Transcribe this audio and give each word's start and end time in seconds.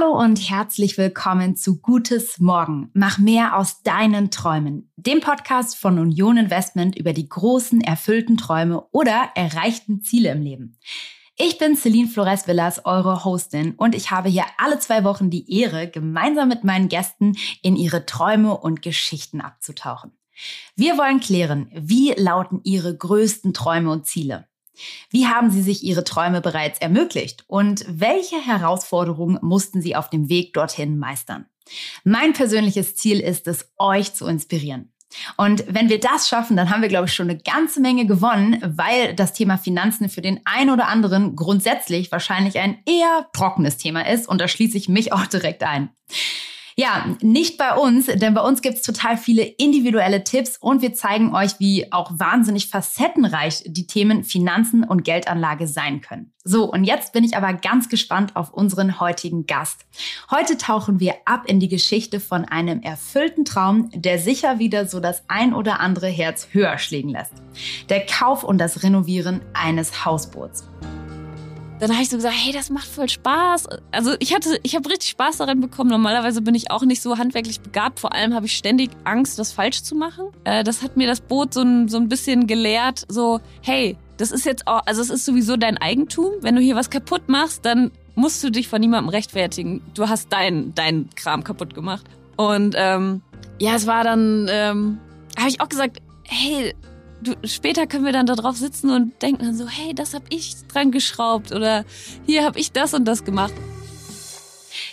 Hallo 0.00 0.18
und 0.18 0.36
herzlich 0.48 0.96
willkommen 0.96 1.56
zu 1.56 1.80
Gutes 1.80 2.38
Morgen. 2.38 2.90
Mach 2.94 3.18
mehr 3.18 3.56
aus 3.56 3.82
deinen 3.82 4.30
Träumen. 4.30 4.90
Dem 4.96 5.20
Podcast 5.20 5.76
von 5.76 5.98
Union 5.98 6.38
Investment 6.38 6.96
über 6.96 7.12
die 7.12 7.28
großen, 7.28 7.80
erfüllten 7.82 8.36
Träume 8.36 8.86
oder 8.92 9.30
erreichten 9.34 10.00
Ziele 10.00 10.30
im 10.30 10.42
Leben. 10.42 10.78
Ich 11.36 11.58
bin 11.58 11.76
Celine 11.76 12.08
Flores 12.08 12.46
Villas, 12.46 12.84
eure 12.86 13.24
Hostin, 13.24 13.74
und 13.76 13.94
ich 13.94 14.10
habe 14.10 14.30
hier 14.30 14.44
alle 14.56 14.78
zwei 14.78 15.04
Wochen 15.04 15.28
die 15.28 15.60
Ehre, 15.60 15.88
gemeinsam 15.88 16.48
mit 16.48 16.64
meinen 16.64 16.88
Gästen 16.88 17.36
in 17.62 17.76
ihre 17.76 18.06
Träume 18.06 18.56
und 18.56 18.82
Geschichten 18.82 19.40
abzutauchen. 19.42 20.12
Wir 20.76 20.96
wollen 20.96 21.20
klären, 21.20 21.70
wie 21.74 22.12
lauten 22.12 22.60
ihre 22.62 22.96
größten 22.96 23.52
Träume 23.52 23.90
und 23.90 24.06
Ziele? 24.06 24.46
Wie 25.10 25.26
haben 25.26 25.50
Sie 25.50 25.62
sich 25.62 25.82
Ihre 25.82 26.04
Träume 26.04 26.40
bereits 26.40 26.78
ermöglicht 26.78 27.44
und 27.46 27.84
welche 27.88 28.40
Herausforderungen 28.40 29.38
mussten 29.42 29.82
Sie 29.82 29.96
auf 29.96 30.10
dem 30.10 30.28
Weg 30.28 30.52
dorthin 30.54 30.98
meistern? 30.98 31.46
Mein 32.04 32.32
persönliches 32.32 32.96
Ziel 32.96 33.20
ist 33.20 33.46
es, 33.46 33.70
euch 33.78 34.14
zu 34.14 34.26
inspirieren. 34.26 34.92
Und 35.36 35.64
wenn 35.68 35.88
wir 35.88 35.98
das 35.98 36.28
schaffen, 36.28 36.56
dann 36.56 36.70
haben 36.70 36.82
wir, 36.82 36.88
glaube 36.88 37.06
ich, 37.06 37.14
schon 37.14 37.28
eine 37.28 37.38
ganze 37.38 37.80
Menge 37.80 38.06
gewonnen, 38.06 38.60
weil 38.62 39.14
das 39.14 39.32
Thema 39.32 39.58
Finanzen 39.58 40.08
für 40.08 40.22
den 40.22 40.40
einen 40.44 40.70
oder 40.70 40.86
anderen 40.86 41.34
grundsätzlich 41.34 42.12
wahrscheinlich 42.12 42.58
ein 42.58 42.78
eher 42.86 43.28
trockenes 43.32 43.76
Thema 43.76 44.06
ist. 44.08 44.28
Und 44.28 44.40
da 44.40 44.46
schließe 44.46 44.76
ich 44.76 44.88
mich 44.88 45.12
auch 45.12 45.26
direkt 45.26 45.64
ein. 45.64 45.90
Ja, 46.80 47.04
nicht 47.20 47.58
bei 47.58 47.74
uns, 47.74 48.06
denn 48.06 48.32
bei 48.32 48.40
uns 48.40 48.62
gibt's 48.62 48.80
total 48.80 49.18
viele 49.18 49.42
individuelle 49.42 50.24
Tipps 50.24 50.56
und 50.56 50.80
wir 50.80 50.94
zeigen 50.94 51.34
euch, 51.34 51.60
wie 51.60 51.92
auch 51.92 52.10
wahnsinnig 52.18 52.70
facettenreich 52.70 53.64
die 53.66 53.86
Themen 53.86 54.24
Finanzen 54.24 54.82
und 54.82 55.04
Geldanlage 55.04 55.66
sein 55.66 56.00
können. 56.00 56.32
So, 56.42 56.72
und 56.72 56.84
jetzt 56.84 57.12
bin 57.12 57.22
ich 57.22 57.36
aber 57.36 57.52
ganz 57.52 57.90
gespannt 57.90 58.34
auf 58.34 58.54
unseren 58.54 58.98
heutigen 58.98 59.44
Gast. 59.44 59.84
Heute 60.30 60.56
tauchen 60.56 61.00
wir 61.00 61.16
ab 61.26 61.42
in 61.44 61.60
die 61.60 61.68
Geschichte 61.68 62.18
von 62.18 62.46
einem 62.46 62.80
erfüllten 62.80 63.44
Traum, 63.44 63.90
der 63.94 64.18
sicher 64.18 64.58
wieder 64.58 64.86
so 64.86 65.00
das 65.00 65.22
ein 65.28 65.52
oder 65.52 65.80
andere 65.80 66.08
Herz 66.08 66.48
höher 66.52 66.78
schlägen 66.78 67.10
lässt. 67.10 67.34
Der 67.90 68.06
Kauf 68.06 68.42
und 68.42 68.56
das 68.56 68.82
Renovieren 68.82 69.42
eines 69.52 70.06
Hausboots 70.06 70.66
dann 71.80 71.92
habe 71.92 72.02
ich 72.02 72.10
so 72.10 72.16
gesagt, 72.16 72.34
hey, 72.36 72.52
das 72.52 72.68
macht 72.68 72.86
voll 72.86 73.08
Spaß. 73.08 73.66
Also 73.90 74.14
ich 74.18 74.34
hatte, 74.34 74.60
ich 74.62 74.76
habe 74.76 74.88
richtig 74.90 75.10
Spaß 75.10 75.38
daran 75.38 75.60
bekommen. 75.60 75.90
Normalerweise 75.90 76.42
bin 76.42 76.54
ich 76.54 76.70
auch 76.70 76.82
nicht 76.82 77.00
so 77.00 77.16
handwerklich 77.16 77.60
begabt. 77.60 78.00
Vor 78.00 78.12
allem 78.12 78.34
habe 78.34 78.46
ich 78.46 78.56
ständig 78.56 78.90
Angst, 79.04 79.38
das 79.38 79.52
falsch 79.52 79.82
zu 79.82 79.94
machen. 79.94 80.26
Äh, 80.44 80.62
das 80.62 80.82
hat 80.82 80.98
mir 80.98 81.06
das 81.06 81.22
Boot 81.22 81.54
so 81.54 81.62
ein, 81.62 81.88
so 81.88 81.96
ein 81.96 82.08
bisschen 82.08 82.46
gelehrt, 82.46 83.06
so, 83.08 83.40
hey, 83.62 83.96
das 84.18 84.30
ist 84.30 84.44
jetzt 84.44 84.66
auch, 84.66 84.82
also 84.84 85.00
es 85.00 85.08
ist 85.08 85.24
sowieso 85.24 85.56
dein 85.56 85.78
Eigentum. 85.78 86.32
Wenn 86.42 86.54
du 86.54 86.60
hier 86.60 86.76
was 86.76 86.90
kaputt 86.90 87.28
machst, 87.28 87.64
dann 87.64 87.90
musst 88.14 88.44
du 88.44 88.50
dich 88.50 88.68
von 88.68 88.80
niemandem 88.80 89.08
rechtfertigen. 89.08 89.80
Du 89.94 90.08
hast 90.08 90.30
dein, 90.30 90.74
dein 90.74 91.08
Kram 91.16 91.42
kaputt 91.44 91.74
gemacht. 91.74 92.04
Und 92.36 92.74
ähm, 92.76 93.22
ja, 93.58 93.74
es 93.74 93.86
war 93.86 94.04
dann, 94.04 94.48
ähm, 94.50 94.98
habe 95.38 95.48
ich 95.48 95.62
auch 95.62 95.68
gesagt, 95.68 96.02
hey, 96.24 96.74
du, 97.22 97.34
später 97.44 97.86
können 97.86 98.04
wir 98.04 98.12
dann 98.12 98.26
da 98.26 98.34
drauf 98.34 98.56
sitzen 98.56 98.90
und 98.90 99.20
denken 99.22 99.44
dann 99.44 99.56
so, 99.56 99.68
hey, 99.68 99.94
das 99.94 100.14
habe 100.14 100.24
ich 100.30 100.54
dran 100.68 100.90
geschraubt 100.90 101.52
oder 101.52 101.84
hier 102.26 102.44
habe 102.44 102.58
ich 102.58 102.72
das 102.72 102.94
und 102.94 103.04
das 103.04 103.24
gemacht. 103.24 103.54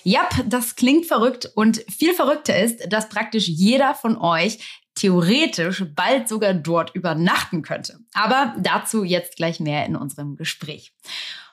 Ja, 0.03 0.27
das 0.45 0.75
klingt 0.75 1.05
verrückt 1.05 1.51
und 1.55 1.83
viel 1.89 2.13
verrückter 2.13 2.57
ist, 2.59 2.91
dass 2.91 3.09
praktisch 3.09 3.47
jeder 3.47 3.93
von 3.93 4.17
euch 4.17 4.59
theoretisch 4.95 5.85
bald 5.95 6.27
sogar 6.27 6.53
dort 6.53 6.95
übernachten 6.95 7.61
könnte. 7.61 7.99
Aber 8.13 8.55
dazu 8.57 9.03
jetzt 9.03 9.35
gleich 9.35 9.59
mehr 9.59 9.85
in 9.85 9.95
unserem 9.95 10.35
Gespräch. 10.35 10.93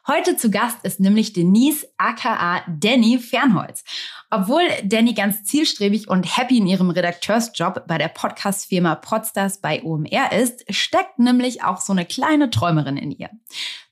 Heute 0.07 0.37
zu 0.37 0.51
Gast 0.51 0.77
ist 0.83 1.01
nämlich 1.01 1.33
Denise 1.33 1.87
aka 1.97 2.63
Danny 2.69 3.19
Fernholz. 3.19 3.85
Obwohl 4.29 4.61
Danny 4.83 5.15
ganz 5.15 5.45
zielstrebig 5.45 6.09
und 6.09 6.37
happy 6.37 6.59
in 6.59 6.67
ihrem 6.67 6.91
Redakteursjob 6.91 7.87
bei 7.87 7.97
der 7.97 8.09
Podcast-Firma 8.09 8.97
Podstars 8.97 9.63
bei 9.63 9.83
OMR 9.83 10.31
ist, 10.33 10.63
steckt 10.69 11.19
nämlich 11.19 11.65
auch 11.65 11.81
so 11.81 11.95
eine 11.95 12.05
kleine 12.05 12.51
Träumerin 12.51 12.99
in 12.99 13.13
ihr. 13.13 13.31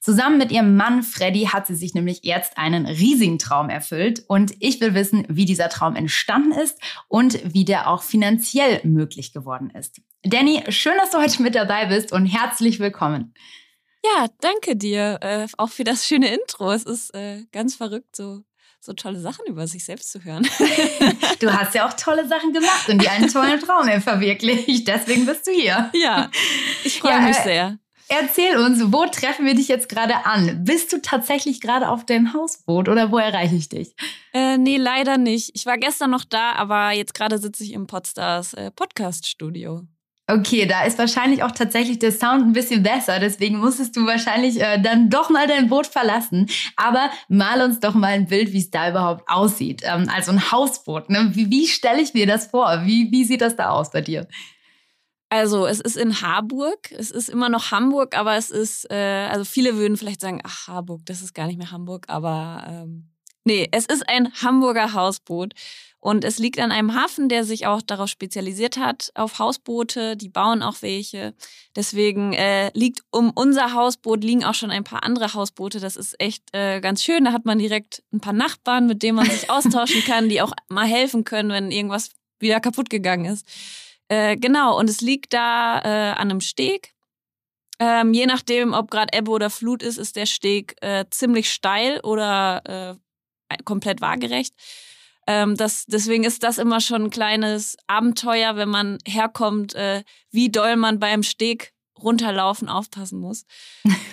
Zusammen 0.00 0.36
mit 0.36 0.52
ihrem 0.52 0.76
Mann 0.76 1.02
Freddy 1.02 1.46
hat 1.46 1.66
sie 1.66 1.76
sich 1.76 1.94
nämlich 1.94 2.20
jetzt 2.24 2.58
einen 2.58 2.84
riesigen 2.84 3.38
Traum 3.38 3.70
erfüllt 3.70 4.22
und 4.28 4.52
ich 4.60 4.82
will 4.82 4.92
wissen, 4.92 5.24
wie 5.30 5.46
dieser 5.46 5.70
Traum 5.70 5.96
entstanden 5.96 6.52
ist 6.52 6.78
und 7.08 7.54
wie 7.54 7.64
der 7.64 7.88
auch 7.88 8.02
finanziell 8.02 8.82
möglich 8.84 9.32
geworden 9.32 9.70
ist. 9.70 10.02
Danny, 10.24 10.62
schön, 10.68 10.92
dass 10.98 11.10
du 11.10 11.18
heute 11.18 11.42
mit 11.42 11.54
dabei 11.54 11.86
bist 11.86 12.12
und 12.12 12.26
herzlich 12.26 12.80
willkommen. 12.80 13.32
Ja, 14.04 14.26
danke 14.40 14.76
dir 14.76 15.18
äh, 15.20 15.46
auch 15.58 15.70
für 15.70 15.84
das 15.84 16.06
schöne 16.06 16.34
Intro. 16.34 16.72
Es 16.72 16.84
ist 16.84 17.14
äh, 17.14 17.44
ganz 17.52 17.76
verrückt, 17.76 18.16
so, 18.16 18.42
so 18.80 18.92
tolle 18.94 19.20
Sachen 19.20 19.46
über 19.46 19.66
sich 19.68 19.84
selbst 19.84 20.10
zu 20.10 20.24
hören. 20.24 20.46
du 21.40 21.52
hast 21.52 21.74
ja 21.74 21.88
auch 21.88 21.92
tolle 21.92 22.26
Sachen 22.26 22.52
gemacht 22.52 22.88
und 22.88 23.00
dir 23.00 23.12
einen 23.12 23.28
tollen 23.28 23.60
Traum 23.60 23.88
verwirklicht. 24.00 24.88
Deswegen 24.88 25.24
bist 25.24 25.46
du 25.46 25.52
hier. 25.52 25.90
Ja, 25.94 26.30
ich 26.82 26.98
freue 26.98 27.12
ja, 27.12 27.20
mich 27.20 27.38
äh, 27.38 27.42
sehr. 27.44 27.78
Erzähl 28.08 28.58
uns, 28.58 28.92
wo 28.92 29.06
treffen 29.06 29.46
wir 29.46 29.54
dich 29.54 29.68
jetzt 29.68 29.88
gerade 29.88 30.26
an? 30.26 30.64
Bist 30.64 30.92
du 30.92 31.00
tatsächlich 31.00 31.60
gerade 31.60 31.88
auf 31.88 32.04
dem 32.04 32.34
Hausboot 32.34 32.88
oder 32.88 33.10
wo 33.10 33.18
erreiche 33.18 33.54
ich 33.54 33.68
dich? 33.68 33.94
Äh, 34.34 34.58
nee, 34.58 34.76
leider 34.76 35.16
nicht. 35.16 35.52
Ich 35.54 35.64
war 35.64 35.78
gestern 35.78 36.10
noch 36.10 36.24
da, 36.24 36.52
aber 36.52 36.90
jetzt 36.90 37.14
gerade 37.14 37.38
sitze 37.38 37.64
ich 37.64 37.72
im 37.72 37.86
Podstars 37.86 38.52
äh, 38.54 38.70
Podcast-Studio. 38.70 39.82
Okay, 40.28 40.66
da 40.66 40.84
ist 40.84 40.98
wahrscheinlich 40.98 41.42
auch 41.42 41.50
tatsächlich 41.50 41.98
der 41.98 42.12
Sound 42.12 42.44
ein 42.44 42.52
bisschen 42.52 42.82
besser, 42.82 43.18
deswegen 43.18 43.58
musstest 43.58 43.96
du 43.96 44.06
wahrscheinlich 44.06 44.60
äh, 44.60 44.80
dann 44.80 45.10
doch 45.10 45.30
mal 45.30 45.48
dein 45.48 45.68
Boot 45.68 45.88
verlassen. 45.88 46.48
Aber 46.76 47.10
mal 47.28 47.60
uns 47.60 47.80
doch 47.80 47.94
mal 47.94 48.12
ein 48.12 48.26
Bild, 48.26 48.52
wie 48.52 48.58
es 48.58 48.70
da 48.70 48.90
überhaupt 48.90 49.28
aussieht. 49.28 49.82
Ähm, 49.84 50.08
also 50.14 50.30
ein 50.30 50.52
Hausboot. 50.52 51.10
Ne? 51.10 51.30
Wie, 51.34 51.50
wie 51.50 51.66
stelle 51.66 52.00
ich 52.00 52.14
mir 52.14 52.26
das 52.26 52.46
vor? 52.46 52.82
Wie, 52.84 53.10
wie 53.10 53.24
sieht 53.24 53.40
das 53.40 53.56
da 53.56 53.70
aus 53.70 53.90
bei 53.90 54.00
dir? 54.00 54.28
Also 55.28 55.66
es 55.66 55.80
ist 55.80 55.96
in 55.96 56.20
Harburg, 56.20 56.92
es 56.92 57.10
ist 57.10 57.30
immer 57.30 57.48
noch 57.48 57.70
Hamburg, 57.70 58.16
aber 58.16 58.36
es 58.36 58.50
ist, 58.50 58.90
äh, 58.90 59.28
also 59.30 59.44
viele 59.44 59.76
würden 59.76 59.96
vielleicht 59.96 60.20
sagen, 60.20 60.42
ach 60.44 60.68
Harburg, 60.68 61.06
das 61.06 61.22
ist 61.22 61.32
gar 61.32 61.46
nicht 61.46 61.56
mehr 61.56 61.70
Hamburg, 61.70 62.04
aber 62.08 62.64
ähm, 62.68 63.08
nee, 63.44 63.66
es 63.72 63.86
ist 63.86 64.06
ein 64.08 64.30
Hamburger 64.42 64.92
Hausboot. 64.92 65.54
Und 66.02 66.24
es 66.24 66.40
liegt 66.40 66.58
an 66.58 66.72
einem 66.72 66.96
Hafen, 66.96 67.28
der 67.28 67.44
sich 67.44 67.68
auch 67.68 67.80
darauf 67.80 68.08
spezialisiert 68.08 68.76
hat, 68.76 69.12
auf 69.14 69.38
Hausboote. 69.38 70.16
Die 70.16 70.28
bauen 70.28 70.60
auch 70.60 70.82
welche. 70.82 71.32
Deswegen 71.76 72.32
äh, 72.32 72.72
liegt 72.74 73.04
um 73.12 73.30
unser 73.30 73.72
Hausboot 73.72 74.24
liegen 74.24 74.42
auch 74.42 74.54
schon 74.54 74.72
ein 74.72 74.82
paar 74.82 75.04
andere 75.04 75.32
Hausboote. 75.32 75.78
Das 75.78 75.94
ist 75.94 76.20
echt 76.20 76.42
äh, 76.56 76.80
ganz 76.80 77.04
schön. 77.04 77.24
Da 77.24 77.32
hat 77.32 77.44
man 77.44 77.60
direkt 77.60 78.02
ein 78.12 78.18
paar 78.18 78.32
Nachbarn, 78.32 78.88
mit 78.88 79.04
denen 79.04 79.14
man 79.14 79.30
sich 79.30 79.48
austauschen 79.50 80.02
kann, 80.02 80.28
die 80.28 80.42
auch 80.42 80.52
mal 80.68 80.86
helfen 80.86 81.22
können, 81.22 81.50
wenn 81.50 81.70
irgendwas 81.70 82.10
wieder 82.40 82.58
kaputt 82.58 82.90
gegangen 82.90 83.26
ist. 83.26 83.46
Äh, 84.08 84.36
genau, 84.36 84.76
und 84.76 84.90
es 84.90 85.02
liegt 85.02 85.32
da 85.32 85.78
äh, 85.84 86.14
an 86.14 86.32
einem 86.32 86.40
Steg. 86.40 86.94
Ähm, 87.78 88.12
je 88.12 88.26
nachdem, 88.26 88.72
ob 88.72 88.90
gerade 88.90 89.16
Ebbe 89.16 89.30
oder 89.30 89.50
Flut 89.50 89.84
ist, 89.84 89.98
ist 89.98 90.16
der 90.16 90.26
Steg 90.26 90.74
äh, 90.80 91.04
ziemlich 91.10 91.52
steil 91.52 92.00
oder 92.00 92.98
äh, 93.48 93.56
komplett 93.64 94.00
waagerecht. 94.00 94.52
Ähm, 95.26 95.56
das, 95.56 95.84
deswegen 95.86 96.24
ist 96.24 96.42
das 96.42 96.58
immer 96.58 96.80
schon 96.80 97.04
ein 97.04 97.10
kleines 97.10 97.76
Abenteuer, 97.86 98.56
wenn 98.56 98.68
man 98.68 98.98
herkommt, 99.06 99.74
äh, 99.74 100.02
wie 100.30 100.50
doll 100.50 100.76
man 100.76 100.98
beim 100.98 101.22
Steg 101.22 101.72
runterlaufen 101.98 102.68
aufpassen 102.68 103.20
muss. 103.20 103.44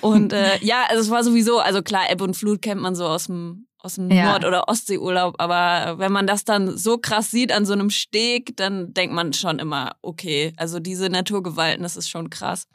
Und 0.01 0.33
äh, 0.33 0.57
ja, 0.61 0.85
also 0.87 1.01
es 1.01 1.09
war 1.09 1.23
sowieso, 1.23 1.59
also 1.59 1.81
klar, 1.81 2.11
Ebbe 2.11 2.23
und 2.23 2.35
Flut 2.35 2.61
kennt 2.61 2.81
man 2.81 2.95
so 2.95 3.05
aus 3.05 3.25
dem 3.25 3.68
aus 3.81 3.95
dem 3.95 4.11
ja. 4.11 4.31
Nord- 4.31 4.45
oder 4.45 4.67
Ostseeurlaub, 4.67 5.35
aber 5.37 5.99
wenn 5.99 6.11
man 6.11 6.27
das 6.27 6.43
dann 6.43 6.77
so 6.77 6.97
krass 6.97 7.31
sieht 7.31 7.51
an 7.51 7.65
so 7.65 7.73
einem 7.73 7.89
Steg, 7.89 8.57
dann 8.57 8.93
denkt 8.93 9.15
man 9.15 9.31
schon 9.33 9.59
immer, 9.59 9.95
okay, 10.01 10.53
also 10.57 10.79
diese 10.79 11.09
Naturgewalten, 11.09 11.83
das 11.83 11.95
ist 11.95 12.09
schon 12.09 12.29
krass. 12.29 12.67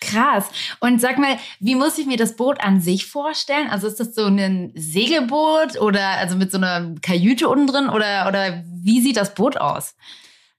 Krass. 0.00 0.46
Und 0.80 1.00
sag 1.00 1.18
mal, 1.18 1.38
wie 1.60 1.74
muss 1.74 1.96
ich 1.98 2.06
mir 2.06 2.16
das 2.16 2.36
Boot 2.36 2.60
an 2.60 2.80
sich 2.80 3.06
vorstellen? 3.06 3.68
Also 3.68 3.86
ist 3.86 4.00
das 4.00 4.14
so 4.14 4.26
ein 4.26 4.72
Segelboot 4.74 5.80
oder 5.80 6.08
also 6.18 6.36
mit 6.36 6.50
so 6.50 6.58
einer 6.58 6.94
Kajüte 7.00 7.48
unten 7.48 7.66
drin 7.66 7.88
oder, 7.88 8.26
oder 8.28 8.62
wie 8.66 9.00
sieht 9.00 9.16
das 9.16 9.34
Boot 9.34 9.56
aus? 9.56 9.94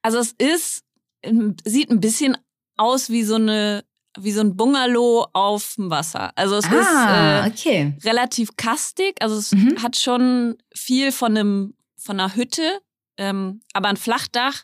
Also 0.01 0.17
es 0.17 0.31
ist, 0.31 0.83
sieht 1.65 1.91
ein 1.91 1.99
bisschen 1.99 2.37
aus 2.77 3.09
wie 3.09 3.23
so 3.23 3.35
eine 3.35 3.83
wie 4.19 4.31
so 4.31 4.41
ein 4.41 4.55
Bungalow 4.55 5.27
auf 5.33 5.75
dem 5.75 5.89
Wasser. 5.89 6.31
Also 6.35 6.57
es 6.57 6.65
ah, 6.65 7.45
ist 7.45 7.47
äh, 7.47 7.51
okay. 7.51 7.97
relativ 8.03 8.55
kastig, 8.57 9.15
also 9.21 9.37
es 9.37 9.51
mhm. 9.51 9.81
hat 9.81 9.95
schon 9.95 10.57
viel 10.75 11.11
von 11.11 11.37
einem 11.37 11.73
von 11.97 12.19
einer 12.19 12.35
Hütte, 12.35 12.81
ähm, 13.17 13.61
aber 13.73 13.89
ein 13.89 13.97
Flachdach, 13.97 14.63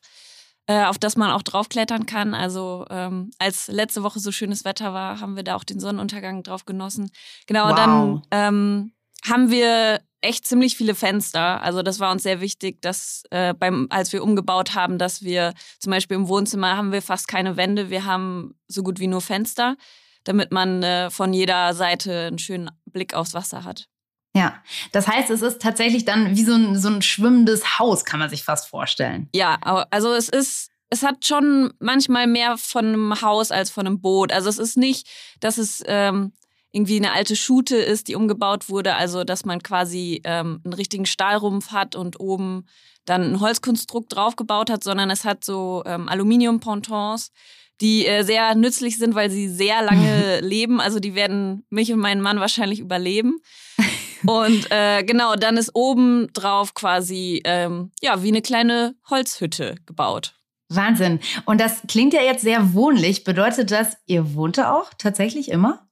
äh, 0.66 0.84
auf 0.86 0.98
das 0.98 1.16
man 1.16 1.32
auch 1.32 1.44
draufklettern 1.44 2.06
kann. 2.06 2.34
Also 2.34 2.86
ähm, 2.90 3.32
als 3.40 3.68
letzte 3.68 4.04
Woche 4.04 4.20
so 4.20 4.32
schönes 4.32 4.66
Wetter 4.66 4.94
war, 4.94 5.20
haben 5.20 5.36
wir 5.36 5.44
da 5.44 5.56
auch 5.56 5.64
den 5.64 5.80
Sonnenuntergang 5.80 6.44
drauf 6.44 6.66
genossen. 6.66 7.12
Genau, 7.46 7.70
wow. 7.70 7.76
dann 7.76 8.22
ähm, 8.32 8.92
haben 9.30 9.52
wir 9.52 10.02
echt 10.28 10.46
ziemlich 10.46 10.76
viele 10.76 10.94
Fenster. 10.94 11.62
Also 11.64 11.82
das 11.82 12.00
war 12.00 12.12
uns 12.12 12.24
sehr 12.24 12.42
wichtig, 12.42 12.82
dass 12.82 13.24
äh, 13.32 13.54
beim, 13.54 13.88
als 13.90 14.12
wir 14.14 14.24
umgebaut 14.24 14.76
haben, 14.76 14.98
dass 14.98 15.24
wir 15.24 15.54
zum 15.80 15.92
Beispiel 15.92 16.18
im 16.18 16.28
Wohnzimmer 16.28 16.76
haben 16.76 16.92
wir 16.92 17.02
fast 17.02 17.28
keine 17.28 17.58
Wände, 17.58 17.90
wir 17.90 18.06
haben 18.06 18.56
so 18.68 18.84
gut 18.84 19.00
wie 19.00 19.08
nur 19.08 19.22
Fenster, 19.22 19.78
damit 20.24 20.52
man 20.52 20.84
äh, 20.84 21.10
von 21.10 21.34
jeder 21.34 21.74
Seite 21.74 22.28
einen 22.28 22.40
schönen 22.40 22.70
Blick 22.86 23.14
aufs 23.14 23.34
Wasser 23.34 23.64
hat. 23.64 23.88
Ja, 24.36 24.62
das 24.92 25.08
heißt, 25.08 25.32
es 25.32 25.42
ist 25.42 25.62
tatsächlich 25.62 26.06
dann 26.06 26.36
wie 26.36 26.44
so 26.44 26.54
ein, 26.54 26.78
so 26.78 26.90
ein 26.90 27.02
schwimmendes 27.02 27.80
Haus, 27.80 28.06
kann 28.06 28.20
man 28.20 28.30
sich 28.30 28.44
fast 28.44 28.68
vorstellen. 28.68 29.30
Ja, 29.34 29.56
also 29.90 30.14
es 30.14 30.30
ist, 30.30 30.70
es 30.90 31.02
hat 31.04 31.26
schon 31.26 31.74
manchmal 31.80 32.28
mehr 32.28 32.58
von 32.58 32.86
einem 32.86 33.22
Haus 33.22 33.52
als 33.52 33.72
von 33.72 33.88
einem 33.88 34.00
Boot. 34.00 34.32
Also 34.32 34.50
es 34.50 34.60
ist 34.60 34.78
nicht, 34.78 35.08
dass 35.40 35.58
es 35.58 35.82
ähm, 35.88 36.34
irgendwie 36.78 36.98
eine 36.98 37.12
alte 37.12 37.36
Schute 37.36 37.76
ist, 37.76 38.08
die 38.08 38.16
umgebaut 38.16 38.70
wurde, 38.70 38.96
also 38.96 39.24
dass 39.24 39.46
man 39.46 39.64
quasi 39.64 40.22
ähm, 40.24 40.62
einen 40.64 40.74
richtigen 40.74 41.08
Stahlrumpf 41.08 41.72
hat 41.72 41.96
und 41.96 42.20
oben 42.20 42.66
dann 43.06 43.24
ein 43.24 43.40
Holzkonstrukt 43.40 44.16
draufgebaut 44.16 44.70
hat, 44.70 44.84
sondern 44.84 45.10
es 45.10 45.26
hat 45.26 45.44
so 45.44 45.82
ähm, 45.88 46.08
Aluminium-Pontons, 46.08 47.32
die 47.82 48.06
äh, 48.06 48.24
sehr 48.24 48.54
nützlich 48.54 49.00
sind, 49.00 49.16
weil 49.16 49.32
sie 49.32 49.50
sehr 49.50 49.82
lange 49.82 50.40
leben. 50.42 50.80
Also 50.80 51.00
die 51.00 51.16
werden 51.16 51.66
mich 51.72 51.92
und 51.92 52.00
meinen 52.00 52.22
Mann 52.22 52.40
wahrscheinlich 52.40 52.80
überleben. 52.80 53.40
Und 54.26 54.72
äh, 54.72 55.04
genau, 55.04 55.36
dann 55.36 55.58
ist 55.58 55.76
oben 55.76 56.34
drauf 56.34 56.74
quasi 56.74 57.40
ähm, 57.46 57.92
ja 58.02 58.24
wie 58.24 58.30
eine 58.30 58.42
kleine 58.42 58.96
Holzhütte 59.08 59.76
gebaut. 59.86 60.34
Wahnsinn. 60.70 61.20
Und 61.46 61.62
das 61.62 61.82
klingt 61.88 62.14
ja 62.14 62.22
jetzt 62.22 62.42
sehr 62.42 62.74
wohnlich. 62.74 63.24
Bedeutet 63.24 63.70
das, 63.70 63.96
ihr 64.08 64.34
wohnt 64.34 64.58
da 64.58 64.74
auch 64.74 64.90
tatsächlich 64.98 65.50
immer? 65.52 65.87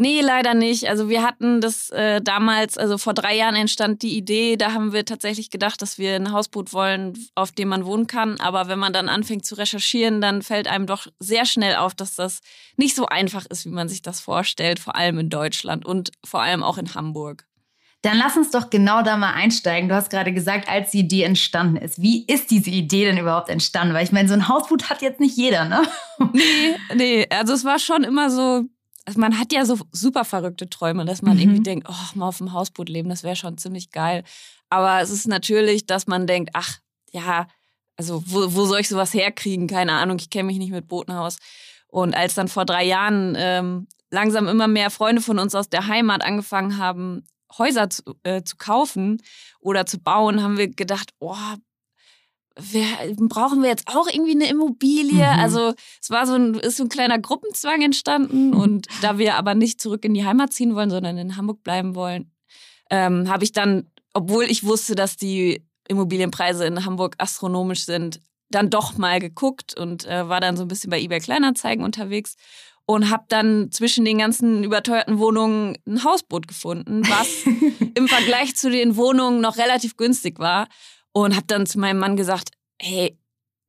Nee, 0.00 0.20
leider 0.20 0.54
nicht. 0.54 0.88
Also 0.88 1.08
wir 1.08 1.24
hatten 1.24 1.60
das 1.60 1.90
äh, 1.90 2.22
damals, 2.22 2.78
also 2.78 2.98
vor 2.98 3.14
drei 3.14 3.34
Jahren 3.34 3.56
entstand 3.56 4.02
die 4.02 4.16
Idee, 4.16 4.56
da 4.56 4.72
haben 4.72 4.92
wir 4.92 5.04
tatsächlich 5.04 5.50
gedacht, 5.50 5.82
dass 5.82 5.98
wir 5.98 6.14
ein 6.14 6.30
Hausboot 6.30 6.72
wollen, 6.72 7.18
auf 7.34 7.50
dem 7.50 7.66
man 7.66 7.84
wohnen 7.84 8.06
kann. 8.06 8.38
Aber 8.38 8.68
wenn 8.68 8.78
man 8.78 8.92
dann 8.92 9.08
anfängt 9.08 9.44
zu 9.44 9.56
recherchieren, 9.56 10.20
dann 10.20 10.42
fällt 10.42 10.68
einem 10.68 10.86
doch 10.86 11.08
sehr 11.18 11.46
schnell 11.46 11.74
auf, 11.74 11.96
dass 11.96 12.14
das 12.14 12.42
nicht 12.76 12.94
so 12.94 13.06
einfach 13.06 13.44
ist, 13.46 13.64
wie 13.64 13.70
man 13.70 13.88
sich 13.88 14.00
das 14.00 14.20
vorstellt, 14.20 14.78
vor 14.78 14.94
allem 14.94 15.18
in 15.18 15.30
Deutschland 15.30 15.84
und 15.84 16.12
vor 16.24 16.42
allem 16.42 16.62
auch 16.62 16.78
in 16.78 16.94
Hamburg. 16.94 17.48
Dann 18.02 18.18
lass 18.18 18.36
uns 18.36 18.52
doch 18.52 18.70
genau 18.70 19.02
da 19.02 19.16
mal 19.16 19.32
einsteigen. 19.32 19.88
Du 19.88 19.96
hast 19.96 20.10
gerade 20.10 20.32
gesagt, 20.32 20.68
als 20.68 20.92
die 20.92 21.00
Idee 21.00 21.24
entstanden 21.24 21.76
ist. 21.76 22.00
Wie 22.00 22.24
ist 22.24 22.52
diese 22.52 22.70
Idee 22.70 23.04
denn 23.06 23.18
überhaupt 23.18 23.48
entstanden? 23.48 23.94
Weil 23.94 24.04
ich 24.04 24.12
meine, 24.12 24.28
so 24.28 24.34
ein 24.34 24.46
Hausboot 24.46 24.90
hat 24.90 25.02
jetzt 25.02 25.18
nicht 25.18 25.36
jeder, 25.36 25.64
ne? 25.64 25.82
Nee, 26.32 26.76
nee. 26.94 27.26
Also 27.30 27.52
es 27.54 27.64
war 27.64 27.80
schon 27.80 28.04
immer 28.04 28.30
so, 28.30 28.62
also 29.08 29.20
man 29.20 29.38
hat 29.38 29.54
ja 29.54 29.64
so 29.64 29.78
super 29.90 30.22
verrückte 30.22 30.68
Träume, 30.68 31.06
dass 31.06 31.22
man 31.22 31.36
mhm. 31.36 31.42
irgendwie 31.42 31.62
denkt, 31.62 31.88
oh, 31.88 32.18
mal 32.18 32.28
auf 32.28 32.36
dem 32.36 32.52
Hausboot 32.52 32.90
leben, 32.90 33.08
das 33.08 33.22
wäre 33.22 33.36
schon 33.36 33.56
ziemlich 33.56 33.90
geil. 33.90 34.22
Aber 34.68 35.00
es 35.00 35.08
ist 35.08 35.26
natürlich, 35.26 35.86
dass 35.86 36.06
man 36.06 36.26
denkt, 36.26 36.50
ach, 36.52 36.76
ja, 37.10 37.46
also 37.96 38.22
wo, 38.26 38.54
wo 38.54 38.66
soll 38.66 38.80
ich 38.80 38.88
sowas 38.90 39.14
herkriegen? 39.14 39.66
Keine 39.66 39.92
Ahnung, 39.92 40.18
ich 40.20 40.28
kenne 40.28 40.48
mich 40.48 40.58
nicht 40.58 40.72
mit 40.72 40.88
Booten 40.88 41.12
aus. 41.12 41.38
Und 41.86 42.14
als 42.14 42.34
dann 42.34 42.48
vor 42.48 42.66
drei 42.66 42.84
Jahren 42.84 43.34
ähm, 43.38 43.88
langsam 44.10 44.46
immer 44.46 44.68
mehr 44.68 44.90
Freunde 44.90 45.22
von 45.22 45.38
uns 45.38 45.54
aus 45.54 45.70
der 45.70 45.86
Heimat 45.86 46.22
angefangen 46.22 46.76
haben, 46.76 47.24
Häuser 47.56 47.88
zu, 47.88 48.02
äh, 48.24 48.42
zu 48.42 48.58
kaufen 48.58 49.22
oder 49.58 49.86
zu 49.86 50.00
bauen, 50.00 50.42
haben 50.42 50.58
wir 50.58 50.68
gedacht, 50.68 51.14
oh, 51.18 51.34
wir, 52.58 52.84
brauchen 53.28 53.62
wir 53.62 53.68
jetzt 53.68 53.88
auch 53.88 54.08
irgendwie 54.08 54.32
eine 54.32 54.48
Immobilie? 54.48 55.24
Mhm. 55.24 55.40
Also 55.40 55.74
es 56.00 56.10
war 56.10 56.26
so 56.26 56.34
ein, 56.34 56.54
ist 56.54 56.76
so 56.76 56.84
ein 56.84 56.88
kleiner 56.88 57.18
Gruppenzwang 57.18 57.82
entstanden 57.82 58.48
mhm. 58.50 58.60
und 58.60 58.86
da 59.02 59.18
wir 59.18 59.36
aber 59.36 59.54
nicht 59.54 59.80
zurück 59.80 60.04
in 60.04 60.14
die 60.14 60.24
Heimat 60.24 60.52
ziehen 60.52 60.74
wollen, 60.74 60.90
sondern 60.90 61.18
in 61.18 61.36
Hamburg 61.36 61.62
bleiben 61.62 61.94
wollen, 61.94 62.32
ähm, 62.90 63.28
habe 63.28 63.44
ich 63.44 63.52
dann, 63.52 63.90
obwohl 64.14 64.44
ich 64.44 64.64
wusste, 64.64 64.94
dass 64.94 65.16
die 65.16 65.64
Immobilienpreise 65.88 66.64
in 66.66 66.84
Hamburg 66.84 67.14
astronomisch 67.18 67.84
sind, 67.84 68.20
dann 68.50 68.70
doch 68.70 68.96
mal 68.96 69.20
geguckt 69.20 69.78
und 69.78 70.06
äh, 70.06 70.28
war 70.28 70.40
dann 70.40 70.56
so 70.56 70.64
ein 70.64 70.68
bisschen 70.68 70.90
bei 70.90 71.00
eBay 71.00 71.20
Kleinanzeigen 71.20 71.84
unterwegs 71.84 72.36
und 72.86 73.10
habe 73.10 73.24
dann 73.28 73.70
zwischen 73.70 74.06
den 74.06 74.18
ganzen 74.18 74.64
überteuerten 74.64 75.18
Wohnungen 75.18 75.76
ein 75.86 76.04
Hausboot 76.04 76.48
gefunden, 76.48 77.02
was 77.02 77.44
im 77.94 78.08
Vergleich 78.08 78.56
zu 78.56 78.70
den 78.70 78.96
Wohnungen 78.96 79.42
noch 79.42 79.58
relativ 79.58 79.96
günstig 79.98 80.38
war 80.38 80.68
und 81.24 81.36
habe 81.36 81.46
dann 81.46 81.66
zu 81.66 81.78
meinem 81.78 81.98
Mann 81.98 82.16
gesagt, 82.16 82.50
hey, 82.80 83.18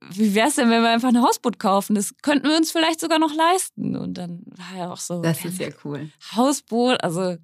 wie 0.08 0.34
wär's 0.34 0.54
denn, 0.54 0.70
wenn 0.70 0.82
wir 0.82 0.90
einfach 0.90 1.08
ein 1.08 1.22
Hausboot 1.22 1.58
kaufen? 1.58 1.94
Das 1.94 2.14
könnten 2.22 2.48
wir 2.48 2.56
uns 2.56 2.72
vielleicht 2.72 3.00
sogar 3.00 3.18
noch 3.18 3.34
leisten. 3.34 3.96
Und 3.96 4.14
dann 4.14 4.42
war 4.46 4.78
er 4.78 4.92
auch 4.92 4.98
so. 4.98 5.20
Das 5.20 5.44
ist 5.44 5.58
ja 5.58 5.68
cool. 5.84 6.10
Hausboot, 6.34 7.02
also 7.04 7.36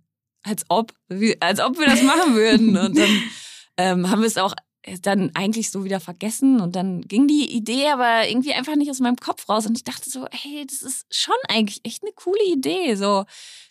als 0.43 0.65
ob, 0.69 0.93
wie, 1.09 1.41
als 1.41 1.61
ob 1.61 1.79
wir 1.79 1.87
das 1.87 2.03
machen 2.03 2.35
würden. 2.35 2.77
Und 2.79 2.97
dann 2.97 3.23
ähm, 3.77 4.11
haben 4.11 4.21
wir 4.21 4.29
es 4.29 4.39
auch 4.39 4.55
dann 5.03 5.33
eigentlich 5.35 5.71
so 5.71 5.85
wieder 5.85 5.99
vergessen 5.99 6.61
und 6.61 6.77
dann 6.77 7.01
ging 7.03 7.27
die 7.27 7.53
Idee 7.53 7.89
aber 7.89 8.29
irgendwie 8.29 8.53
einfach 8.53 8.77
nicht 8.77 8.91
aus 8.91 9.01
meinem 9.01 9.17
Kopf 9.17 9.49
raus 9.49 9.67
und 9.67 9.77
ich 9.77 9.83
dachte 9.83 10.09
so, 10.09 10.27
hey, 10.31 10.65
das 10.65 10.83
ist 10.83 11.07
schon 11.11 11.35
eigentlich 11.49 11.81
echt 11.85 12.05
eine 12.05 12.13
coole 12.13 12.45
Idee. 12.45 12.95
So, 12.95 13.25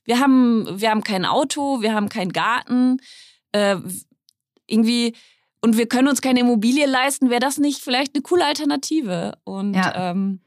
wir 0.04 0.20
haben, 0.20 0.68
wir 0.80 0.90
haben 0.90 1.04
kein 1.04 1.26
Auto, 1.26 1.82
wir 1.82 1.94
haben 1.94 2.10
keinen 2.10 2.34
Garten, 2.34 2.98
äh, 3.54 3.78
irgendwie 4.68 5.16
und 5.66 5.78
wir 5.78 5.88
können 5.88 6.08
uns 6.08 6.22
keine 6.22 6.42
Immobilie 6.42 6.86
leisten, 6.86 7.32
wäre 7.32 7.40
das 7.40 7.58
nicht 7.58 7.82
vielleicht 7.82 8.14
eine 8.14 8.22
coole 8.22 8.46
Alternative? 8.46 9.36
Und 9.46 9.74
ja, 9.74 10.12
ähm, 10.12 10.40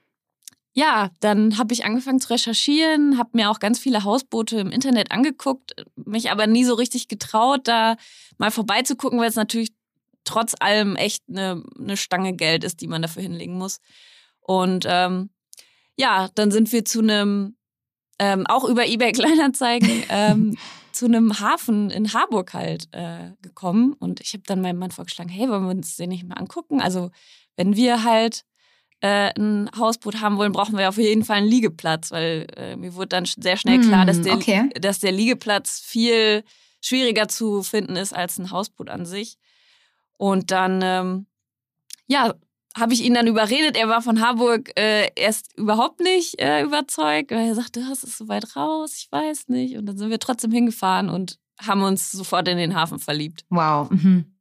ja 0.75 1.11
dann 1.19 1.59
habe 1.59 1.75
ich 1.75 1.85
angefangen 1.85 2.21
zu 2.21 2.31
recherchieren, 2.31 3.19
habe 3.19 3.31
mir 3.33 3.51
auch 3.51 3.59
ganz 3.59 3.81
viele 3.81 4.05
Hausboote 4.05 4.61
im 4.61 4.71
Internet 4.71 5.11
angeguckt, 5.11 5.75
mich 5.97 6.31
aber 6.31 6.47
nie 6.47 6.63
so 6.63 6.75
richtig 6.75 7.09
getraut, 7.09 7.67
da 7.67 7.97
mal 8.37 8.53
vorbeizugucken, 8.53 9.19
weil 9.19 9.29
es 9.29 9.35
natürlich 9.35 9.73
trotz 10.23 10.55
allem 10.61 10.95
echt 10.95 11.25
eine, 11.29 11.65
eine 11.77 11.97
Stange 11.97 12.35
Geld 12.35 12.63
ist, 12.63 12.81
die 12.81 12.87
man 12.87 13.03
dafür 13.03 13.23
hinlegen 13.23 13.59
muss. 13.59 13.81
Und 14.39 14.85
ähm, 14.87 15.31
ja, 15.97 16.29
dann 16.37 16.53
sind 16.53 16.71
wir 16.71 16.85
zu 16.85 17.01
einem, 17.01 17.57
ähm, 18.21 18.47
auch 18.47 18.63
über 18.63 18.87
eBay 18.87 19.11
Kleinanzeigen, 19.15 20.05
ähm, 20.11 20.57
zu 20.99 21.05
einem 21.05 21.39
Hafen 21.39 21.91
in 21.91 22.13
Harburg 22.13 22.55
halt 22.55 22.89
äh, 22.91 23.31
gekommen 23.41 23.93
und 23.93 24.21
ich 24.21 24.33
habe 24.33 24.43
dann 24.45 24.61
meinem 24.61 24.81
Mann 24.81 24.91
vorgeschlagen, 24.91 25.31
hey, 25.31 25.49
wollen 25.49 25.63
wir 25.63 25.71
uns 25.71 25.95
den 25.95 26.09
nicht 26.09 26.27
mal 26.27 26.35
angucken? 26.35 26.81
Also 26.81 27.13
wenn 27.55 27.77
wir 27.77 28.03
halt 28.03 28.45
äh, 29.01 29.31
ein 29.39 29.71
Hausboot 29.79 30.21
haben 30.21 30.39
wollen, 30.39 30.51
brauchen 30.51 30.77
wir 30.77 30.89
auf 30.89 30.99
jeden 30.99 31.25
Fall 31.25 31.37
einen 31.37 31.47
Liegeplatz, 31.47 32.11
weil 32.11 32.49
äh, 32.57 32.75
mir 32.75 32.97
wurde 32.97 33.11
dann 33.11 33.27
sehr 33.27 33.57
schnell 33.57 33.81
klar, 33.81 34.07
dass 34.07 34.17
hm, 34.17 34.25
der, 34.25 34.35
okay. 34.35 34.71
dass 34.81 34.99
der 34.99 35.13
Liegeplatz 35.13 35.79
viel 35.79 36.43
schwieriger 36.81 37.29
zu 37.29 37.63
finden 37.63 37.95
ist 37.95 38.13
als 38.13 38.37
ein 38.39 38.51
Hausboot 38.51 38.91
an 38.91 39.07
sich. 39.07 39.39
Und 40.17 40.51
dann, 40.51 40.81
ähm, 40.83 41.27
ja, 42.09 42.35
habe 42.79 42.93
ich 42.93 43.05
ihn 43.05 43.15
dann 43.15 43.27
überredet. 43.27 43.77
Er 43.77 43.89
war 43.89 44.03
von 44.03 44.21
Harburg 44.21 44.71
äh, 44.79 45.11
erst 45.15 45.57
überhaupt 45.57 46.01
nicht 46.01 46.41
äh, 46.41 46.63
überzeugt. 46.63 47.31
Er 47.31 47.55
sagte, 47.55 47.85
das 47.89 48.03
ist 48.03 48.19
so 48.19 48.29
weit 48.29 48.57
raus, 48.57 48.95
ich 48.97 49.13
weiß 49.13 49.49
nicht. 49.49 49.77
Und 49.77 49.87
dann 49.87 49.99
sind 49.99 50.11
wir 50.11 50.19
trotzdem 50.19 50.51
hingefahren 50.51 51.09
und 51.09 51.39
haben 51.61 51.83
uns 51.83 52.11
sofort 52.11 52.49
in 52.49 52.59
den 52.59 52.75
Hafen 52.75 52.99
verliebt. 52.99 53.45
Wow. 53.51 53.91
Mhm. 53.91 54.37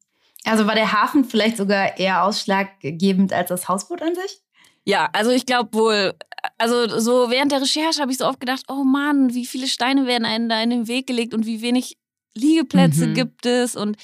Also 0.46 0.65
war 0.67 0.75
der 0.75 0.94
Hafen 0.94 1.25
vielleicht 1.25 1.58
sogar 1.58 1.98
eher 1.98 2.24
ausschlaggebend 2.24 3.34
als 3.34 3.50
das 3.50 3.67
Hausboot 3.67 4.01
an 4.01 4.15
sich? 4.15 4.41
Ja, 4.86 5.10
also 5.12 5.32
ich 5.32 5.46
glaube 5.46 5.74
wohl, 5.74 6.13
also 6.58 7.00
so 7.00 7.29
während 7.29 7.51
der 7.51 7.62
Recherche 7.62 8.00
habe 8.00 8.12
ich 8.12 8.17
so 8.17 8.25
oft 8.25 8.39
gedacht, 8.39 8.63
oh 8.70 8.86
Mann, 8.86 9.34
wie 9.34 9.46
viele 9.46 9.67
Steine 9.67 10.08
werden 10.08 10.25
einem 10.25 10.48
da 10.48 10.62
in 10.62 10.70
den 10.70 10.88
Weg 10.88 11.08
gelegt 11.08 11.34
und 11.34 11.46
wie 11.46 11.62
wenig 11.62 11.98
Liegeplätze 12.38 13.08
mhm. 13.08 13.13
gibt 13.13 13.46
es 13.46 13.75
und 13.75 13.98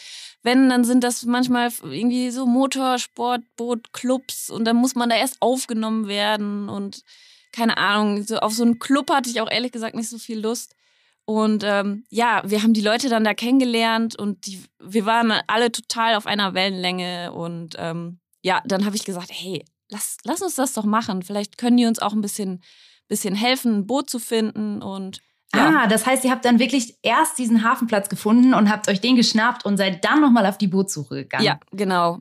wenn, 0.44 0.70
dann 0.70 0.84
sind 0.84 1.04
das 1.04 1.26
manchmal 1.26 1.72
irgendwie 1.82 2.30
so 2.30 2.46
Motorsportbootclubs 2.46 4.50
und 4.50 4.66
dann 4.66 4.76
muss 4.76 4.96
man 4.96 5.10
da 5.10 5.16
erst 5.16 5.42
aufgenommen 5.42 6.08
werden 6.08 6.68
und 6.68 7.04
keine 7.54 7.78
Ahnung, 7.78 8.24
so 8.24 8.40
auf 8.40 8.54
so 8.54 8.64
einen 8.64 8.80
Club 8.80 9.10
hatte 9.12 9.30
ich 9.30 9.40
auch 9.40 9.50
ehrlich 9.50 9.72
gesagt 9.72 9.96
nicht 9.96 10.10
so 10.10 10.18
viel 10.18 10.40
Lust. 10.40 10.76
Und 11.26 11.64
ähm, 11.64 12.04
ja, 12.10 12.42
wir 12.46 12.64
haben 12.64 12.74
die 12.74 12.82
Leute 12.82 13.08
dann 13.08 13.24
da 13.24 13.34
kennengelernt 13.34 14.18
und 14.18 14.46
die, 14.46 14.62
wir 14.80 15.06
waren 15.06 15.32
alle 15.48 15.72
total 15.72 16.16
auf 16.16 16.26
einer 16.26 16.54
Wellenlänge. 16.54 17.32
Und 17.32 17.76
ähm, 17.78 18.20
ja, 18.42 18.62
dann 18.66 18.86
habe 18.86 18.98
ich 18.98 19.06
gesagt, 19.06 19.30
hey, 19.32 19.64
lass, 19.90 20.18
lass 20.26 20.42
uns 20.42 20.56
das 20.56 20.74
doch 20.74 20.84
machen. 20.84 21.24
Vielleicht 21.24 21.58
können 21.58 21.78
die 21.78 21.86
uns 21.86 22.00
auch 22.00 22.12
ein 22.12 22.22
bisschen, 22.22 22.62
bisschen 23.08 23.36
helfen, 23.36 23.78
ein 23.78 23.88
Boot 23.88 24.10
zu 24.10 24.20
finden. 24.20 24.82
Und 24.82 25.22
ja. 25.56 25.84
Ah, 25.84 25.88
das 25.88 26.06
heißt, 26.06 26.24
ihr 26.26 26.32
habt 26.32 26.46
dann 26.46 26.60
wirklich 26.60 26.98
erst 27.04 27.38
diesen 27.38 27.64
Hafenplatz 27.64 28.10
gefunden 28.10 28.54
und 28.54 28.70
habt 28.70 28.88
euch 28.88 29.02
den 29.02 29.16
geschnappt 29.16 29.66
und 29.66 29.78
seid 29.78 30.04
dann 30.04 30.22
nochmal 30.22 30.46
auf 30.46 30.58
die 30.58 30.68
Bootsuche 30.68 31.16
gegangen. 31.16 31.46
Ja, 31.46 31.60
genau. 31.72 32.20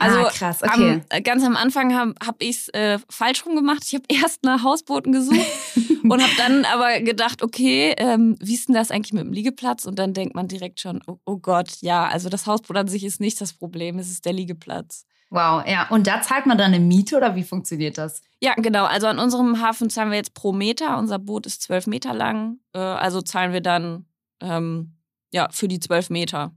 Also 0.00 0.18
ah, 0.18 0.30
krass, 0.30 0.62
okay. 0.62 0.92
Am, 0.94 1.02
äh, 1.10 1.20
ganz 1.20 1.44
am 1.44 1.56
Anfang 1.56 1.94
habe 1.94 2.14
hab 2.24 2.36
ich 2.42 2.56
es 2.56 2.68
äh, 2.70 2.98
falsch 3.10 3.44
rum 3.44 3.54
gemacht. 3.54 3.82
Ich 3.84 3.94
habe 3.94 4.04
erst 4.22 4.44
nach 4.44 4.62
Hausbooten 4.62 5.12
gesucht 5.12 5.46
und 6.02 6.22
habe 6.22 6.32
dann 6.38 6.64
aber 6.64 7.00
gedacht, 7.00 7.42
okay, 7.42 7.94
ähm, 7.98 8.36
wie 8.40 8.54
ist 8.54 8.68
denn 8.68 8.74
das 8.74 8.90
eigentlich 8.90 9.12
mit 9.12 9.24
dem 9.24 9.32
Liegeplatz? 9.32 9.84
Und 9.84 9.98
dann 9.98 10.14
denkt 10.14 10.34
man 10.34 10.48
direkt 10.48 10.80
schon, 10.80 11.02
oh, 11.06 11.18
oh 11.26 11.36
Gott, 11.36 11.76
ja, 11.82 12.08
also 12.08 12.30
das 12.30 12.46
Hausboot 12.46 12.78
an 12.78 12.88
sich 12.88 13.04
ist 13.04 13.20
nicht 13.20 13.38
das 13.42 13.52
Problem, 13.52 13.98
es 13.98 14.10
ist 14.10 14.24
der 14.24 14.32
Liegeplatz. 14.32 15.04
Wow, 15.30 15.64
ja. 15.64 15.88
Und 15.90 16.08
da 16.08 16.20
zahlt 16.22 16.46
man 16.46 16.58
dann 16.58 16.74
eine 16.74 16.84
Miete 16.84 17.16
oder 17.16 17.36
wie 17.36 17.44
funktioniert 17.44 17.98
das? 17.98 18.22
Ja, 18.42 18.54
genau. 18.54 18.84
Also 18.84 19.06
an 19.06 19.20
unserem 19.20 19.60
Hafen 19.60 19.88
zahlen 19.88 20.10
wir 20.10 20.16
jetzt 20.16 20.34
pro 20.34 20.52
Meter. 20.52 20.98
Unser 20.98 21.20
Boot 21.20 21.46
ist 21.46 21.62
zwölf 21.62 21.86
Meter 21.86 22.12
lang. 22.12 22.58
Äh, 22.74 22.78
also 22.80 23.22
zahlen 23.22 23.52
wir 23.52 23.60
dann 23.60 24.06
ähm, 24.40 24.96
ja 25.32 25.48
für 25.52 25.68
die 25.68 25.78
zwölf 25.78 26.10
Meter. 26.10 26.52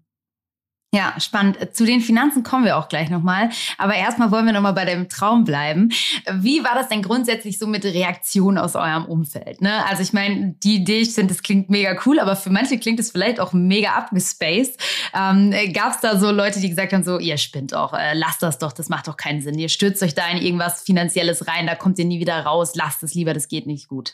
Ja, 0.93 1.15
spannend. 1.19 1.57
Zu 1.75 1.85
den 1.85 2.01
Finanzen 2.01 2.43
kommen 2.43 2.65
wir 2.65 2.77
auch 2.77 2.87
gleich 2.87 3.09
nochmal. 3.09 3.49
Aber 3.79 3.95
erstmal 3.95 4.29
wollen 4.29 4.45
wir 4.45 4.53
nochmal 4.53 4.73
bei 4.73 4.85
dem 4.85 5.09
Traum 5.09 5.43
bleiben. 5.43 5.89
Wie 6.31 6.63
war 6.63 6.75
das 6.75 6.87
denn 6.87 7.01
grundsätzlich 7.01 7.57
so 7.57 7.65
mit 7.65 7.83
Reaktionen 7.83 8.59
aus 8.59 8.75
eurem 8.75 9.05
Umfeld? 9.05 9.59
Ne? 9.59 9.83
Also 9.87 10.03
ich 10.03 10.13
meine, 10.13 10.53
die 10.63 10.75
Idee, 10.75 10.99
ich 10.99 11.15
finde, 11.15 11.33
das 11.33 11.41
klingt 11.41 11.71
mega 11.71 11.99
cool, 12.05 12.19
aber 12.19 12.35
für 12.35 12.51
manche 12.51 12.77
klingt 12.77 12.99
es 12.99 13.09
vielleicht 13.09 13.39
auch 13.39 13.53
mega 13.53 13.93
abgespaced. 13.93 14.79
Ähm, 15.15 15.51
Gab 15.73 15.95
es 15.95 16.01
da 16.01 16.19
so 16.19 16.29
Leute, 16.29 16.59
die 16.59 16.69
gesagt 16.69 16.93
haben, 16.93 17.03
so, 17.03 17.17
ihr 17.17 17.37
spinnt 17.37 17.73
auch, 17.73 17.93
äh, 17.93 18.13
lasst 18.13 18.43
das 18.43 18.59
doch, 18.59 18.71
das 18.71 18.87
macht 18.87 19.07
doch 19.07 19.17
keinen 19.17 19.41
Sinn. 19.41 19.57
Ihr 19.57 19.69
stürzt 19.69 20.03
euch 20.03 20.13
da 20.13 20.29
in 20.29 20.37
irgendwas 20.37 20.83
Finanzielles 20.83 21.47
rein, 21.47 21.65
da 21.65 21.73
kommt 21.73 21.97
ihr 21.97 22.05
nie 22.05 22.19
wieder 22.19 22.39
raus, 22.45 22.73
lasst 22.75 23.01
es 23.01 23.15
lieber, 23.15 23.33
das 23.33 23.47
geht 23.47 23.65
nicht 23.65 23.87
gut. 23.87 24.13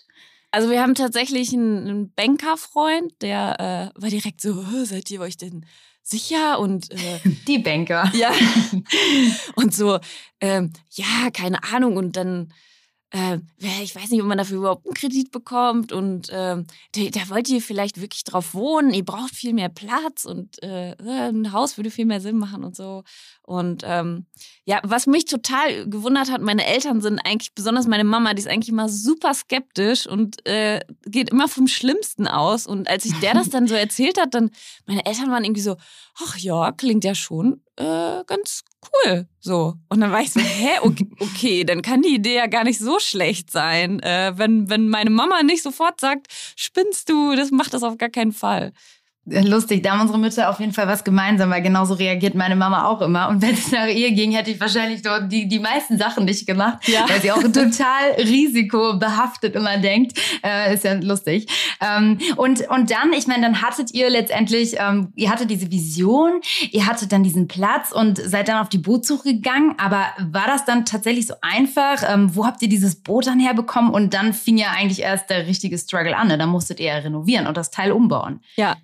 Also 0.52 0.70
wir 0.70 0.82
haben 0.82 0.96
tatsächlich 0.96 1.52
einen, 1.52 1.90
einen 1.90 2.14
Bankerfreund, 2.14 3.22
der 3.22 3.92
äh, 3.96 4.02
war 4.02 4.10
direkt 4.10 4.40
so, 4.40 4.64
seid 4.86 5.12
ihr 5.12 5.20
euch 5.20 5.36
denn 5.36 5.66
sicher 6.02 6.60
und 6.60 6.92
äh, 6.92 7.20
die 7.48 7.60
Banker. 7.60 8.12
Ja. 8.14 8.32
und 9.56 9.74
so, 9.74 10.00
ähm, 10.42 10.74
ja, 10.92 11.30
keine 11.32 11.64
Ahnung. 11.64 11.98
Und 11.98 12.16
dann 12.16 12.54
äh, 13.12 13.40
ich 13.82 13.96
weiß 13.96 14.12
nicht, 14.12 14.22
ob 14.22 14.28
man 14.28 14.38
dafür 14.38 14.58
überhaupt 14.58 14.86
einen 14.86 14.94
Kredit 14.94 15.32
bekommt 15.32 15.92
und 15.92 16.30
äh, 16.30 16.58
da, 16.92 17.02
da, 17.12 17.30
wollt 17.30 17.50
ihr 17.50 17.62
vielleicht 17.62 18.00
wirklich 18.00 18.24
drauf 18.24 18.54
wohnen, 18.54 18.94
ihr 18.94 19.04
braucht 19.04 19.34
viel 19.34 19.54
mehr 19.54 19.70
Platz 19.70 20.26
und 20.26 20.62
äh, 20.62 20.96
ein 21.00 21.52
Haus 21.52 21.78
würde 21.78 21.90
viel 21.90 22.06
mehr 22.06 22.22
Sinn 22.22 22.38
machen 22.38 22.64
und 22.64 22.76
so. 22.76 23.04
Und 23.50 23.82
ähm, 23.84 24.28
ja, 24.64 24.80
was 24.84 25.08
mich 25.08 25.26
total 25.26 25.90
gewundert 25.90 26.30
hat, 26.30 26.40
meine 26.40 26.68
Eltern 26.68 27.02
sind 27.02 27.18
eigentlich, 27.18 27.56
besonders 27.56 27.88
meine 27.88 28.04
Mama, 28.04 28.36
die 28.36 28.42
ist 28.42 28.48
eigentlich 28.48 28.70
immer 28.70 28.90
super 28.90 29.34
skeptisch 29.34 30.06
und 30.06 30.46
äh, 30.48 30.82
geht 31.08 31.32
immer 31.32 31.48
vom 31.48 31.66
Schlimmsten 31.66 32.28
aus. 32.28 32.68
Und 32.68 32.88
als 32.88 33.06
ich 33.06 33.20
der 33.22 33.34
das 33.34 33.50
dann 33.50 33.66
so 33.66 33.74
erzählt 33.74 34.22
hat, 34.22 34.36
dann, 34.36 34.52
meine 34.86 35.04
Eltern 35.04 35.32
waren 35.32 35.44
irgendwie 35.44 35.64
so, 35.64 35.78
ach 36.24 36.38
ja, 36.38 36.72
klingt 36.74 37.04
ja 37.04 37.16
schon 37.16 37.64
äh, 37.78 38.24
ganz 38.28 38.64
cool. 38.84 39.28
So. 39.40 39.74
Und 39.90 40.00
dann 40.00 40.12
war 40.12 40.22
ich 40.22 40.32
so, 40.32 40.40
hä, 40.40 40.78
okay, 40.84 41.10
okay, 41.20 41.64
dann 41.64 41.82
kann 41.82 42.04
die 42.04 42.14
Idee 42.14 42.36
ja 42.36 42.46
gar 42.46 42.66
nicht 42.66 42.78
so 42.78 43.00
schlecht 43.00 43.50
sein. 43.50 44.00
Äh, 44.02 44.34
wenn, 44.36 44.70
wenn 44.70 44.90
meine 44.90 45.10
Mama 45.10 45.42
nicht 45.42 45.64
sofort 45.64 46.00
sagt, 46.00 46.28
spinnst 46.56 47.10
du, 47.10 47.36
das 47.36 47.50
macht 47.50 47.74
das 47.74 47.82
auf 47.82 47.98
gar 47.98 48.10
keinen 48.10 48.32
Fall. 48.32 48.74
Lustig, 49.26 49.84
da 49.84 49.92
haben 49.92 50.02
unsere 50.02 50.18
Mütter 50.18 50.50
auf 50.50 50.60
jeden 50.60 50.74
Fall 50.74 50.88
was 50.88 51.04
gemeinsam, 51.04 51.52
weil 51.52 51.62
genauso 51.62 51.94
reagiert 51.94 52.36
meine 52.36 52.56
Mama 52.56 52.86
auch 52.86 53.02
immer. 53.02 53.30
Und 53.30 53.42
wenn 53.42 53.54
es 53.54 53.72
nach 53.72 53.88
ihr 53.88 54.12
ging, 54.12 54.32
hätte 54.32 54.50
ich 54.50 54.60
wahrscheinlich 54.60 55.02
dort 55.02 55.32
die, 55.32 55.48
die 55.48 55.60
meisten 55.60 55.98
Sachen 55.98 56.26
nicht 56.26 56.48
gemacht, 56.48 56.88
ja. 56.88 57.08
weil 57.08 57.22
sie 57.22 57.32
auch 57.32 57.44
total 57.44 58.12
risikobehaftet 58.18 59.56
immer 59.56 59.78
denkt. 59.78 60.18
Äh, 60.44 60.74
ist 60.74 60.84
ja 60.84 60.94
lustig. 60.94 61.48
Ähm, 61.80 62.18
und, 62.38 62.68
und 62.70 62.90
dann, 62.90 63.14
ich 63.16 63.28
meine, 63.28 63.44
dann 63.44 63.62
hattet 63.62 63.94
ihr 63.94 64.10
letztendlich, 64.10 64.78
ähm, 64.80 65.12
ihr 65.16 65.30
hattet 65.30 65.52
diese 65.52 65.70
Vision, 65.70 66.42
ihr 66.72 66.88
hattet 66.88 67.12
dann 67.12 67.22
diesen 67.22 67.48
Platz 67.48 67.92
und 67.92 68.18
seid 68.18 68.48
dann 68.48 68.58
auf 68.58 68.70
die 68.70 68.80
Bootsuche 68.80 69.34
gegangen. 69.34 69.76
Aber 69.78 70.06
war 70.32 70.48
das 70.48 70.66
dann 70.66 70.86
tatsächlich 70.86 71.28
so 71.28 71.36
einfach? 71.42 72.04
Ähm, 72.08 72.36
wo 72.36 72.48
habt 72.48 72.62
ihr 72.64 72.70
dieses 72.70 73.04
Boot 73.04 73.28
dann 73.28 73.40
herbekommen? 73.40 73.92
Und 73.92 74.14
dann 74.14 74.34
fing 74.34 74.58
ja 74.58 74.72
eigentlich 74.76 75.02
erst 75.02 75.30
der 75.30 75.46
richtige 75.46 75.78
Struggle 75.78 76.18
an. 76.18 76.30
Ne? 76.30 76.38
Da 76.38 76.48
musstet 76.48 76.80
ihr 76.80 76.88
ja 76.88 76.96
renovieren 76.96 77.46
und 77.46 77.58
das 77.58 77.70
Teil 77.70 77.92
umbauen. 77.92 78.40
Ja, 78.56 78.76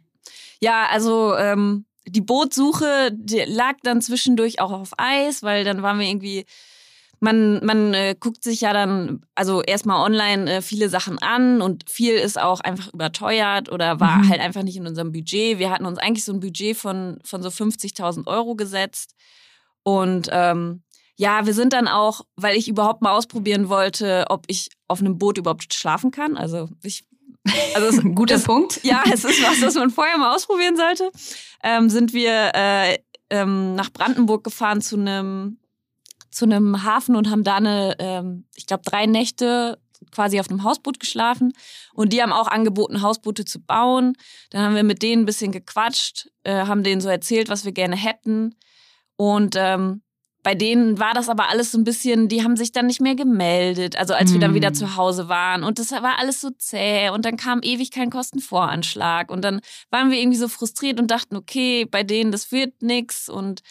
ja, 0.65 0.88
also 0.89 1.36
ähm, 1.38 1.86
die 2.07 2.22
Bootsuche 2.22 3.12
die 3.13 3.41
lag 3.45 3.75
dann 3.84 4.01
zwischendurch 4.01 4.60
auch 4.60 4.72
auf 4.72 4.93
Eis, 4.98 5.43
weil 5.43 5.63
dann 5.63 5.84
waren 5.84 6.00
wir 6.00 6.07
irgendwie 6.07 6.45
man, 7.19 7.63
man 7.63 7.93
äh, 7.93 8.15
guckt 8.19 8.43
sich 8.43 8.62
ja 8.62 8.74
dann, 8.74 9.22
also 9.36 9.62
erstmal 9.62 10.03
online 10.03 10.55
äh, 10.55 10.62
viele 10.62 10.89
Sachen 10.89 11.17
an 11.19 11.62
und 11.62 11.89
viel 11.89 12.13
ist 12.13 12.39
auch 12.39 12.60
einfach 12.62 12.93
überteuert 12.93 13.72
oder 13.72 14.00
war 14.00 14.17
mhm. 14.17 14.29
halt 14.29 14.41
einfach 14.41 14.63
nicht 14.63 14.75
in 14.75 14.88
unserem 14.88 15.12
Budget. 15.12 15.60
Wir 15.60 15.72
hatten 15.72 15.86
uns 15.86 15.98
eigentlich 15.98 16.25
so 16.25 16.34
ein 16.34 16.39
Budget 16.39 16.75
von, 16.75 17.19
von 17.24 17.41
so 17.41 17.50
50.000 17.50 18.27
Euro 18.27 18.55
gesetzt. 18.55 19.15
Und 19.84 20.27
ähm, 20.31 20.84
ja, 21.15 21.45
wir 21.45 21.53
sind 21.53 21.74
dann 21.74 21.88
auch, 21.88 22.22
weil 22.36 22.57
ich 22.57 22.67
überhaupt 22.67 23.01
mal 23.01 23.15
ausprobieren 23.15 23.69
wollte, 23.69 24.25
ob 24.29 24.43
ich 24.48 24.69
auf 24.88 25.00
einem 25.00 25.17
Boot 25.17 25.38
überhaupt 25.38 25.74
schlafen 25.74 26.12
kann. 26.12 26.36
Also 26.36 26.69
ich 26.84 27.05
also 27.73 27.87
es, 27.87 27.99
ein 28.03 28.15
guter 28.15 28.39
Punkt. 28.39 28.79
Ja, 28.83 29.03
es 29.11 29.23
ist 29.23 29.41
was, 29.43 29.61
was 29.61 29.75
man 29.75 29.89
vorher 29.89 30.17
mal 30.17 30.35
ausprobieren 30.35 30.75
sollte. 30.75 31.11
Ähm, 31.63 31.89
sind 31.89 32.13
wir 32.13 32.51
äh, 32.53 32.97
ähm, 33.29 33.75
nach 33.75 33.91
Brandenburg 33.91 34.43
gefahren 34.43 34.81
zu 34.81 34.97
einem 34.97 35.59
zu 36.31 36.43
einem 36.43 36.83
Hafen 36.83 37.15
und 37.15 37.29
haben 37.29 37.45
da 37.45 37.55
eine, 37.55 37.95
ähm, 37.97 38.45
ich 38.55 38.65
glaube, 38.65 38.83
drei 38.85 39.05
Nächte 39.05 39.79
quasi 40.11 40.39
auf 40.39 40.49
einem 40.49 40.63
Hausboot 40.63 40.99
geschlafen. 40.99 41.53
Und 41.93 42.11
die 42.11 42.21
haben 42.21 42.33
auch 42.33 42.47
angeboten, 42.47 43.01
Hausboote 43.01 43.45
zu 43.45 43.61
bauen. 43.61 44.17
Dann 44.49 44.61
haben 44.61 44.75
wir 44.75 44.83
mit 44.83 45.01
denen 45.01 45.23
ein 45.23 45.25
bisschen 45.25 45.53
gequatscht, 45.53 46.29
äh, 46.43 46.65
haben 46.65 46.83
denen 46.83 46.99
so 46.99 47.07
erzählt, 47.07 47.47
was 47.47 47.63
wir 47.63 47.71
gerne 47.71 47.95
hätten. 47.95 48.55
Und 49.15 49.55
ähm, 49.57 50.01
bei 50.45 50.53
denen 50.53 50.99
war 50.99 51.15
das 51.15 51.27
aber 51.27 51.49
alles 51.49 51.71
so 51.71 51.79
ein 51.79 51.83
bisschen, 51.83 52.27
die 52.27 52.43
haben 52.43 52.55
sich 52.55 52.71
dann 52.71 52.85
nicht 52.85 53.01
mehr 53.01 53.15
gemeldet, 53.15 53.97
also 53.97 54.13
als 54.13 54.29
mm. 54.29 54.33
wir 54.33 54.39
dann 54.41 54.53
wieder 54.53 54.67
hm. 54.67 54.75
zu 54.75 54.95
Hause 54.95 55.27
waren. 55.27 55.63
Und 55.63 55.79
das 55.79 55.91
war 55.91 56.19
alles 56.19 56.39
so 56.39 56.51
zäh 56.51 57.09
und 57.09 57.25
dann 57.25 57.35
kam 57.35 57.61
ewig 57.63 57.89
kein 57.89 58.11
Kostenvoranschlag. 58.11 59.31
Und 59.31 59.41
dann 59.41 59.59
waren 59.89 60.11
wir 60.11 60.19
irgendwie 60.19 60.37
so 60.37 60.47
frustriert 60.47 60.99
und 60.99 61.09
dachten, 61.09 61.35
okay, 61.35 61.85
bei 61.85 62.03
denen, 62.03 62.31
das 62.31 62.51
wird 62.51 62.83
nix. 62.83 63.27
Und 63.27 63.61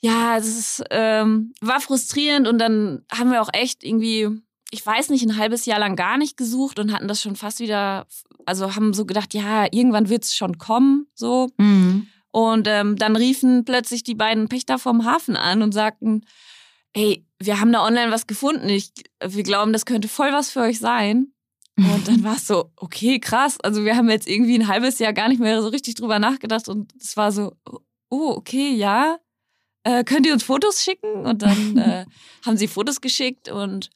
ja, 0.00 0.36
es 0.36 0.84
ähm, 0.90 1.54
war 1.62 1.80
frustrierend 1.80 2.46
und 2.46 2.58
dann 2.58 3.06
haben 3.10 3.32
wir 3.32 3.40
auch 3.40 3.50
echt 3.54 3.82
irgendwie, 3.82 4.28
ich 4.70 4.84
weiß 4.84 5.08
nicht, 5.08 5.24
ein 5.24 5.38
halbes 5.38 5.64
Jahr 5.64 5.78
lang 5.78 5.96
gar 5.96 6.18
nicht 6.18 6.36
gesucht 6.36 6.78
und 6.78 6.92
hatten 6.92 7.08
das 7.08 7.22
schon 7.22 7.34
fast 7.34 7.60
wieder, 7.60 8.06
also 8.44 8.76
haben 8.76 8.92
so 8.92 9.06
gedacht, 9.06 9.32
ja, 9.32 9.64
irgendwann 9.72 10.10
wird 10.10 10.24
es 10.24 10.36
schon 10.36 10.58
kommen, 10.58 11.06
so. 11.14 11.48
Mm. 11.56 12.02
Und 12.36 12.68
ähm, 12.68 12.96
dann 12.96 13.16
riefen 13.16 13.64
plötzlich 13.64 14.02
die 14.02 14.14
beiden 14.14 14.50
Pächter 14.50 14.78
vom 14.78 15.06
Hafen 15.06 15.36
an 15.36 15.62
und 15.62 15.72
sagten, 15.72 16.26
ey, 16.92 17.24
wir 17.38 17.60
haben 17.60 17.72
da 17.72 17.82
online 17.82 18.12
was 18.12 18.26
gefunden. 18.26 18.68
Ich, 18.68 18.92
wir 19.24 19.42
glauben, 19.42 19.72
das 19.72 19.86
könnte 19.86 20.06
voll 20.06 20.34
was 20.34 20.50
für 20.50 20.60
euch 20.60 20.78
sein. 20.78 21.32
Und 21.78 22.06
dann 22.06 22.22
war 22.24 22.36
es 22.36 22.46
so, 22.46 22.72
okay, 22.76 23.20
krass. 23.20 23.58
Also 23.62 23.86
wir 23.86 23.96
haben 23.96 24.10
jetzt 24.10 24.28
irgendwie 24.28 24.54
ein 24.54 24.68
halbes 24.68 24.98
Jahr 24.98 25.14
gar 25.14 25.30
nicht 25.30 25.40
mehr 25.40 25.62
so 25.62 25.68
richtig 25.68 25.94
drüber 25.94 26.18
nachgedacht 26.18 26.68
und 26.68 26.92
es 27.00 27.16
war 27.16 27.32
so, 27.32 27.56
oh, 28.10 28.34
okay, 28.36 28.68
ja. 28.74 29.16
Äh, 29.84 30.04
könnt 30.04 30.26
ihr 30.26 30.34
uns 30.34 30.42
Fotos 30.42 30.84
schicken? 30.84 31.24
Und 31.24 31.40
dann 31.40 31.76
äh, 31.78 32.04
haben 32.44 32.58
sie 32.58 32.68
Fotos 32.68 33.00
geschickt 33.00 33.48
und 33.48 33.88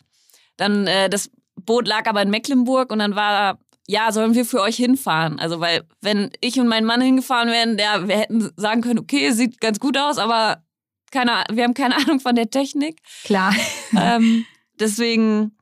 dann 0.56 0.86
äh, 0.86 1.10
das 1.10 1.30
Boot 1.56 1.86
lag 1.86 2.06
aber 2.06 2.22
in 2.22 2.30
Mecklenburg 2.30 2.90
und 2.90 3.00
dann 3.00 3.16
war 3.16 3.58
ja, 3.90 4.12
sollen 4.12 4.34
wir 4.34 4.44
für 4.44 4.60
euch 4.60 4.76
hinfahren? 4.76 5.40
Also, 5.40 5.58
weil, 5.58 5.82
wenn 6.00 6.30
ich 6.40 6.60
und 6.60 6.68
mein 6.68 6.84
Mann 6.84 7.00
hingefahren 7.00 7.50
wären, 7.50 7.76
der, 7.76 8.06
wir 8.06 8.18
hätten 8.18 8.48
sagen 8.56 8.82
können, 8.82 9.00
okay, 9.00 9.32
sieht 9.32 9.60
ganz 9.60 9.80
gut 9.80 9.98
aus, 9.98 10.18
aber 10.18 10.62
keine, 11.10 11.42
wir 11.50 11.64
haben 11.64 11.74
keine 11.74 11.96
Ahnung 12.06 12.20
von 12.20 12.36
der 12.36 12.50
Technik. 12.50 13.00
Klar. 13.24 13.54
Ähm, 13.92 14.46
deswegen 14.78 15.56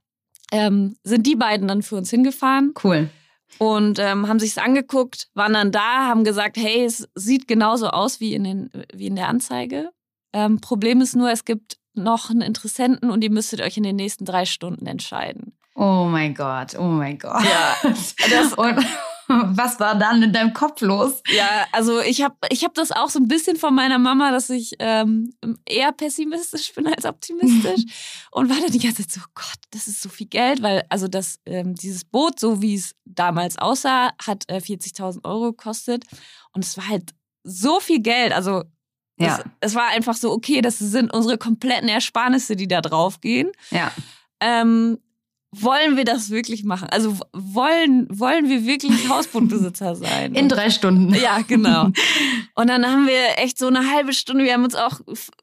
ähm, 0.53 0.97
sind 1.03 1.27
die 1.27 1.35
beiden 1.35 1.67
dann 1.67 1.83
für 1.83 1.97
uns 1.97 2.11
hingefahren. 2.11 2.75
Cool. 2.85 3.09
Und 3.57 3.99
ähm, 3.99 4.29
haben 4.29 4.39
sich's 4.39 4.59
angeguckt, 4.59 5.29
waren 5.33 5.55
dann 5.55 5.73
da, 5.73 6.07
haben 6.07 6.25
gesagt, 6.25 6.59
hey, 6.59 6.85
es 6.85 7.09
sieht 7.15 7.49
genauso 7.49 7.89
aus 7.89 8.21
wie 8.21 8.35
in, 8.35 8.45
den, 8.45 8.71
wie 8.93 9.07
in 9.07 9.17
der 9.17 9.29
Anzeige. 9.29 9.89
Ähm, 10.35 10.61
Problem 10.61 11.01
ist 11.01 11.17
nur, 11.17 11.31
es 11.31 11.47
gibt 11.47 11.79
noch 11.95 12.29
einen 12.29 12.43
Interessenten 12.43 13.09
und 13.11 13.25
ihr 13.25 13.31
müsstet 13.31 13.63
euch 13.63 13.79
in 13.79 13.83
den 13.83 13.97
nächsten 13.97 14.27
drei 14.27 14.45
Stunden 14.45 14.87
entscheiden. 14.87 15.58
Oh 15.81 16.09
mein 16.11 16.35
Gott, 16.35 16.75
oh 16.77 16.89
mein 16.89 17.21
Gott. 17.21 17.45
Ja. 17.45 17.77
Das, 18.29 18.53
und 18.55 18.85
was 19.29 19.79
war 19.79 19.97
dann 19.97 20.21
in 20.25 20.33
deinem 20.33 20.53
Kopf 20.53 20.81
los? 20.81 21.23
Ja, 21.29 21.67
also 21.71 22.01
ich 22.01 22.21
habe 22.21 22.35
ich 22.51 22.65
hab 22.65 22.75
das 22.75 22.91
auch 22.91 23.11
so 23.11 23.21
ein 23.21 23.29
bisschen 23.29 23.57
von 23.57 23.77
meiner 23.77 24.01
Mama, 24.01 24.33
dass 24.33 24.51
ich 24.51 24.73
ähm, 24.81 25.33
eher 25.65 25.93
pessimistisch 25.93 26.75
bin 26.75 26.89
als 26.89 27.05
optimistisch. 27.05 27.85
und 28.33 28.51
war 28.51 28.57
dann 28.61 28.73
die 28.73 28.81
ganze 28.81 29.07
Zeit 29.07 29.13
so, 29.13 29.21
Gott, 29.37 29.61
das 29.71 29.87
ist 29.87 30.03
so 30.03 30.09
viel 30.09 30.27
Geld, 30.27 30.63
weil 30.63 30.85
also 30.89 31.07
das, 31.07 31.39
ähm, 31.47 31.77
dieses 31.77 32.05
Boot, 32.05 32.41
so 32.41 32.61
wie 32.61 32.75
es 32.75 32.97
damals 33.05 33.57
aussah, 33.57 34.11
hat 34.21 34.47
äh, 34.49 34.57
40.000 34.57 35.25
Euro 35.25 35.53
gekostet. 35.53 36.07
Und 36.53 36.65
es 36.65 36.77
war 36.77 36.89
halt 36.89 37.15
so 37.45 37.79
viel 37.79 38.01
Geld. 38.01 38.33
Also 38.33 38.65
ja. 39.17 39.39
es, 39.39 39.45
es 39.61 39.75
war 39.77 39.91
einfach 39.91 40.17
so, 40.17 40.33
okay, 40.33 40.61
das 40.61 40.81
sind 40.81 41.15
unsere 41.15 41.39
kompletten 41.39 41.89
Ersparnisse, 41.89 42.57
die 42.57 42.67
da 42.67 42.81
draufgehen. 42.81 43.53
Ja. 43.71 43.93
Ähm, 44.41 44.99
wollen 45.51 45.97
wir 45.97 46.05
das 46.05 46.29
wirklich 46.29 46.65
machen? 46.65 46.89
Also 46.91 47.17
wollen, 47.33 48.07
wollen 48.11 48.51
wir 48.51 48.67
wirklich 48.67 49.09
Hausbootbesitzer 49.09 49.95
sein? 49.95 50.35
In 50.35 50.49
drei 50.49 50.69
Stunden. 50.69 51.15
Ja, 51.15 51.41
genau. 51.41 51.87
Und 52.55 52.69
dann 52.69 52.87
haben 52.87 53.07
wir 53.07 53.39
echt 53.39 53.59
so 53.59 53.67
eine 53.67 53.91
halbe 53.91 54.13
Stunde, 54.13 54.45
wir 54.45 54.53
haben 54.53 54.65
uns 54.65 54.75
auch 54.75 55.01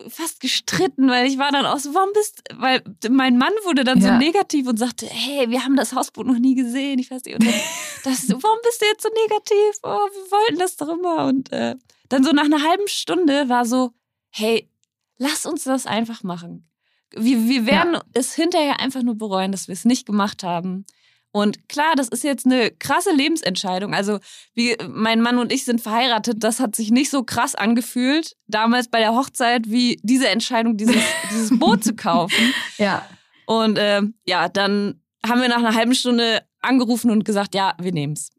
fast 0.07 0.41
gestritten, 0.41 1.09
weil 1.09 1.25
ich 1.25 1.39
war 1.39 1.51
dann 1.51 1.65
auch 1.65 1.79
so, 1.79 1.93
warum 1.95 2.12
bist, 2.13 2.43
weil 2.55 2.83
mein 3.09 3.38
Mann 3.38 3.53
wurde 3.63 3.83
dann 3.83 4.00
ja. 4.00 4.13
so 4.13 4.17
negativ 4.17 4.67
und 4.67 4.77
sagte, 4.77 5.07
hey, 5.07 5.50
wir 5.50 5.63
haben 5.63 5.75
das 5.75 5.93
Hausboot 5.93 6.27
noch 6.27 6.39
nie 6.39 6.53
gesehen, 6.53 7.00
ich 7.00 7.09
weiß 7.09 7.24
nicht. 7.25 7.35
Und 7.39 7.45
dann, 7.45 7.53
das, 8.03 8.29
warum 8.29 8.59
bist 8.63 8.81
du 8.81 8.85
jetzt 8.85 9.01
so 9.01 9.09
negativ? 9.09 9.79
Oh, 9.81 9.88
wir 9.88 10.31
wollten 10.31 10.59
das 10.59 10.77
doch 10.77 10.89
immer. 10.89 11.25
Und 11.25 11.51
äh, 11.51 11.75
dann 12.09 12.24
so 12.24 12.31
nach 12.31 12.45
einer 12.45 12.62
halben 12.62 12.88
Stunde 12.88 13.50
war 13.50 13.65
so, 13.65 13.91
hey, 14.29 14.69
lass 15.17 15.47
uns 15.47 15.63
das 15.63 15.88
einfach 15.88 16.21
machen 16.21 16.67
wir, 17.15 17.48
wir 17.48 17.65
werden 17.65 17.93
ja. 17.93 18.01
es 18.13 18.34
hinterher 18.34 18.79
einfach 18.79 19.03
nur 19.03 19.17
bereuen, 19.17 19.51
dass 19.51 19.67
wir 19.67 19.74
es 19.74 19.86
nicht 19.86 20.05
gemacht 20.05 20.43
haben. 20.43 20.86
Und 21.31 21.67
klar, 21.67 21.95
das 21.98 22.07
ist 22.07 22.24
jetzt 22.24 22.45
eine 22.45 22.72
krasse 22.72 23.12
Lebensentscheidung. 23.12 23.93
Also, 23.93 24.19
wie 24.53 24.77
mein 24.88 25.19
Mann 25.19 25.38
und 25.38 25.51
ich 25.51 25.65
sind 25.65 25.81
verheiratet, 25.81 26.43
das 26.43 26.62
hat 26.62 26.77
sich 26.77 26.91
nicht 26.91 27.10
so 27.10 27.24
krass 27.24 27.55
angefühlt, 27.55 28.38
damals 28.48 28.88
bei 28.88 29.00
der 29.00 29.13
Hochzeit, 29.13 29.69
wie 29.69 30.00
diese 30.01 30.29
Entscheidung, 30.29 30.77
dieses, 30.77 30.95
dieses 31.31 31.60
Boot 31.60 31.84
zu 31.84 31.93
kaufen. 31.93 32.53
Ja. 32.77 33.05
Und 33.45 33.77
äh, 33.77 34.01
ja, 34.25 34.48
dann 34.48 35.01
haben 35.27 35.41
wir 35.41 35.50
nach 35.50 35.57
einer 35.57 35.75
halben 35.75 35.93
Stunde 35.93 36.41
angerufen 36.62 37.12
und 37.12 37.25
gesagt, 37.25 37.53
ja, 37.53 37.75
wir 37.81 37.91
nehmen's. 37.91 38.29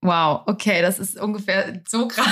Wow, 0.00 0.42
okay, 0.46 0.80
das 0.80 1.00
ist 1.00 1.20
ungefähr 1.20 1.82
so 1.88 2.06
krass. 2.06 2.28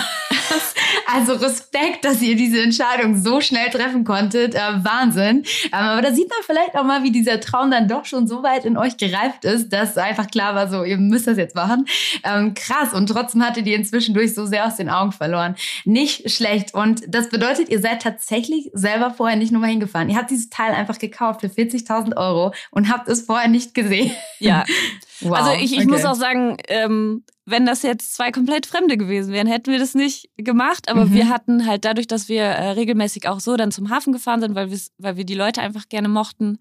Also 1.07 1.35
Respekt, 1.35 2.05
dass 2.05 2.21
ihr 2.21 2.37
diese 2.37 2.61
Entscheidung 2.61 3.17
so 3.17 3.41
schnell 3.41 3.71
treffen 3.71 4.05
konntet. 4.05 4.55
Äh, 4.55 4.61
Wahnsinn. 4.83 5.45
Ähm, 5.67 5.73
aber 5.73 6.03
da 6.03 6.13
sieht 6.13 6.29
man 6.29 6.39
vielleicht 6.45 6.75
auch 6.75 6.85
mal, 6.85 7.05
wie 7.05 7.13
dieser 7.13 7.41
Traum 7.41 7.71
dann 7.71 7.89
doch 7.89 8.05
schon 8.05 8.27
so 8.27 8.43
weit 8.43 8.65
in 8.65 8.77
euch 8.77 8.97
gereift 8.97 9.45
ist, 9.45 9.73
dass 9.73 9.97
einfach 9.97 10.29
klar 10.29 10.55
war, 10.55 10.69
so, 10.69 10.83
ihr 10.85 10.99
müsst 10.99 11.27
das 11.27 11.37
jetzt 11.37 11.55
machen. 11.55 11.87
Ähm, 12.25 12.55
krass. 12.55 12.93
Und 12.93 13.09
trotzdem 13.09 13.45
hattet 13.45 13.67
ihr 13.67 13.77
inzwischen 13.77 14.15
durch 14.15 14.35
so 14.35 14.47
sehr 14.47 14.67
aus 14.67 14.77
den 14.77 14.91
Augen 14.91 15.13
verloren. 15.13 15.55
Nicht 15.85 16.31
schlecht. 16.31 16.75
Und 16.75 17.03
das 17.09 17.29
bedeutet, 17.29 17.69
ihr 17.69 17.81
seid 17.81 18.03
tatsächlich 18.03 18.71
selber 18.73 19.11
vorher 19.11 19.37
nicht 19.37 19.53
nochmal 19.53 19.71
hingefahren. 19.71 20.11
Ihr 20.11 20.17
habt 20.17 20.31
dieses 20.31 20.51
Teil 20.51 20.73
einfach 20.73 20.99
gekauft 20.99 21.41
für 21.41 21.49
40.000 21.49 22.17
Euro 22.17 22.53
und 22.71 22.91
habt 22.91 23.09
es 23.09 23.23
vorher 23.23 23.49
nicht 23.49 23.75
gesehen. 23.75 24.11
Ja. 24.39 24.65
Wow, 25.21 25.39
also 25.39 25.53
ich, 25.53 25.73
ich 25.73 25.79
okay. 25.79 25.87
muss 25.87 26.05
auch 26.05 26.15
sagen, 26.15 26.59
ähm, 26.69 27.25
wenn 27.47 27.65
das 27.65 27.83
jetzt 27.83 28.15
zwei 28.15 28.33
komplett 28.33 28.67
Fremde 28.67 28.97
gewesen 28.97 29.33
wären, 29.33 29.47
hätten 29.47 29.71
wir 29.71 29.79
das 29.79 29.95
nicht 29.95 30.29
gemacht. 30.37 30.89
Aber 30.91 31.07
mhm. 31.07 31.15
wir 31.15 31.29
hatten 31.29 31.67
halt 31.67 31.85
dadurch, 31.85 32.09
dass 32.09 32.29
wir 32.29 32.43
äh, 32.43 32.71
regelmäßig 32.71 33.29
auch 33.29 33.41
so 33.41 33.57
dann 33.57 33.71
zum 33.71 33.89
Hafen 33.89 34.13
gefahren 34.13 34.41
sind, 34.41 34.57
weil, 34.57 34.71
weil 34.99 35.17
wir 35.17 35.25
die 35.25 35.35
Leute 35.35 35.63
einfach 35.63 35.89
gerne 35.89 36.09
mochten, 36.09 36.59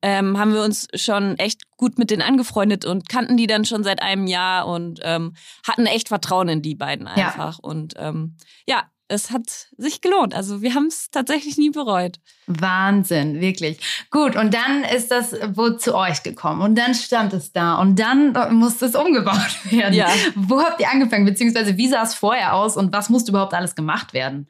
ähm, 0.00 0.38
haben 0.38 0.52
wir 0.52 0.62
uns 0.62 0.86
schon 0.94 1.36
echt 1.38 1.76
gut 1.76 1.98
mit 1.98 2.10
denen 2.10 2.22
angefreundet 2.22 2.84
und 2.84 3.08
kannten 3.08 3.36
die 3.36 3.48
dann 3.48 3.64
schon 3.64 3.82
seit 3.82 4.00
einem 4.00 4.28
Jahr 4.28 4.68
und 4.68 5.00
ähm, 5.02 5.34
hatten 5.66 5.86
echt 5.86 6.06
Vertrauen 6.06 6.48
in 6.48 6.62
die 6.62 6.76
beiden 6.76 7.08
einfach. 7.08 7.58
Ja. 7.58 7.68
Und 7.68 7.94
ähm, 7.96 8.36
ja, 8.64 8.84
es 9.08 9.30
hat 9.30 9.68
sich 9.76 10.00
gelohnt. 10.00 10.34
Also 10.34 10.62
wir 10.62 10.74
haben 10.74 10.86
es 10.86 11.10
tatsächlich 11.10 11.56
nie 11.56 11.70
bereut. 11.70 12.18
Wahnsinn, 12.46 13.40
wirklich. 13.40 13.78
Gut, 14.10 14.36
und 14.36 14.54
dann 14.54 14.84
ist 14.84 15.10
das 15.10 15.34
Boot 15.54 15.80
zu 15.80 15.94
euch 15.94 16.22
gekommen 16.22 16.60
und 16.60 16.76
dann 16.76 16.94
stand 16.94 17.32
es 17.32 17.52
da 17.52 17.76
und 17.76 17.98
dann 17.98 18.34
musste 18.54 18.86
es 18.86 18.94
umgebaut 18.94 19.58
werden. 19.70 19.94
Ja. 19.94 20.08
Wo 20.34 20.62
habt 20.62 20.80
ihr 20.80 20.90
angefangen, 20.90 21.24
beziehungsweise 21.24 21.76
wie 21.76 21.88
sah 21.88 22.02
es 22.02 22.14
vorher 22.14 22.54
aus 22.54 22.76
und 22.76 22.92
was 22.92 23.08
musste 23.08 23.32
überhaupt 23.32 23.54
alles 23.54 23.74
gemacht 23.74 24.12
werden? 24.12 24.48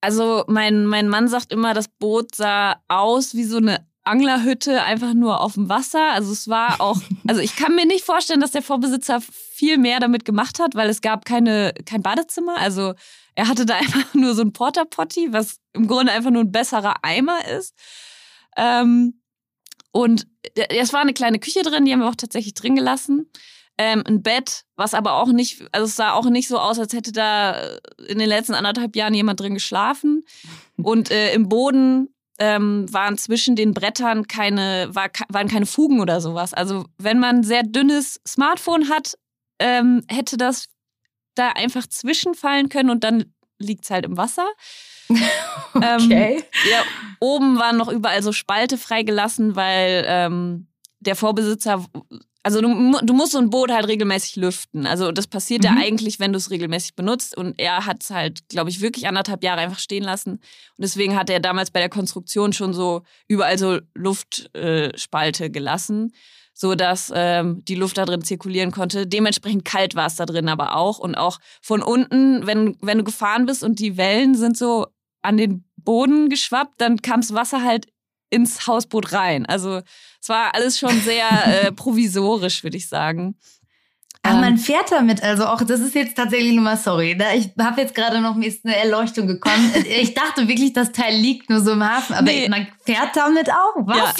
Also 0.00 0.44
mein, 0.46 0.86
mein 0.86 1.08
Mann 1.08 1.26
sagt 1.26 1.52
immer, 1.52 1.74
das 1.74 1.88
Boot 1.88 2.34
sah 2.34 2.76
aus 2.86 3.34
wie 3.34 3.44
so 3.44 3.56
eine 3.56 3.84
Anglerhütte 4.08 4.82
einfach 4.82 5.14
nur 5.14 5.40
auf 5.40 5.54
dem 5.54 5.68
Wasser. 5.68 6.12
Also 6.12 6.32
es 6.32 6.48
war 6.48 6.80
auch, 6.80 7.00
also 7.28 7.40
ich 7.40 7.56
kann 7.56 7.74
mir 7.74 7.86
nicht 7.86 8.04
vorstellen, 8.04 8.40
dass 8.40 8.50
der 8.50 8.62
Vorbesitzer 8.62 9.20
viel 9.20 9.78
mehr 9.78 10.00
damit 10.00 10.24
gemacht 10.24 10.58
hat, 10.58 10.74
weil 10.74 10.88
es 10.88 11.00
gab 11.00 11.24
keine, 11.24 11.72
kein 11.86 12.02
Badezimmer. 12.02 12.56
Also 12.58 12.94
er 13.34 13.48
hatte 13.48 13.66
da 13.66 13.74
einfach 13.78 14.14
nur 14.14 14.34
so 14.34 14.42
ein 14.42 14.52
Porta 14.52 14.84
Potty, 14.84 15.32
was 15.32 15.60
im 15.72 15.86
Grunde 15.86 16.12
einfach 16.12 16.30
nur 16.30 16.42
ein 16.42 16.52
besserer 16.52 16.96
Eimer 17.02 17.46
ist. 17.46 17.74
Ähm, 18.56 19.20
und 19.92 20.26
es 20.54 20.92
war 20.92 21.00
eine 21.00 21.14
kleine 21.14 21.38
Küche 21.38 21.62
drin, 21.62 21.84
die 21.84 21.92
haben 21.92 22.00
wir 22.00 22.08
auch 22.08 22.14
tatsächlich 22.14 22.54
drin 22.54 22.76
gelassen. 22.76 23.30
Ähm, 23.78 24.02
ein 24.06 24.22
Bett, 24.22 24.64
was 24.74 24.92
aber 24.92 25.14
auch 25.14 25.28
nicht, 25.28 25.64
also 25.72 25.86
es 25.86 25.96
sah 25.96 26.12
auch 26.12 26.26
nicht 26.26 26.48
so 26.48 26.58
aus, 26.58 26.80
als 26.80 26.92
hätte 26.92 27.12
da 27.12 27.78
in 28.08 28.18
den 28.18 28.28
letzten 28.28 28.54
anderthalb 28.54 28.96
Jahren 28.96 29.14
jemand 29.14 29.38
drin 29.40 29.54
geschlafen. 29.54 30.24
Und 30.76 31.10
äh, 31.10 31.32
im 31.32 31.48
Boden 31.48 32.08
ähm, 32.38 32.86
waren 32.92 33.18
zwischen 33.18 33.56
den 33.56 33.74
Brettern 33.74 34.26
keine, 34.28 34.88
war, 34.92 35.10
waren 35.28 35.48
keine 35.48 35.66
Fugen 35.66 36.00
oder 36.00 36.20
sowas. 36.20 36.54
Also 36.54 36.84
wenn 36.98 37.18
man 37.18 37.36
ein 37.36 37.42
sehr 37.42 37.62
dünnes 37.62 38.20
Smartphone 38.26 38.88
hat, 38.88 39.14
ähm, 39.58 40.02
hätte 40.08 40.36
das 40.36 40.66
da 41.34 41.50
einfach 41.50 41.86
zwischenfallen 41.86 42.68
können 42.68 42.90
und 42.90 43.04
dann 43.04 43.32
liegt 43.58 43.84
es 43.84 43.90
halt 43.90 44.04
im 44.04 44.16
Wasser. 44.16 44.46
okay. 45.74 46.36
Ähm, 46.36 46.42
ja, 46.70 46.82
oben 47.20 47.58
waren 47.58 47.76
noch 47.76 47.88
überall 47.88 48.22
so 48.22 48.32
Spalte 48.32 48.78
freigelassen, 48.78 49.56
weil 49.56 50.04
ähm, 50.06 50.68
der 51.00 51.16
Vorbesitzer, 51.16 51.84
also 52.42 52.60
du, 52.60 52.68
du, 53.02 53.14
musst 53.14 53.32
so 53.32 53.38
ein 53.38 53.50
Boot 53.50 53.70
halt 53.70 53.88
regelmäßig 53.88 54.36
lüften. 54.36 54.86
Also 54.86 55.12
das 55.12 55.26
passiert 55.26 55.62
mhm. 55.62 55.66
ja 55.66 55.76
eigentlich, 55.76 56.20
wenn 56.20 56.32
du 56.32 56.38
es 56.38 56.50
regelmäßig 56.50 56.94
benutzt. 56.94 57.36
Und 57.36 57.58
er 57.58 57.84
hat 57.84 58.02
es 58.02 58.10
halt, 58.10 58.48
glaube 58.48 58.70
ich, 58.70 58.80
wirklich 58.80 59.06
anderthalb 59.08 59.42
Jahre 59.42 59.60
einfach 59.60 59.78
stehen 59.78 60.04
lassen. 60.04 60.32
Und 60.32 60.40
deswegen 60.78 61.16
hat 61.16 61.30
er 61.30 61.40
damals 61.40 61.70
bei 61.70 61.80
der 61.80 61.88
Konstruktion 61.88 62.52
schon 62.52 62.72
so 62.72 63.02
überall 63.26 63.58
so 63.58 63.80
Luftspalte 63.94 65.44
äh, 65.44 65.50
gelassen 65.50 66.12
so 66.60 66.74
dass 66.74 67.12
ähm, 67.14 67.64
die 67.66 67.76
Luft 67.76 67.98
da 67.98 68.04
drin 68.04 68.24
zirkulieren 68.24 68.72
konnte. 68.72 69.06
Dementsprechend 69.06 69.64
kalt 69.64 69.94
war 69.94 70.06
es 70.06 70.16
da 70.16 70.26
drin 70.26 70.48
aber 70.48 70.74
auch. 70.74 70.98
Und 70.98 71.14
auch 71.14 71.38
von 71.62 71.82
unten, 71.82 72.48
wenn, 72.48 72.76
wenn 72.80 72.98
du 72.98 73.04
gefahren 73.04 73.46
bist 73.46 73.62
und 73.62 73.78
die 73.78 73.96
Wellen 73.96 74.34
sind 74.34 74.56
so 74.56 74.88
an 75.22 75.36
den 75.36 75.64
Boden 75.76 76.28
geschwappt, 76.28 76.80
dann 76.80 77.00
kam 77.00 77.20
das 77.20 77.32
Wasser 77.32 77.62
halt 77.62 77.86
ins 78.30 78.66
Hausboot 78.66 79.12
rein. 79.12 79.46
Also 79.46 79.82
es 80.20 80.28
war 80.28 80.54
alles 80.54 80.78
schon 80.78 81.00
sehr 81.00 81.28
äh, 81.46 81.72
provisorisch, 81.72 82.62
würde 82.62 82.76
ich 82.76 82.88
sagen. 82.88 83.36
Ach, 84.22 84.40
man 84.40 84.54
ähm. 84.54 84.58
fährt 84.58 84.90
damit 84.90 85.22
also 85.22 85.46
auch, 85.46 85.62
das 85.62 85.80
ist 85.80 85.94
jetzt 85.94 86.16
tatsächlich 86.16 86.52
nur 86.52 86.64
mal 86.64 86.76
sorry. 86.76 87.14
Ne? 87.14 87.36
Ich 87.36 87.50
habe 87.58 87.80
jetzt 87.80 87.94
gerade 87.94 88.20
noch, 88.20 88.34
mir 88.34 88.52
eine 88.64 88.76
Erleuchtung 88.76 89.26
gekommen. 89.26 89.72
ich 90.00 90.14
dachte 90.14 90.48
wirklich, 90.48 90.72
das 90.72 90.92
Teil 90.92 91.16
liegt 91.16 91.48
nur 91.50 91.60
so 91.60 91.72
im 91.72 91.82
Hafen, 91.82 92.14
aber 92.14 92.24
nee. 92.24 92.48
man 92.48 92.66
fährt 92.84 93.14
damit 93.14 93.50
auch, 93.50 93.86
was? 93.86 94.14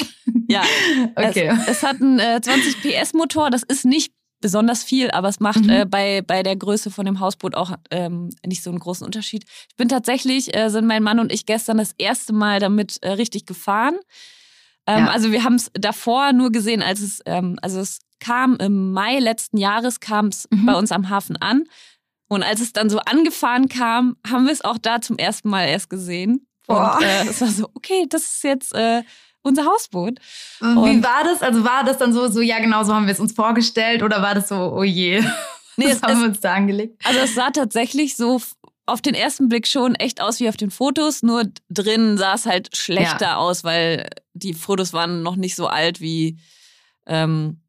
Ja, 0.47 0.63
ja. 0.63 1.09
okay. 1.15 1.51
Es, 1.61 1.67
es, 1.67 1.83
hat 1.83 2.01
einen 2.01 2.19
äh, 2.19 2.39
20 2.41 2.81
PS 2.81 3.13
Motor, 3.13 3.49
das 3.49 3.63
ist 3.63 3.85
nicht 3.85 4.13
besonders 4.41 4.83
viel, 4.83 5.11
aber 5.11 5.29
es 5.29 5.39
macht 5.39 5.63
mhm. 5.63 5.69
äh, 5.69 5.85
bei, 5.85 6.21
bei 6.21 6.43
der 6.43 6.55
Größe 6.55 6.91
von 6.91 7.05
dem 7.05 7.19
Hausboot 7.19 7.55
auch 7.55 7.73
ähm, 7.91 8.29
nicht 8.45 8.63
so 8.63 8.69
einen 8.69 8.79
großen 8.79 9.05
Unterschied. 9.05 9.45
Ich 9.69 9.75
bin 9.75 9.89
tatsächlich, 9.89 10.55
äh, 10.55 10.69
sind 10.69 10.85
mein 10.85 11.03
Mann 11.03 11.19
und 11.19 11.31
ich 11.31 11.45
gestern 11.45 11.77
das 11.77 11.93
erste 11.97 12.33
Mal 12.33 12.59
damit 12.59 13.01
äh, 13.01 13.11
richtig 13.11 13.45
gefahren. 13.45 13.99
Ähm, 14.87 15.05
ja. 15.05 15.11
Also 15.11 15.31
wir 15.31 15.43
haben 15.43 15.55
es 15.55 15.71
davor 15.73 16.33
nur 16.33 16.51
gesehen, 16.51 16.81
als 16.81 17.01
es, 17.01 17.21
ähm, 17.25 17.57
also 17.61 17.79
es 17.79 17.99
kam 18.19 18.57
im 18.57 18.91
Mai 18.91 19.19
letzten 19.19 19.57
Jahres, 19.57 19.99
kam 19.99 20.27
es 20.27 20.47
mhm. 20.51 20.65
bei 20.65 20.75
uns 20.75 20.91
am 20.91 21.09
Hafen 21.09 21.37
an. 21.37 21.65
Und 22.27 22.43
als 22.43 22.61
es 22.61 22.73
dann 22.73 22.89
so 22.89 22.99
angefahren 22.99 23.69
kam, 23.69 24.17
haben 24.29 24.45
wir 24.45 24.53
es 24.53 24.63
auch 24.63 24.77
da 24.77 25.01
zum 25.01 25.17
ersten 25.17 25.49
Mal 25.49 25.67
erst 25.67 25.89
gesehen. 25.89 26.47
Boah. 26.67 26.97
Und 26.97 27.03
äh, 27.03 27.23
es 27.29 27.41
war 27.41 27.47
so, 27.49 27.69
okay, 27.73 28.05
das 28.07 28.35
ist 28.35 28.43
jetzt 28.43 28.75
äh, 28.75 29.03
unser 29.41 29.65
Hausboot. 29.65 30.19
Und 30.59 30.85
Wie 30.85 31.03
war 31.03 31.23
das? 31.23 31.41
Also 31.41 31.63
war 31.63 31.83
das 31.83 31.97
dann 31.97 32.13
so, 32.13 32.27
so, 32.27 32.41
ja 32.41 32.59
genau, 32.59 32.83
so 32.83 32.93
haben 32.93 33.05
wir 33.05 33.13
es 33.13 33.19
uns 33.19 33.33
vorgestellt 33.33 34.03
oder 34.03 34.21
war 34.21 34.35
das 34.35 34.49
so, 34.49 34.55
oh 34.55 34.83
je, 34.83 35.21
nee, 35.77 35.85
was 35.85 35.93
es, 35.93 36.01
haben 36.01 36.21
wir 36.21 36.27
uns 36.29 36.39
da 36.39 36.53
angelegt? 36.53 37.01
Also 37.05 37.19
es 37.19 37.35
sah 37.35 37.49
tatsächlich 37.51 38.15
so 38.15 38.41
auf 38.85 39.01
den 39.01 39.13
ersten 39.13 39.49
Blick 39.49 39.67
schon 39.67 39.95
echt 39.95 40.21
aus 40.21 40.39
wie 40.39 40.49
auf 40.49 40.57
den 40.57 40.71
Fotos, 40.71 41.21
nur 41.21 41.43
drin 41.69 42.17
sah 42.17 42.33
es 42.33 42.45
halt 42.45 42.75
schlechter 42.75 43.27
ja. 43.27 43.37
aus, 43.37 43.63
weil 43.63 44.09
die 44.33 44.53
Fotos 44.53 44.93
waren 44.93 45.21
noch 45.21 45.35
nicht 45.35 45.55
so 45.55 45.67
alt 45.67 46.01
wie 46.01 46.39
ähm, 47.05 47.61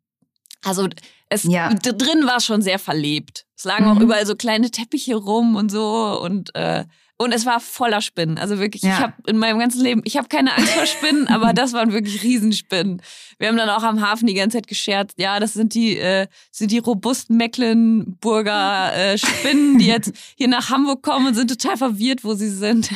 also 0.64 0.88
es 1.28 1.44
ja. 1.44 1.72
drin 1.72 2.26
war 2.26 2.40
schon 2.40 2.60
sehr 2.60 2.78
verlebt. 2.78 3.46
Es 3.56 3.64
lagen 3.64 3.84
mhm. 3.84 3.90
auch 3.96 4.00
überall 4.00 4.26
so 4.26 4.34
kleine 4.34 4.70
Teppiche 4.70 5.14
rum 5.14 5.56
und 5.56 5.70
so 5.70 6.20
und 6.22 6.54
äh, 6.54 6.84
und 7.20 7.32
es 7.32 7.44
war 7.44 7.60
voller 7.60 8.00
Spinnen. 8.00 8.38
Also 8.38 8.58
wirklich, 8.58 8.82
ja. 8.82 8.94
ich 8.94 8.98
habe 8.98 9.12
in 9.26 9.36
meinem 9.36 9.58
ganzen 9.58 9.82
Leben, 9.82 10.00
ich 10.06 10.16
habe 10.16 10.26
keine 10.28 10.56
Angst 10.56 10.70
vor 10.70 10.86
Spinnen, 10.86 11.28
aber 11.28 11.52
das 11.52 11.74
waren 11.74 11.92
wirklich 11.92 12.22
Riesenspinnen. 12.22 13.02
Wir 13.38 13.48
haben 13.48 13.58
dann 13.58 13.68
auch 13.68 13.82
am 13.82 14.00
Hafen 14.00 14.26
die 14.26 14.32
ganze 14.32 14.56
Zeit 14.56 14.66
gescherzt, 14.66 15.18
ja, 15.18 15.38
das 15.38 15.52
sind 15.52 15.74
die, 15.74 15.98
äh, 15.98 16.28
sind 16.50 16.70
die 16.70 16.78
robusten 16.78 17.36
Mecklenburger 17.36 18.94
äh, 18.96 19.18
Spinnen, 19.18 19.76
die 19.76 19.86
jetzt 19.86 20.14
hier 20.34 20.48
nach 20.48 20.70
Hamburg 20.70 21.02
kommen 21.02 21.26
und 21.26 21.34
sind 21.34 21.50
total 21.50 21.76
verwirrt, 21.76 22.24
wo 22.24 22.32
sie 22.32 22.48
sind. 22.48 22.88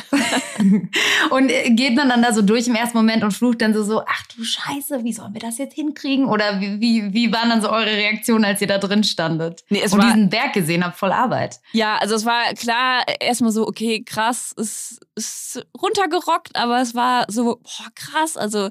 und 1.29 1.51
äh, 1.51 1.69
geht 1.69 1.95
man 1.95 2.09
dann 2.09 2.23
da 2.23 2.33
so 2.33 2.41
durch 2.41 2.67
im 2.67 2.73
ersten 2.73 2.97
Moment 2.97 3.23
und 3.23 3.31
flucht 3.31 3.61
dann 3.61 3.75
so, 3.75 3.83
so, 3.83 4.01
ach 4.07 4.23
du 4.35 4.43
Scheiße, 4.43 5.03
wie 5.03 5.13
sollen 5.13 5.35
wir 5.35 5.41
das 5.41 5.59
jetzt 5.59 5.75
hinkriegen? 5.75 6.25
Oder 6.25 6.59
wie, 6.59 6.81
wie, 6.81 7.13
wie 7.13 7.31
waren 7.31 7.49
dann 7.49 7.61
so 7.61 7.69
eure 7.69 7.85
Reaktionen, 7.85 8.43
als 8.43 8.59
ihr 8.59 8.67
da 8.67 8.79
drin 8.79 9.03
standet? 9.03 9.63
Nee, 9.69 9.81
es 9.83 9.93
und 9.93 9.99
war, 9.99 10.07
diesen 10.07 10.29
Berg 10.29 10.53
gesehen 10.53 10.83
habt, 10.83 10.97
voll 10.97 11.11
Arbeit. 11.11 11.59
Ja, 11.73 11.97
also 11.97 12.15
es 12.15 12.25
war 12.25 12.55
klar, 12.55 13.03
erstmal 13.19 13.51
so, 13.51 13.67
okay, 13.67 14.03
krass, 14.03 14.14
es 14.57 14.99
ist 15.15 15.65
runtergerockt, 15.79 16.55
aber 16.55 16.81
es 16.81 16.95
war 16.95 17.25
so, 17.29 17.59
boah, 17.61 17.89
krass, 17.95 18.37
also 18.37 18.69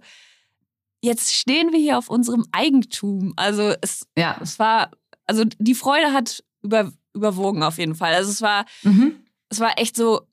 jetzt 1.02 1.34
stehen 1.34 1.72
wir 1.72 1.78
hier 1.78 1.98
auf 1.98 2.08
unserem 2.08 2.46
Eigentum. 2.52 3.34
Also 3.36 3.74
es, 3.80 4.06
ja. 4.16 4.38
es 4.40 4.58
war, 4.58 4.90
also 5.26 5.44
die 5.44 5.74
Freude 5.74 6.12
hat 6.12 6.42
über, 6.62 6.92
überwogen 7.12 7.62
auf 7.62 7.78
jeden 7.78 7.94
Fall. 7.94 8.14
Also 8.14 8.30
es 8.30 8.42
war, 8.42 8.64
mhm. 8.82 9.24
es 9.50 9.60
war 9.60 9.78
echt 9.78 9.96
so 9.96 10.26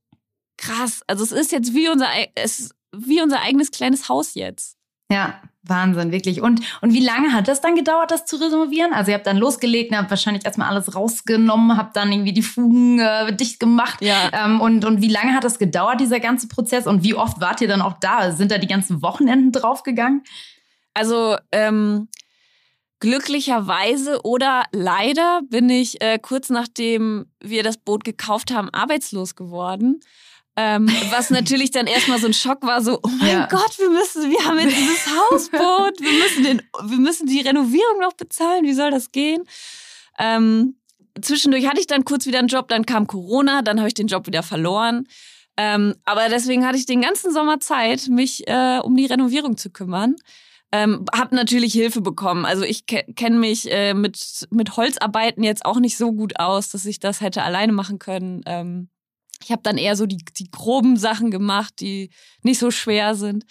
krass. 0.57 1.01
Also 1.07 1.23
es 1.23 1.31
ist 1.31 1.51
jetzt 1.51 1.73
wie 1.73 1.89
unser, 1.89 2.07
es 2.35 2.71
wie 2.95 3.21
unser 3.21 3.41
eigenes 3.41 3.71
kleines 3.71 4.09
Haus 4.09 4.33
jetzt. 4.35 4.77
Ja, 5.11 5.41
Wahnsinn, 5.63 6.11
wirklich. 6.11 6.41
Und, 6.41 6.61
und 6.81 6.93
wie 6.93 7.05
lange 7.05 7.33
hat 7.33 7.47
das 7.47 7.61
dann 7.61 7.75
gedauert, 7.75 8.09
das 8.09 8.25
zu 8.25 8.37
renovieren? 8.37 8.93
Also 8.93 9.11
ihr 9.11 9.15
habt 9.15 9.27
dann 9.27 9.37
losgelegt, 9.37 9.95
habt 9.95 10.09
wahrscheinlich 10.09 10.43
erstmal 10.43 10.69
alles 10.69 10.95
rausgenommen, 10.95 11.77
habt 11.77 11.95
dann 11.95 12.11
irgendwie 12.11 12.33
die 12.33 12.41
Fugen 12.41 12.99
äh, 12.99 13.35
dicht 13.35 13.59
gemacht. 13.59 14.01
Ja. 14.01 14.31
Ähm, 14.33 14.59
und, 14.59 14.85
und 14.85 15.01
wie 15.01 15.07
lange 15.07 15.33
hat 15.33 15.43
das 15.43 15.59
gedauert, 15.59 15.99
dieser 15.99 16.19
ganze 16.19 16.47
Prozess? 16.47 16.87
Und 16.87 17.03
wie 17.03 17.13
oft 17.13 17.41
wart 17.41 17.61
ihr 17.61 17.67
dann 17.67 17.81
auch 17.81 17.99
da? 17.99 18.31
Sind 18.31 18.51
da 18.51 18.57
die 18.57 18.67
ganzen 18.67 19.03
Wochenenden 19.03 19.51
draufgegangen? 19.51 20.23
Also, 20.95 21.37
ähm, 21.51 22.07
glücklicherweise 22.99 24.21
oder 24.23 24.63
leider 24.71 25.41
bin 25.49 25.69
ich 25.69 26.01
äh, 26.01 26.19
kurz 26.19 26.49
nachdem 26.49 27.25
wir 27.41 27.63
das 27.63 27.77
Boot 27.77 28.03
gekauft 28.03 28.51
haben, 28.51 28.69
arbeitslos 28.71 29.35
geworden. 29.35 29.99
Ähm, 30.57 30.89
was 31.11 31.29
natürlich 31.29 31.71
dann 31.71 31.87
erstmal 31.87 32.19
so 32.19 32.27
ein 32.27 32.33
Schock 32.33 32.63
war, 32.63 32.81
so, 32.81 32.99
oh 33.03 33.09
mein 33.19 33.29
ja. 33.29 33.47
Gott, 33.47 33.79
wir 33.79 33.89
müssen, 33.89 34.29
wir 34.29 34.45
haben 34.45 34.59
jetzt 34.59 34.77
dieses 34.77 35.07
Hausboot, 35.07 36.01
wir 36.01 36.11
müssen, 36.11 36.43
den, 36.43 36.61
wir 36.83 36.97
müssen 36.97 37.25
die 37.25 37.39
Renovierung 37.39 37.99
noch 38.01 38.13
bezahlen, 38.13 38.65
wie 38.65 38.73
soll 38.73 38.91
das 38.91 39.11
gehen? 39.13 39.43
Ähm, 40.19 40.75
zwischendurch 41.21 41.67
hatte 41.67 41.79
ich 41.79 41.87
dann 41.87 42.03
kurz 42.03 42.25
wieder 42.25 42.39
einen 42.39 42.49
Job, 42.49 42.67
dann 42.67 42.85
kam 42.85 43.07
Corona, 43.07 43.61
dann 43.61 43.79
habe 43.79 43.87
ich 43.87 43.93
den 43.93 44.07
Job 44.07 44.27
wieder 44.27 44.43
verloren. 44.43 45.07
Ähm, 45.55 45.95
aber 46.05 46.27
deswegen 46.27 46.65
hatte 46.65 46.77
ich 46.77 46.85
den 46.85 47.01
ganzen 47.01 47.31
Sommer 47.31 47.59
Zeit, 47.59 48.07
mich 48.09 48.47
äh, 48.47 48.79
um 48.83 48.95
die 48.95 49.05
Renovierung 49.05 49.57
zu 49.57 49.69
kümmern. 49.69 50.15
Ähm, 50.73 51.05
hab 51.13 51.33
natürlich 51.33 51.73
Hilfe 51.73 52.01
bekommen. 52.01 52.45
Also 52.45 52.63
ich 52.63 52.85
ke 52.85 53.03
kenne 53.15 53.37
mich 53.37 53.69
äh, 53.71 53.93
mit, 53.93 54.47
mit 54.51 54.77
Holzarbeiten 54.77 55.43
jetzt 55.43 55.65
auch 55.65 55.79
nicht 55.79 55.97
so 55.97 56.13
gut 56.13 56.39
aus, 56.39 56.69
dass 56.69 56.85
ich 56.85 56.99
das 56.99 57.19
hätte 57.19 57.43
alleine 57.43 57.73
machen 57.73 57.99
können. 57.99 58.41
Ähm, 58.45 58.89
ich 59.43 59.51
habe 59.51 59.61
dann 59.63 59.77
eher 59.77 59.95
so 59.95 60.05
die, 60.05 60.23
die 60.37 60.49
groben 60.49 60.97
Sachen 60.97 61.31
gemacht, 61.31 61.75
die 61.79 62.11
nicht 62.43 62.59
so 62.59 62.71
schwer 62.71 63.15
sind. 63.15 63.45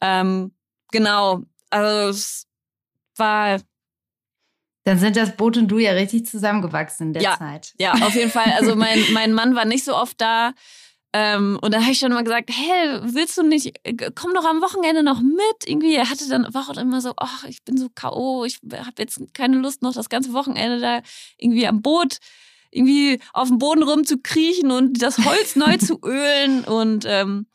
Ähm, 0.00 0.54
genau, 0.90 1.42
also 1.70 2.10
es 2.10 2.46
war 3.16 3.60
dann 4.84 4.98
sind 4.98 5.16
das 5.16 5.36
Boot 5.36 5.56
und 5.56 5.68
du 5.68 5.78
ja 5.78 5.92
richtig 5.92 6.26
zusammengewachsen 6.26 7.08
in 7.08 7.12
der 7.12 7.22
ja, 7.22 7.38
Zeit. 7.38 7.72
Ja, 7.78 7.92
auf 7.92 8.14
jeden 8.14 8.30
Fall. 8.30 8.52
Also 8.58 8.74
mein, 8.74 8.98
mein 9.12 9.32
Mann 9.32 9.54
war 9.54 9.64
nicht 9.64 9.84
so 9.84 9.96
oft 9.96 10.20
da. 10.20 10.54
Ähm, 11.14 11.58
und 11.60 11.74
dann 11.74 11.82
habe 11.82 11.92
ich 11.92 11.98
schon 11.98 12.12
mal 12.12 12.24
gesagt, 12.24 12.50
hey, 12.50 13.00
willst 13.02 13.36
du 13.36 13.42
nicht, 13.42 13.78
äh, 13.84 14.10
komm 14.14 14.32
doch 14.32 14.46
am 14.46 14.62
Wochenende 14.62 15.02
noch 15.02 15.20
mit? 15.20 15.66
Irgendwie, 15.66 15.94
er 15.94 16.08
hatte 16.08 16.26
dann, 16.28 16.52
war 16.54 16.68
auch 16.68 16.76
immer 16.78 17.02
so, 17.02 17.12
ach, 17.18 17.44
ich 17.44 17.62
bin 17.64 17.76
so 17.76 17.90
K.O., 17.94 18.44
ich 18.44 18.60
habe 18.72 18.94
jetzt 18.98 19.20
keine 19.34 19.58
Lust 19.58 19.82
noch 19.82 19.92
das 19.92 20.08
ganze 20.08 20.32
Wochenende 20.32 20.80
da 20.80 21.02
irgendwie 21.36 21.66
am 21.66 21.82
Boot 21.82 22.18
irgendwie 22.72 23.20
auf 23.32 23.48
dem 23.48 23.58
Boden 23.58 23.82
rumzukriechen 23.82 24.70
und 24.70 25.02
das 25.02 25.18
Holz 25.18 25.56
neu 25.56 25.76
zu 25.76 26.00
ölen 26.02 26.64
und 26.64 27.04
ähm, 27.06 27.46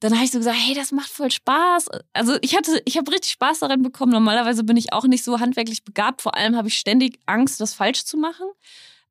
dann 0.00 0.14
habe 0.14 0.24
ich 0.24 0.32
so 0.32 0.38
gesagt, 0.38 0.56
hey, 0.58 0.74
das 0.74 0.90
macht 0.90 1.10
voll 1.10 1.30
Spaß. 1.30 1.86
Also 2.12 2.36
ich 2.40 2.56
hatte, 2.56 2.82
ich 2.86 2.98
habe 2.98 3.12
richtig 3.12 3.30
Spaß 3.32 3.60
daran 3.60 3.82
bekommen. 3.82 4.10
Normalerweise 4.10 4.64
bin 4.64 4.76
ich 4.76 4.92
auch 4.92 5.04
nicht 5.04 5.22
so 5.22 5.38
handwerklich 5.38 5.84
begabt. 5.84 6.22
Vor 6.22 6.36
allem 6.36 6.56
habe 6.56 6.66
ich 6.66 6.76
ständig 6.76 7.20
Angst, 7.26 7.60
das 7.60 7.72
falsch 7.72 8.04
zu 8.04 8.16
machen. 8.16 8.46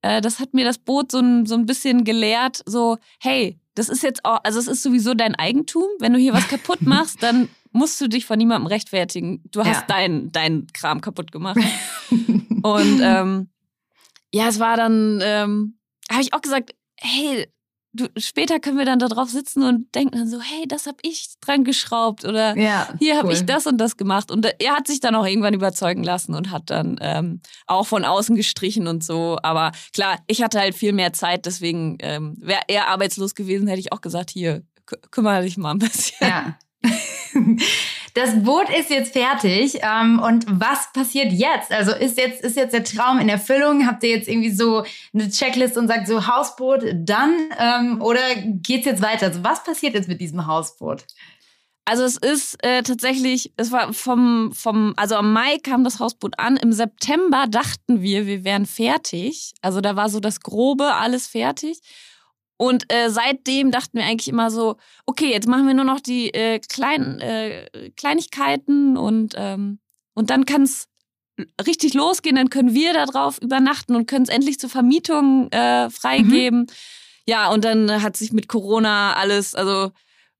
Äh, 0.01 0.19
das 0.19 0.39
hat 0.39 0.53
mir 0.53 0.65
das 0.65 0.79
Boot 0.79 1.11
so 1.11 1.19
ein, 1.19 1.45
so 1.45 1.55
ein 1.55 1.65
bisschen 1.65 2.03
gelehrt, 2.03 2.61
so, 2.65 2.97
hey, 3.19 3.57
das 3.75 3.87
ist 3.87 4.03
jetzt 4.03 4.25
auch, 4.25 4.39
also 4.43 4.59
es 4.59 4.67
ist 4.67 4.83
sowieso 4.83 5.13
dein 5.13 5.35
Eigentum. 5.35 5.85
Wenn 5.99 6.11
du 6.11 6.19
hier 6.19 6.33
was 6.33 6.47
kaputt 6.49 6.81
machst, 6.81 7.23
dann 7.23 7.47
musst 7.71 8.01
du 8.01 8.09
dich 8.09 8.25
von 8.25 8.37
niemandem 8.37 8.67
rechtfertigen. 8.67 9.41
Du 9.49 9.63
hast 9.63 9.81
ja. 9.81 9.87
deinen 9.87 10.31
dein 10.31 10.67
Kram 10.73 10.99
kaputt 10.99 11.31
gemacht. 11.31 11.59
Und 12.09 12.99
ähm, 13.01 13.49
ja, 14.33 14.47
es 14.47 14.59
war 14.59 14.77
dann, 14.77 15.19
ähm, 15.23 15.77
habe 16.09 16.21
ich 16.21 16.33
auch 16.33 16.41
gesagt, 16.41 16.75
hey, 16.99 17.47
du, 17.93 18.07
später 18.17 18.59
können 18.59 18.77
wir 18.77 18.85
dann 18.85 18.99
da 18.99 19.07
drauf 19.07 19.29
sitzen 19.29 19.63
und 19.63 19.93
denken 19.95 20.17
dann 20.17 20.27
so, 20.27 20.39
hey, 20.41 20.67
das 20.67 20.87
habe 20.87 20.97
ich 21.01 21.35
dran 21.41 21.63
geschraubt 21.63 22.25
oder 22.25 22.57
ja, 22.57 22.87
hier 22.99 23.17
habe 23.17 23.33
ich 23.33 23.45
das 23.45 23.67
und 23.67 23.77
das 23.77 23.97
gemacht. 23.97 24.31
Und 24.31 24.45
er 24.45 24.75
hat 24.75 24.87
sich 24.87 24.99
dann 24.99 25.15
auch 25.15 25.25
irgendwann 25.25 25.53
überzeugen 25.53 26.03
lassen 26.03 26.33
und 26.33 26.51
hat 26.51 26.69
dann 26.69 26.97
ähm, 27.01 27.41
auch 27.67 27.87
von 27.87 28.05
außen 28.05 28.35
gestrichen 28.35 28.87
und 28.87 29.03
so. 29.03 29.37
Aber 29.43 29.71
klar, 29.93 30.19
ich 30.27 30.41
hatte 30.41 30.59
halt 30.59 30.75
viel 30.75 30.93
mehr 30.93 31.13
Zeit, 31.13 31.45
deswegen 31.45 31.97
ähm, 31.99 32.35
wäre 32.39 32.61
er 32.67 32.87
arbeitslos 32.87 33.35
gewesen, 33.35 33.67
hätte 33.67 33.81
ich 33.81 33.91
auch 33.91 34.01
gesagt, 34.01 34.29
hier, 34.29 34.63
kümmere 35.11 35.43
dich 35.43 35.57
mal 35.57 35.71
ein 35.71 35.79
bisschen. 35.79 36.27
Ja. 36.27 36.57
Das 38.13 38.43
Boot 38.43 38.69
ist 38.69 38.89
jetzt 38.89 39.13
fertig. 39.13 39.79
Ähm, 39.81 40.19
und 40.19 40.45
was 40.47 40.91
passiert 40.93 41.31
jetzt? 41.31 41.71
Also 41.71 41.93
ist 41.93 42.17
jetzt, 42.17 42.41
ist 42.41 42.57
jetzt 42.57 42.73
der 42.73 42.83
Traum 42.83 43.19
in 43.19 43.29
Erfüllung? 43.29 43.87
Habt 43.87 44.03
ihr 44.03 44.09
jetzt 44.09 44.27
irgendwie 44.27 44.51
so 44.51 44.83
eine 45.13 45.29
Checklist 45.29 45.77
und 45.77 45.87
sagt 45.87 46.07
so 46.07 46.27
Hausboot 46.27 46.83
dann? 46.93 47.33
Ähm, 47.57 48.01
oder 48.01 48.19
geht's 48.45 48.85
jetzt 48.85 49.01
weiter? 49.01 49.27
Also 49.27 49.43
was 49.43 49.63
passiert 49.63 49.93
jetzt 49.93 50.09
mit 50.09 50.19
diesem 50.19 50.45
Hausboot? 50.45 51.05
Also 51.85 52.03
es 52.03 52.17
ist 52.17 52.63
äh, 52.63 52.83
tatsächlich, 52.83 53.53
es 53.57 53.71
war 53.71 53.91
vom, 53.93 54.51
vom, 54.53 54.93
also 54.97 55.15
am 55.15 55.33
Mai 55.33 55.57
kam 55.57 55.83
das 55.83 55.99
Hausboot 55.99 56.37
an. 56.37 56.57
Im 56.57 56.73
September 56.73 57.45
dachten 57.49 58.01
wir, 58.01 58.27
wir 58.27 58.43
wären 58.43 58.65
fertig. 58.65 59.53
Also 59.61 59.81
da 59.81 59.95
war 59.95 60.09
so 60.09 60.19
das 60.19 60.41
Grobe, 60.41 60.93
alles 60.93 61.27
fertig. 61.27 61.79
Und 62.61 62.93
äh, 62.93 63.09
seitdem 63.09 63.71
dachten 63.71 63.97
wir 63.97 64.05
eigentlich 64.05 64.27
immer 64.27 64.51
so, 64.51 64.75
okay, 65.07 65.31
jetzt 65.31 65.47
machen 65.47 65.65
wir 65.65 65.73
nur 65.73 65.83
noch 65.83 65.99
die 65.99 66.31
äh, 66.31 66.59
kleinen 66.59 67.19
äh, 67.19 67.89
Kleinigkeiten 67.95 68.97
und, 68.97 69.33
ähm, 69.35 69.79
und 70.13 70.29
dann 70.29 70.45
kann 70.45 70.61
es 70.61 70.87
richtig 71.65 71.95
losgehen, 71.95 72.35
dann 72.35 72.51
können 72.51 72.75
wir 72.75 72.93
da 72.93 73.07
drauf 73.07 73.39
übernachten 73.41 73.95
und 73.95 74.05
können 74.05 74.25
es 74.25 74.29
endlich 74.29 74.59
zur 74.59 74.69
Vermietung 74.69 75.51
äh, 75.51 75.89
freigeben. 75.89 76.59
Mhm. 76.59 76.67
Ja, 77.25 77.49
und 77.49 77.65
dann 77.65 78.03
hat 78.03 78.15
sich 78.15 78.31
mit 78.31 78.47
Corona 78.47 79.15
alles, 79.15 79.55
also 79.55 79.91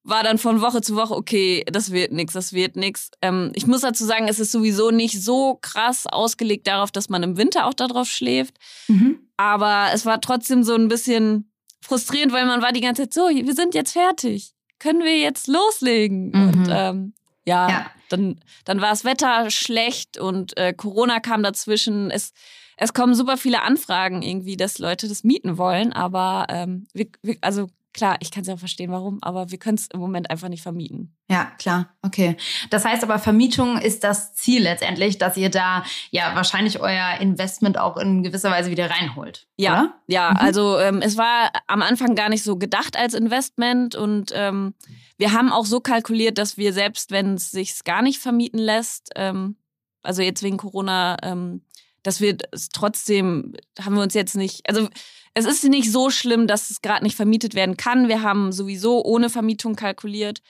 war 0.03 0.21
dann 0.21 0.38
von 0.38 0.62
Woche 0.62 0.81
zu 0.81 0.95
Woche, 0.95 1.15
okay, 1.15 1.63
das 1.71 1.91
wird 1.91 2.12
nix, 2.12 2.34
das 2.34 2.53
wird 2.53 2.75
nix. 2.75 3.10
Ähm, 3.23 3.51
ich 3.55 3.65
muss 3.65 3.81
dazu 3.81 4.05
sagen, 4.05 4.27
es 4.27 4.39
ist 4.39 4.51
sowieso 4.51 4.91
nicht 4.91 5.19
so 5.19 5.57
krass 5.60 6.05
ausgelegt 6.05 6.67
darauf, 6.67 6.91
dass 6.91 7.10
man 7.10 7.23
im 7.23 7.38
Winter 7.38 7.65
auch 7.65 7.73
darauf 7.73 8.10
schläft. 8.10 8.57
Mhm. 8.88 9.27
Aber 9.38 9.88
es 9.91 10.05
war 10.05 10.21
trotzdem 10.21 10.63
so 10.63 10.75
ein 10.75 10.88
bisschen 10.88 11.50
frustrierend, 11.82 12.32
weil 12.34 12.46
man 12.46 12.62
war 12.62 12.72
die 12.72 12.82
ganze 12.82 13.04
Zeit 13.04 13.13
so, 13.13 13.30
wir 13.30 13.54
sind 13.54 13.74
jetzt 13.74 13.94
fertig. 13.94 14.54
Können 14.80 15.04
wir 15.04 15.17
jetzt 15.17 15.48
loslegen? 15.48 16.30
Mhm. 16.30 16.48
Und 16.48 16.67
ähm, 16.72 17.13
ja, 17.46 17.70
ja, 17.70 17.91
dann, 18.10 18.39
dann 18.65 18.82
war 18.82 18.89
das 18.89 19.04
Wetter 19.04 19.50
schlecht 19.50 20.17
und 20.17 20.58
äh, 20.58 20.74
Corona 20.74 21.20
kam 21.20 21.44
dazwischen. 21.44 22.12
Es, 22.12 22.34
es 22.78 22.94
kommen 22.94 23.15
super 23.15 23.38
viele 23.38 23.63
Anfragen 23.63 24.22
irgendwie, 24.22 24.58
dass 24.58 24.80
Leute 24.80 25.08
das 25.08 25.24
mieten 25.24 25.58
wollen, 25.58 25.94
aber 25.94 26.48
ähm, 26.50 26.88
wir, 26.94 27.08
wir, 27.22 27.38
also 27.41 27.67
Klar, 27.93 28.17
ich 28.21 28.32
kann 28.32 28.41
es 28.41 28.47
ja 28.47 28.56
verstehen, 28.56 28.91
warum, 28.91 29.19
aber 29.21 29.51
wir 29.51 29.58
können 29.58 29.75
es 29.75 29.88
im 29.88 29.99
Moment 29.99 30.30
einfach 30.30 30.47
nicht 30.47 30.63
vermieten. 30.63 31.13
Ja, 31.30 31.51
klar. 31.58 31.93
Okay. 32.01 32.38
Das 32.69 32.86
heißt 32.86 33.04
aber, 33.04 33.19
Vermietung 33.19 33.77
ist 33.77 34.06
das 34.06 34.34
Ziel 34.34 34.63
letztendlich, 34.63 35.17
dass 35.17 35.36
ihr 35.36 35.49
da 35.49 35.84
ja 36.10 36.34
wahrscheinlich 36.36 36.80
euer 36.80 37.17
Investment 37.19 37.77
auch 37.77 37.97
in 37.97 38.23
gewisser 38.23 38.49
Weise 38.49 38.71
wieder 38.71 38.89
reinholt. 38.89 39.47
Ja, 39.58 39.73
oder? 39.73 39.93
ja. 40.08 40.32
Mhm. 40.32 40.38
Also 40.38 40.80
ähm, 40.80 41.01
es 41.01 41.17
war 41.17 41.51
am 41.67 41.82
Anfang 41.82 42.15
gar 42.15 42.30
nicht 42.30 42.43
so 42.43 42.58
gedacht 42.58 42.97
als 42.97 43.13
Investment 43.13 43.95
und 43.95 44.32
ähm, 44.34 44.73
wir 45.17 45.34
haben 45.34 45.51
auch 45.51 45.65
so 45.65 45.82
kalkuliert, 45.82 46.38
dass 46.38 46.58
wir 46.58 46.71
selbst, 46.71 47.12
wenn 47.12 47.34
es 47.34 47.51
sich 47.51 47.84
gar 47.84 48.01
nicht 48.01 48.19
vermieten 48.19 48.60
lässt, 48.60 49.10
ähm, 49.15 49.58
also 50.01 50.21
jetzt 50.21 50.43
wegen 50.43 50.58
Corona, 50.58 51.17
ähm, 51.23 51.62
dass 52.04 52.21
wir 52.21 52.38
es 52.51 52.69
trotzdem 52.69 53.54
haben 53.80 53.95
wir 53.95 54.01
uns 54.01 54.13
jetzt 54.13 54.36
nicht, 54.36 54.67
also 54.67 54.88
es 55.34 55.46
ist 55.46 55.63
nicht 55.63 55.91
so 55.91 56.10
schlimm, 56.10 56.48
dass 56.48 56.70
es 56.70 56.82
gerade 56.82 57.04
nicht 57.04 57.15
vermietet 57.15 57.56
werden 57.56 57.78
kann. 57.78 58.08
Wir 58.08 58.22
haben 58.22 58.52
sowieso 58.52 59.04
ohne 59.04 59.30
Vermietung 59.30 59.76
kalkuliert. 59.76 60.41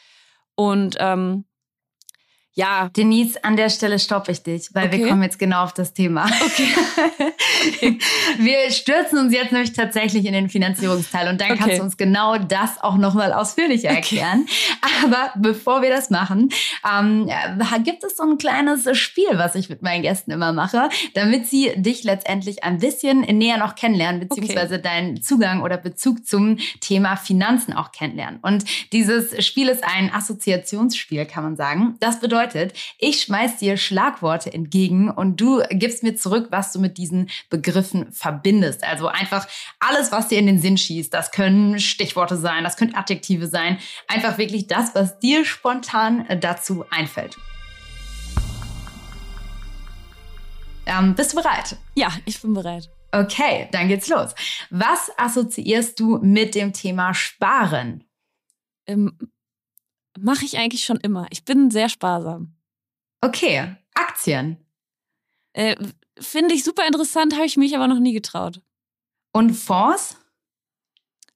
Und 0.56 0.98
ähm, 1.00 1.46
ja. 2.53 2.89
Denise, 2.89 3.41
an 3.43 3.55
der 3.55 3.69
Stelle 3.69 3.97
stoppe 3.97 4.31
ich 4.33 4.43
dich, 4.43 4.69
weil 4.73 4.87
okay. 4.87 4.99
wir 4.99 5.07
kommen 5.07 5.23
jetzt 5.23 5.39
genau 5.39 5.63
auf 5.63 5.73
das 5.73 5.93
Thema. 5.93 6.25
Okay. 6.25 6.67
wir 8.39 8.71
stürzen 8.71 9.19
uns 9.19 9.33
jetzt 9.33 9.53
nämlich 9.53 9.71
tatsächlich 9.71 10.25
in 10.25 10.33
den 10.33 10.49
Finanzierungsteil 10.49 11.29
und 11.29 11.39
dann 11.39 11.51
okay. 11.51 11.59
kannst 11.59 11.77
du 11.79 11.83
uns 11.83 11.97
genau 11.97 12.37
das 12.37 12.81
auch 12.81 12.97
nochmal 12.97 13.31
ausführlicher 13.31 13.89
erklären. 13.89 14.45
Aber 15.03 15.31
bevor 15.37 15.81
wir 15.81 15.89
das 15.89 16.09
machen, 16.09 16.49
ähm, 16.85 17.29
gibt 17.85 18.03
es 18.03 18.17
so 18.17 18.23
ein 18.23 18.37
kleines 18.37 18.97
Spiel, 18.97 19.29
was 19.33 19.55
ich 19.55 19.69
mit 19.69 19.81
meinen 19.81 20.01
Gästen 20.01 20.31
immer 20.31 20.51
mache, 20.51 20.89
damit 21.13 21.47
sie 21.47 21.71
dich 21.77 22.03
letztendlich 22.03 22.63
ein 22.65 22.79
bisschen 22.79 23.21
näher 23.21 23.57
noch 23.57 23.75
kennenlernen, 23.75 24.19
beziehungsweise 24.19 24.79
deinen 24.79 25.21
Zugang 25.21 25.61
oder 25.61 25.77
Bezug 25.77 26.27
zum 26.27 26.57
Thema 26.81 27.15
Finanzen 27.15 27.73
auch 27.73 27.93
kennenlernen. 27.93 28.39
Und 28.41 28.65
dieses 28.91 29.45
Spiel 29.45 29.69
ist 29.69 29.83
ein 29.85 30.13
Assoziationsspiel, 30.13 31.25
kann 31.25 31.43
man 31.43 31.55
sagen. 31.55 31.95
Das 31.99 32.19
bedeutet, 32.19 32.40
bedeutet, 32.41 32.77
ich 32.97 33.21
schmeiß 33.21 33.58
dir 33.58 33.77
Schlagworte 33.77 34.54
entgegen 34.54 35.10
und 35.10 35.39
du 35.39 35.62
gibst 35.69 36.04
mir 36.04 36.15
zurück, 36.15 36.47
was 36.49 36.73
du 36.73 36.80
mit 36.80 36.97
diesen 36.97 37.30
Begriffen 37.49 38.12
verbindest. 38.12 38.84
Also 38.84 39.08
einfach 39.08 39.47
alles, 39.80 40.12
was 40.12 40.27
dir 40.27 40.39
in 40.39 40.47
den 40.47 40.60
Sinn 40.60 40.77
schießt. 40.77 41.13
Das 41.13 41.32
können 41.32 41.80
Stichworte 41.80 42.38
sein, 42.38 42.63
das 42.63 42.77
können 42.77 42.95
Adjektive 42.95 43.47
sein. 43.47 43.77
Einfach 44.08 44.38
wirklich 44.38 44.67
das, 44.67 44.95
was 44.95 45.19
dir 45.19 45.45
spontan 45.45 46.25
dazu 46.39 46.86
einfällt. 46.89 47.38
Ähm, 50.86 51.15
bist 51.15 51.34
du 51.34 51.38
bereit? 51.38 51.77
Ja, 51.95 52.12
ich 52.25 52.41
bin 52.41 52.54
bereit. 52.54 52.89
Okay, 53.12 53.67
dann 53.71 53.88
geht's 53.88 54.08
los. 54.08 54.34
Was 54.69 55.12
assoziierst 55.17 55.99
du 55.99 56.17
mit 56.21 56.56
dem 56.56 56.73
Thema 56.73 57.13
Sparen? 57.13 58.06
Ähm, 58.88 59.17
Mache 60.19 60.45
ich 60.45 60.58
eigentlich 60.58 60.84
schon 60.84 60.97
immer. 60.97 61.28
Ich 61.30 61.45
bin 61.45 61.71
sehr 61.71 61.89
sparsam. 61.89 62.56
Okay, 63.21 63.76
Aktien. 63.93 64.58
Äh, 65.54 65.76
Finde 66.19 66.54
ich 66.54 66.63
super 66.63 66.86
interessant, 66.86 67.36
habe 67.36 67.45
ich 67.45 67.58
mich 67.58 67.76
aber 67.76 67.88
noch 67.88 68.00
nie 68.00 68.13
getraut. 68.13 68.62
Und 69.32 69.54
Fonds? 69.54 70.17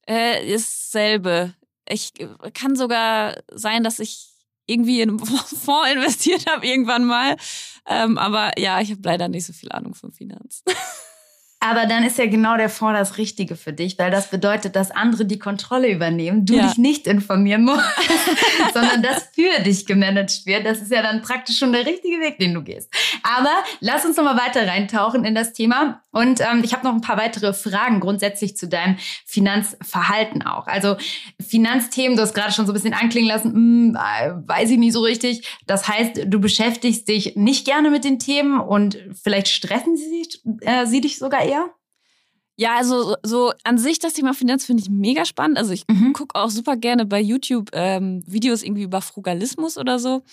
Äh, 0.07 0.51
ist 0.53 0.91
selbe. 0.91 1.53
Ich 1.87 2.19
äh, 2.19 2.51
kann 2.53 2.75
sogar 2.75 3.41
sein, 3.51 3.83
dass 3.83 3.99
ich 3.99 4.29
irgendwie 4.67 5.01
in 5.01 5.09
einen 5.09 5.19
Fonds 5.25 5.91
investiert 5.91 6.49
habe 6.49 6.65
irgendwann 6.65 7.05
mal. 7.05 7.37
Ähm, 7.87 8.17
aber 8.17 8.57
ja, 8.59 8.81
ich 8.81 8.91
habe 8.91 9.01
leider 9.03 9.27
nicht 9.27 9.45
so 9.45 9.53
viel 9.53 9.71
Ahnung 9.71 9.93
von 9.95 10.11
Finanzen. 10.11 10.63
Aber 11.59 11.87
dann 11.87 12.03
ist 12.03 12.17
ja 12.17 12.27
genau 12.27 12.57
der 12.57 12.69
Fonds 12.69 12.99
das 12.99 13.17
Richtige 13.17 13.55
für 13.55 13.73
dich, 13.73 13.97
weil 13.97 14.11
das 14.11 14.29
bedeutet, 14.29 14.75
dass 14.75 14.91
andere 14.91 15.25
die 15.25 15.39
Kontrolle 15.39 15.89
übernehmen, 15.89 16.45
du 16.45 16.55
ja. 16.55 16.67
dich 16.67 16.77
nicht 16.77 17.07
informieren 17.07 17.63
musst, 17.63 17.83
sondern 18.73 19.01
das 19.01 19.29
für 19.33 19.63
dich 19.63 19.85
gemanagt 19.85 20.45
wird. 20.45 20.65
Das 20.65 20.79
ist 20.79 20.91
ja 20.91 21.01
dann 21.01 21.21
praktisch 21.21 21.57
schon 21.57 21.71
der 21.71 21.85
richtige 21.85 22.19
Weg, 22.19 22.37
den 22.37 22.53
du 22.53 22.61
gehst. 22.61 22.93
Aber 23.23 23.51
lass 23.79 24.05
uns 24.05 24.17
noch 24.17 24.25
mal 24.25 24.37
weiter 24.37 24.67
reintauchen 24.67 25.25
in 25.25 25.33
das 25.33 25.53
Thema. 25.53 26.01
Und 26.11 26.39
ähm, 26.39 26.61
ich 26.63 26.73
habe 26.73 26.85
noch 26.85 26.93
ein 26.93 27.01
paar 27.01 27.17
weitere 27.17 27.51
Fragen 27.53 27.99
grundsätzlich 27.99 28.55
zu 28.55 28.67
deinem 28.67 28.97
Finanzverhalten 29.25 30.43
auch. 30.43 30.67
Also 30.67 30.97
Finanzthemen, 31.45 32.15
du 32.15 32.21
hast 32.21 32.33
gerade 32.33 32.53
schon 32.53 32.65
so 32.65 32.71
ein 32.71 32.75
bisschen 32.75 32.93
anklingen 32.93 33.27
lassen, 33.27 33.53
hm, 33.53 33.97
äh, 33.97 34.31
weiß 34.47 34.69
ich 34.69 34.77
nicht 34.77 34.93
so 34.93 35.01
richtig. 35.01 35.47
Das 35.65 35.87
heißt, 35.87 36.25
du 36.27 36.39
beschäftigst 36.39 37.07
dich 37.07 37.35
nicht 37.35 37.65
gerne 37.65 37.89
mit 37.89 38.03
den 38.03 38.19
Themen 38.19 38.59
und 38.59 38.97
vielleicht 39.21 39.47
stressen 39.47 39.97
sie, 39.97 40.27
äh, 40.61 40.85
sie 40.85 41.01
dich 41.01 41.17
sogar 41.17 41.44
eher? 41.47 41.73
Ja, 42.57 42.77
also 42.77 43.15
so 43.23 43.51
an 43.63 43.77
sich 43.77 43.99
das 43.99 44.13
Thema 44.13 44.33
Finanz 44.33 44.65
finde 44.65 44.81
ich 44.81 44.89
mega 44.89 45.25
spannend. 45.25 45.57
Also 45.57 45.73
ich 45.73 45.83
mhm. 45.89 46.13
gucke 46.13 46.39
auch 46.39 46.49
super 46.49 46.77
gerne 46.77 47.05
bei 47.05 47.19
YouTube 47.19 47.69
ähm, 47.73 48.23
Videos 48.25 48.63
irgendwie 48.63 48.83
über 48.83 49.01
Frugalismus 49.01 49.77
oder 49.77 49.99
so. 49.99 50.23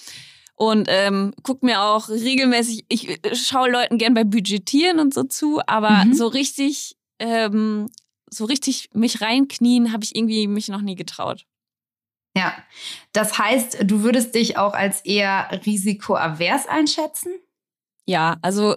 Und 0.54 0.86
ähm, 0.88 1.34
guck 1.42 1.64
mir 1.64 1.82
auch 1.82 2.08
regelmäßig, 2.08 2.84
ich 2.88 3.08
äh, 3.08 3.34
schaue 3.34 3.70
Leuten 3.70 3.98
gern 3.98 4.14
bei 4.14 4.22
Budgetieren 4.22 5.00
und 5.00 5.12
so 5.12 5.24
zu, 5.24 5.60
aber 5.66 6.04
mhm. 6.04 6.14
so 6.14 6.28
richtig, 6.28 6.96
ähm, 7.18 7.88
so 8.30 8.44
richtig 8.44 8.90
mich 8.92 9.20
reinknien, 9.20 9.92
habe 9.92 10.04
ich 10.04 10.14
irgendwie 10.14 10.46
mich 10.46 10.68
noch 10.68 10.82
nie 10.82 10.94
getraut. 10.94 11.46
Ja, 12.36 12.54
das 13.12 13.38
heißt, 13.38 13.78
du 13.84 14.02
würdest 14.02 14.34
dich 14.34 14.56
auch 14.56 14.74
als 14.74 15.00
eher 15.04 15.60
risikoavers 15.66 16.66
einschätzen? 16.66 17.32
Ja, 18.06 18.36
also 18.42 18.76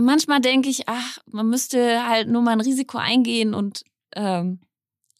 manchmal 0.00 0.40
denke 0.40 0.68
ich, 0.68 0.88
ach, 0.88 1.18
man 1.30 1.48
müsste 1.48 2.06
halt 2.08 2.28
nur 2.28 2.42
mal 2.42 2.52
ein 2.52 2.60
Risiko 2.60 2.98
eingehen 2.98 3.54
und 3.54 3.84
ähm, 4.16 4.60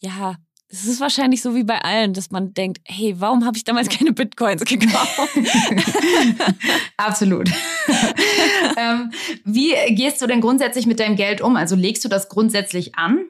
ja, 0.00 0.36
es 0.68 0.86
ist 0.86 1.00
wahrscheinlich 1.00 1.40
so 1.40 1.54
wie 1.54 1.62
bei 1.62 1.78
allen, 1.78 2.14
dass 2.14 2.30
man 2.30 2.52
denkt, 2.52 2.80
hey, 2.84 3.14
warum 3.18 3.44
habe 3.44 3.56
ich 3.56 3.64
damals 3.64 3.88
keine 3.88 4.12
Bitcoins 4.12 4.64
gekauft? 4.64 5.20
Absolut. 6.96 7.48
ähm, 8.76 9.12
wie 9.44 9.74
gehst 9.94 10.20
du 10.20 10.26
denn 10.26 10.40
grundsätzlich 10.40 10.86
mit 10.86 10.98
deinem 10.98 11.16
Geld 11.16 11.40
um? 11.40 11.56
Also 11.56 11.76
legst 11.76 12.04
du 12.04 12.08
das 12.08 12.28
grundsätzlich 12.28 12.96
an? 12.96 13.26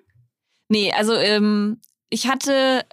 Nee, 0.68 0.92
also 0.92 1.14
ähm, 1.14 1.80
ich 2.08 2.28
hatte 2.28 2.86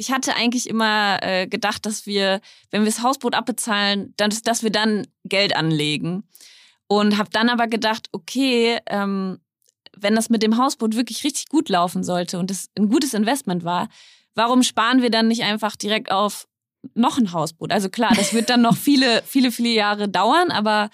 ich 0.00 0.10
hatte 0.10 0.34
eigentlich 0.34 0.68
immer 0.68 1.18
äh, 1.22 1.46
gedacht, 1.46 1.84
dass 1.84 2.06
wir, 2.06 2.40
wenn 2.70 2.80
wir 2.80 2.86
das 2.86 3.02
Hausboot 3.02 3.34
abbezahlen, 3.34 4.14
dann, 4.16 4.32
dass 4.44 4.62
wir 4.62 4.70
dann 4.70 5.06
Geld 5.24 5.54
anlegen. 5.54 6.24
Und 6.92 7.18
habe 7.18 7.30
dann 7.30 7.48
aber 7.48 7.68
gedacht, 7.68 8.08
okay, 8.10 8.80
ähm, 8.86 9.38
wenn 9.96 10.16
das 10.16 10.28
mit 10.28 10.42
dem 10.42 10.56
Hausboot 10.56 10.96
wirklich 10.96 11.22
richtig 11.22 11.48
gut 11.48 11.68
laufen 11.68 12.02
sollte 12.02 12.36
und 12.40 12.50
es 12.50 12.68
ein 12.76 12.88
gutes 12.88 13.14
Investment 13.14 13.62
war, 13.62 13.88
warum 14.34 14.64
sparen 14.64 15.00
wir 15.00 15.08
dann 15.08 15.28
nicht 15.28 15.44
einfach 15.44 15.76
direkt 15.76 16.10
auf 16.10 16.48
noch 16.94 17.16
ein 17.16 17.32
Hausboot? 17.32 17.70
Also 17.70 17.90
klar, 17.90 18.12
das 18.16 18.34
wird 18.34 18.50
dann 18.50 18.62
noch 18.62 18.76
viele, 18.88 19.22
viele, 19.24 19.52
viele 19.52 19.68
Jahre 19.68 20.08
dauern, 20.08 20.50
aber 20.50 20.90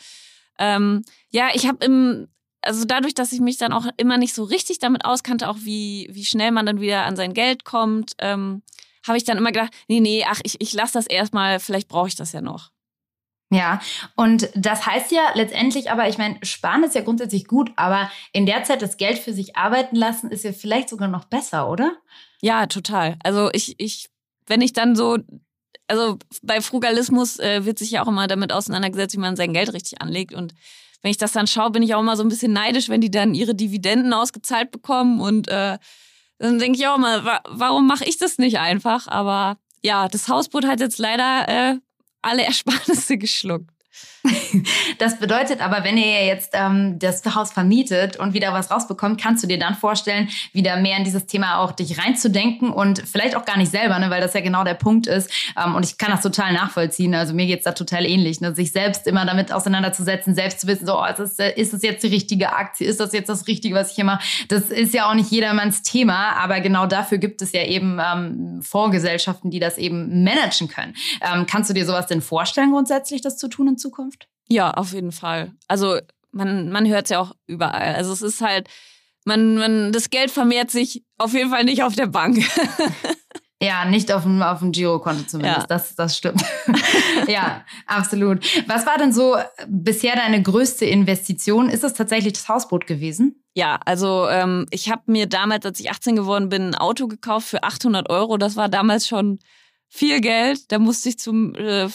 ähm, 0.59 1.02
ja, 1.30 1.48
ich 1.54 1.66
habe 1.66 1.82
im, 1.82 2.28
also 2.61 2.85
dadurch, 2.85 3.14
dass 3.14 3.32
ich 3.32 3.40
mich 3.40 3.56
dann 3.56 3.72
auch 3.72 3.87
immer 3.96 4.18
nicht 4.18 4.35
so 4.35 4.44
richtig 4.44 4.78
damit 4.78 5.06
auskannte, 5.06 5.48
auch 5.48 5.61
wie, 5.61 6.11
wie 6.12 6.26
schnell 6.26 6.50
man 6.50 6.66
dann 6.66 6.78
wieder 6.78 7.06
an 7.06 7.16
sein 7.16 7.32
Geld 7.32 7.64
kommt, 7.64 8.12
ähm, 8.18 8.62
habe 9.06 9.16
ich 9.16 9.24
dann 9.24 9.38
immer 9.38 9.52
gedacht, 9.52 9.72
nee, 9.88 10.00
nee, 10.00 10.26
ach, 10.28 10.40
ich, 10.42 10.61
ich 10.61 10.74
lasse 10.74 10.92
das 10.92 11.06
erstmal, 11.06 11.59
vielleicht 11.59 11.88
brauche 11.88 12.09
ich 12.09 12.16
das 12.16 12.32
ja 12.32 12.42
noch. 12.42 12.70
Ja, 13.50 13.80
und 14.16 14.50
das 14.56 14.87
heißt 14.87 15.12
ja 15.12 15.22
letztendlich 15.35 15.90
aber, 15.90 16.09
ich 16.09 16.18
meine, 16.18 16.38
sparen 16.42 16.82
ist 16.82 16.96
ja 16.96 17.02
grundsätzlich 17.02 17.46
gut, 17.46 17.70
aber 17.76 18.11
in 18.32 18.44
der 18.44 18.64
Zeit 18.64 18.82
das 18.82 18.96
Geld 18.96 19.18
für 19.18 19.32
sich 19.32 19.56
arbeiten 19.56 19.94
lassen 19.94 20.30
ist 20.30 20.42
ja 20.42 20.52
vielleicht 20.52 20.88
sogar 20.88 21.06
noch 21.06 21.26
besser, 21.26 21.70
oder? 21.70 21.92
Ja, 22.42 22.66
total. 22.66 23.16
Also 23.22 23.50
ich, 23.52 23.78
ich, 23.78 24.11
wenn 24.46 24.61
ich 24.61 24.72
dann 24.72 24.96
so, 24.96 25.18
also 25.87 26.18
bei 26.42 26.61
Frugalismus 26.61 27.38
äh, 27.38 27.64
wird 27.64 27.78
sich 27.78 27.92
ja 27.92 28.02
auch 28.02 28.09
immer 28.09 28.26
damit 28.26 28.52
auseinandergesetzt, 28.52 29.14
wie 29.14 29.20
man 29.20 29.37
sein 29.37 29.52
Geld 29.52 29.72
richtig 29.72 30.02
anlegt. 30.02 30.35
Und 30.35 30.52
wenn 31.02 31.12
ich 31.12 31.18
das 31.18 31.30
dann 31.30 31.46
schaue, 31.46 31.70
bin 31.70 31.85
ich 31.85 31.94
auch 31.94 32.00
immer 32.00 32.16
so 32.16 32.24
ein 32.24 32.28
bisschen 32.28 32.52
neidisch, 32.52 32.88
wenn 32.88 33.00
die 33.00 33.12
dann 33.12 33.35
ihre 33.35 33.54
Dividenden 33.54 34.12
ausgezahlt 34.12 34.72
bekommen. 34.72 35.20
Und 35.20 35.46
äh, 35.46 35.78
dann 36.38 36.59
denke 36.59 36.78
ich 36.78 36.88
auch 36.88 36.96
immer, 36.96 37.24
wa 37.24 37.40
warum 37.48 37.87
mache 37.87 38.04
ich 38.04 38.18
das 38.18 38.38
nicht 38.38 38.59
einfach? 38.59 39.06
Aber 39.06 39.56
ja, 39.82 40.09
das 40.09 40.28
Hausboot 40.28 40.66
hat 40.66 40.80
jetzt 40.80 40.98
leider 40.98 41.48
äh, 41.48 41.76
alle 42.22 42.44
Ersparnisse 42.44 43.18
geschluckt. 43.18 43.70
Das 44.99 45.19
bedeutet 45.19 45.61
aber, 45.61 45.85
wenn 45.85 45.99
ihr 45.99 46.25
jetzt 46.25 46.51
ähm, 46.55 46.99
das 46.99 47.23
Haus 47.35 47.53
vermietet 47.53 48.17
und 48.17 48.33
wieder 48.33 48.53
was 48.53 48.71
rausbekommt, 48.71 49.21
kannst 49.21 49.43
du 49.43 49.47
dir 49.47 49.59
dann 49.59 49.75
vorstellen, 49.75 50.29
wieder 50.53 50.77
mehr 50.77 50.97
in 50.97 51.05
dieses 51.05 51.27
Thema 51.27 51.59
auch 51.59 51.73
dich 51.73 51.99
reinzudenken 51.99 52.71
und 52.71 53.03
vielleicht 53.07 53.37
auch 53.37 53.45
gar 53.45 53.59
nicht 53.59 53.71
selber, 53.71 53.99
ne, 53.99 54.11
weil 54.11 54.21
das 54.21 54.35
ja 54.35 54.41
genau 54.41 54.65
der 54.65 54.75
Punkt 54.75 55.07
ist. 55.07 55.31
Ähm, 55.62 55.75
und 55.75 55.85
ich 55.85 55.99
kann 55.99 56.11
das 56.11 56.23
total 56.23 56.53
nachvollziehen. 56.53 57.15
Also 57.15 57.35
mir 57.35 57.47
geht's 57.47 57.65
da 57.65 57.73
total 57.73 58.07
ähnlich, 58.07 58.41
ne, 58.41 58.55
sich 58.55 58.73
selbst 58.73 59.07
immer 59.07 59.27
damit 59.27 59.53
auseinanderzusetzen, 59.53 60.35
selbst 60.35 60.61
zu 60.61 60.67
wissen, 60.67 60.87
so, 60.87 60.99
oh, 60.99 61.05
ist, 61.05 61.19
es, 61.19 61.39
ist 61.57 61.75
es 61.75 61.83
jetzt 61.83 62.03
die 62.03 62.09
richtige 62.09 62.55
Aktie, 62.55 62.87
ist 62.87 63.01
das 63.01 63.12
jetzt 63.12 63.29
das 63.29 63.47
Richtige, 63.47 63.75
was 63.75 63.91
ich 63.91 63.97
hier 63.97 64.05
mache? 64.05 64.25
Das 64.49 64.71
ist 64.71 64.95
ja 64.95 65.11
auch 65.11 65.15
nicht 65.15 65.31
jedermanns 65.31 65.83
Thema, 65.83 66.37
aber 66.37 66.61
genau 66.61 66.87
dafür 66.87 67.19
gibt 67.19 67.43
es 67.43 67.53
ja 67.53 67.65
eben 67.65 68.01
ähm, 68.03 68.62
Vorgesellschaften, 68.62 69.51
die 69.51 69.61
das 69.61 69.79
eben 69.79 70.25
managen 70.25 70.69
können. 70.69 70.95
Ähm, 71.21 71.47
kannst 71.47 71.71
du 71.71 71.75
dir 71.75 71.85
sowas 71.85 72.07
denn 72.07 72.23
vorstellen, 72.23 72.71
grundsätzlich 72.71 73.21
das 73.21 73.37
zu 73.37 73.49
tun 73.49 73.69
in 73.69 73.79
Zukunft? 73.79 74.15
Ja, 74.48 74.70
auf 74.72 74.92
jeden 74.92 75.12
Fall. 75.12 75.52
Also 75.68 75.98
man, 76.32 76.70
man 76.70 76.87
hört 76.87 77.04
es 77.04 77.11
ja 77.11 77.20
auch 77.20 77.35
überall. 77.46 77.94
Also 77.94 78.12
es 78.12 78.22
ist 78.22 78.40
halt, 78.40 78.68
man, 79.24 79.56
man, 79.56 79.92
das 79.92 80.11
Geld 80.11 80.30
vermehrt 80.30 80.70
sich 80.70 81.04
auf 81.18 81.32
jeden 81.32 81.50
Fall 81.50 81.64
nicht 81.64 81.82
auf 81.82 81.94
der 81.94 82.06
Bank. 82.06 82.44
Ja, 83.62 83.87
nicht 83.87 84.12
auf 84.12 84.24
dem, 84.24 84.42
auf 84.42 84.59
dem 84.59 84.70
Girokonto 84.70 85.24
zumindest. 85.24 85.62
Ja. 85.62 85.66
Das, 85.66 85.94
das 85.94 86.16
stimmt. 86.16 86.42
ja, 87.26 87.64
absolut. 87.87 88.44
Was 88.68 88.85
war 88.85 88.98
denn 88.98 89.14
so 89.14 89.37
bisher 89.66 90.14
deine 90.14 90.42
größte 90.42 90.85
Investition? 90.85 91.70
Ist 91.70 91.82
es 91.82 91.94
tatsächlich 91.94 92.35
das 92.35 92.48
Hausboot 92.50 92.87
gewesen? 92.87 93.42
Ja, 93.54 93.80
also 93.87 94.28
ähm, 94.28 94.66
ich 94.70 94.90
habe 94.90 95.02
mir 95.06 95.26
damals, 95.26 95.64
als 95.64 95.80
ich 95.80 95.90
18 95.90 96.16
geworden 96.16 96.50
bin, 96.50 96.68
ein 96.68 96.74
Auto 96.74 97.09
gekauft 97.09 97.48
für 97.48 97.62
800 97.62 98.11
Euro. 98.11 98.37
Das 98.37 98.56
war 98.56 98.68
damals 98.68 99.09
schon 99.09 99.38
viel 99.88 100.20
Geld. 100.20 100.70
Da 100.70 100.78
musste 100.78 101.09
ich 101.09 101.18
zum, 101.18 101.54
äh, 101.54 101.88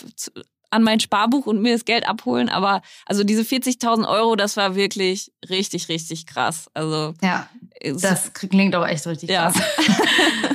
an 0.71 0.83
mein 0.83 0.99
Sparbuch 0.99 1.45
und 1.45 1.61
mir 1.61 1.73
das 1.73 1.85
Geld 1.85 2.07
abholen. 2.07 2.49
Aber 2.49 2.81
also 3.05 3.23
diese 3.23 3.43
40.000 3.43 4.07
Euro, 4.07 4.35
das 4.35 4.57
war 4.57 4.75
wirklich 4.75 5.31
richtig, 5.49 5.89
richtig 5.89 6.25
krass. 6.25 6.69
Also 6.73 7.13
ja, 7.21 7.47
das 7.83 8.33
klingt 8.33 8.75
auch 8.75 8.87
echt 8.87 9.05
richtig 9.05 9.29
krass. 9.29 9.55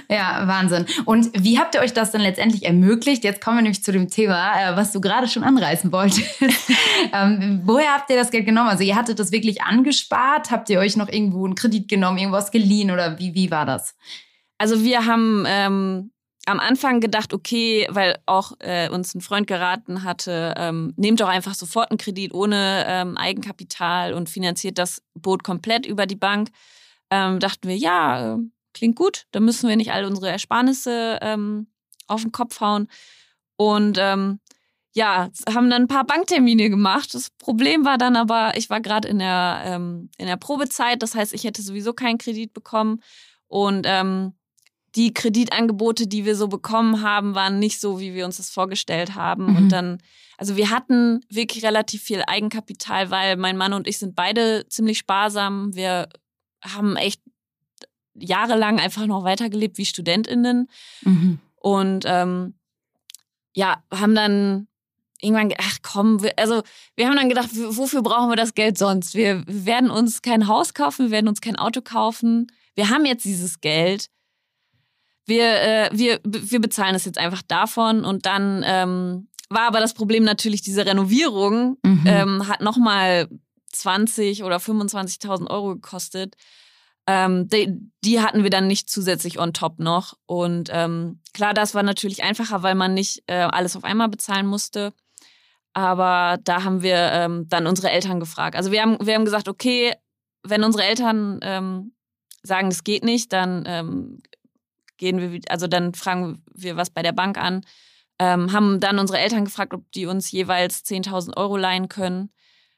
Ja. 0.09 0.17
ja, 0.17 0.49
Wahnsinn. 0.49 0.87
Und 1.05 1.31
wie 1.35 1.59
habt 1.59 1.75
ihr 1.75 1.83
euch 1.83 1.93
das 1.93 2.11
dann 2.11 2.23
letztendlich 2.23 2.65
ermöglicht? 2.65 3.25
Jetzt 3.25 3.43
kommen 3.43 3.59
wir 3.59 3.63
nämlich 3.63 3.85
zu 3.85 3.93
dem 3.93 4.09
Thema, 4.09 4.73
äh, 4.73 4.77
was 4.77 4.93
du 4.93 5.01
gerade 5.01 5.29
schon 5.29 5.45
anreißen 5.45 5.93
wolltest. 5.93 6.43
ähm, 7.13 7.61
woher 7.65 7.95
habt 7.95 8.11
ihr 8.11 8.17
das 8.17 8.31
Geld 8.31 8.47
genommen? 8.47 8.71
Also 8.71 8.85
ihr 8.85 8.97
hattet 8.97 9.19
das 9.19 9.33
wirklich 9.33 9.63
angespart? 9.63 10.51
Habt 10.51 10.71
ihr 10.71 10.79
euch 10.79 10.97
noch 10.97 11.09
irgendwo 11.09 11.45
einen 11.45 11.55
Kredit 11.55 11.89
genommen, 11.89 12.19
irgendwas 12.19 12.51
geliehen 12.51 12.91
oder 12.91 13.19
wie, 13.19 13.35
wie 13.35 13.51
war 13.51 13.67
das? 13.67 13.95
Also 14.59 14.83
wir 14.83 15.05
haben 15.05 15.45
ähm, 15.47 16.11
am 16.47 16.61
Anfang 16.61 17.01
gedacht, 17.01 17.35
okay, 17.35 17.87
weil 17.91 18.19
auch 18.25 18.53
äh, 18.61 18.89
uns 18.89 19.15
ein 19.15 19.21
Freund 19.21 19.47
geraten 19.47 20.05
hatte, 20.05 20.55
ähm, 20.57 20.95
nehmt 20.97 21.21
doch 21.21 21.29
einfach 21.29 21.55
sofort 21.55 21.91
einen 21.91 21.99
Kredit 21.99 22.33
ohne 22.33 22.85
ähm, 22.87 23.17
Eigenkapital 23.17 24.15
und 24.15 24.31
finanziert 24.31 24.79
das 24.79 25.03
Boot 25.15 25.43
komplett 25.43 25.87
über 25.87 26.07
die 26.07 26.17
Bank. 26.17 26.51
Ähm, 27.11 27.41
dachten 27.41 27.69
wir, 27.69 27.77
ja, 27.77 28.35
äh, 28.35 28.39
klingt 28.75 28.97
gut, 28.97 29.27
dann 29.33 29.45
müssen 29.45 29.69
wir 29.69 29.77
nicht 29.77 29.93
all 29.93 30.05
unsere 30.05 30.31
Ersparnisse 30.31 31.19
ähm, 31.21 31.67
auf 32.07 32.23
den 32.23 32.33
Kopf 32.33 32.61
hauen. 32.61 32.89
Und 33.57 33.99
ähm, 34.01 34.39
ja, 34.93 35.29
haben 35.53 35.69
dann 35.69 35.83
ein 35.83 35.89
paar 35.89 36.05
Banktermine 36.05 36.71
gemacht. 36.71 37.13
Das 37.13 37.31
Problem 37.31 37.85
war 37.85 37.99
dann 37.99 38.17
aber, 38.17 38.57
ich 38.57 38.71
war 38.71 38.81
gerade 38.81 39.09
in 39.09 39.19
der 39.19 39.63
ähm, 39.65 40.11
in 40.17 40.27
der 40.27 40.37
Probezeit, 40.37 41.03
das 41.03 41.15
heißt, 41.15 41.35
ich 41.35 41.45
hätte 41.45 41.61
sowieso 41.61 41.93
keinen 41.93 42.19
Kredit 42.19 42.55
bekommen 42.55 43.03
und 43.49 43.85
ähm, 43.89 44.35
die 44.97 45.13
Kreditangebote, 45.13 46.07
die 46.07 46.25
wir 46.25 46.35
so 46.37 46.49
bekommen 46.49 47.03
haben, 47.03 47.35
waren 47.35 47.59
nicht 47.59 47.81
so, 47.81 48.01
wie 48.01 48.15
wir 48.15 48.25
uns 48.25 48.39
das 48.39 48.51
vorgestellt 48.51 49.15
haben. 49.15 49.51
Mhm. 49.51 49.57
Und 49.57 49.69
dann, 49.69 49.99
also 50.39 50.57
wir 50.57 50.71
hatten 50.71 51.21
wirklich 51.29 51.65
relativ 51.65 52.03
viel 52.03 52.23
Eigenkapital, 52.27 53.11
weil 53.11 53.37
mein 53.37 53.57
Mann 53.57 53.75
und 53.75 53.87
ich 53.87 53.99
sind 53.99 54.17
beide 54.17 54.67
ziemlich 54.69 54.99
sparsam. 54.99 55.75
Wir 55.75 56.09
haben 56.65 56.97
echt 56.97 57.21
jahrelang 58.15 58.81
einfach 58.81 59.07
noch 59.07 59.25
weitergelebt 59.25 59.77
wie 59.77 59.85
StudentInnen. 59.85 60.69
Mhm. 61.03 61.41
Und 61.57 62.05
ähm, 62.07 62.55
ja, 63.55 63.83
haben 63.93 64.15
dann 64.15 64.67
irgendwann, 65.21 65.53
ach 65.59 65.79
komm, 65.83 66.23
wir, 66.23 66.39
also 66.39 66.63
wir 66.95 67.07
haben 67.07 67.17
dann 67.17 67.29
gedacht, 67.29 67.51
wofür 67.53 68.03
brauchen 68.03 68.31
wir 68.31 68.37
das 68.37 68.55
Geld 68.55 68.79
sonst? 68.79 69.15
Wir, 69.15 69.47
wir 69.47 69.67
werden 69.67 69.91
uns 69.91 70.23
kein 70.23 70.47
Haus 70.47 70.73
kaufen, 70.73 71.07
wir 71.07 71.11
werden 71.11 71.29
uns 71.29 71.41
kein 71.43 71.57
Auto 71.57 71.83
kaufen. 71.83 72.47
Wir 72.75 72.89
haben 72.91 73.05
jetzt 73.05 73.25
dieses 73.25 73.61
Geld 73.61 74.09
wir, 75.27 75.45
äh, 75.45 75.91
wir, 75.93 76.21
wir 76.25 76.61
bezahlen 76.61 76.95
es 76.95 77.05
jetzt 77.05 77.19
einfach 77.19 77.43
davon 77.43 78.05
und 78.05 78.27
dann 78.27 78.65
ähm, 78.65 79.29
war 79.49 79.63
aber 79.63 79.81
das 79.81 79.95
Problem 79.95 80.25
natürlich, 80.25 80.63
diese 80.63 80.87
Renovierung 80.87 81.79
mhm. 81.85 82.05
ähm, 82.07 82.49
hat 82.49 82.61
nochmal 82.61 83.29
20 83.73 84.45
oder 84.45 84.57
25.000 84.57 85.49
Euro 85.51 85.75
gekostet. 85.75 86.35
Ähm, 87.09 87.49
die, 87.49 87.73
die, 88.05 88.21
hatten 88.21 88.43
wir 88.43 88.51
dann 88.51 88.67
nicht 88.67 88.91
zusätzlich 88.91 89.39
on 89.39 89.53
top 89.53 89.79
noch. 89.79 90.15
Und 90.27 90.71
ähm, 90.73 91.21
klar, 91.33 91.55
das 91.55 91.75
war 91.75 91.85
natürlich 91.85 92.25
einfacher, 92.25 92.63
weil 92.65 92.75
man 92.75 92.95
nicht 92.95 93.23
äh, 93.29 93.35
alles 93.35 93.77
auf 93.77 93.85
einmal 93.85 94.09
bezahlen 94.09 94.47
musste. 94.47 94.93
Aber 95.73 96.39
da 96.43 96.65
haben 96.65 96.83
wir 96.83 96.97
ähm, 96.97 97.49
dann 97.49 97.67
unsere 97.67 97.91
Eltern 97.91 98.19
gefragt. 98.19 98.57
Also 98.57 98.73
wir 98.73 98.83
haben, 98.83 98.97
wir 99.01 99.15
haben 99.15 99.25
gesagt, 99.25 99.47
okay, 99.49 99.95
wenn 100.43 100.65
unsere 100.65 100.85
Eltern 100.85 101.39
ähm, 101.43 101.93
sagen, 102.43 102.69
es 102.69 102.83
geht 102.83 103.05
nicht, 103.05 103.33
dann 103.33 103.65
ähm, 103.67 104.23
gehen 104.97 105.21
wir, 105.21 105.41
also 105.49 105.67
dann 105.67 105.95
fragen 105.95 106.43
wir 106.55 106.77
was 106.77 106.91
bei 106.91 107.03
der 107.03 107.13
Bank 107.13 107.39
an. 107.39 107.63
Ähm, 108.19 108.53
haben 108.53 108.81
dann 108.81 108.99
unsere 108.99 109.19
Eltern 109.19 109.45
gefragt, 109.45 109.75
ob 109.75 109.91
die 109.93 110.07
uns 110.07 110.31
jeweils 110.31 110.85
10.000 110.85 111.37
Euro 111.37 111.57
leihen 111.57 111.89
können. 111.89 112.31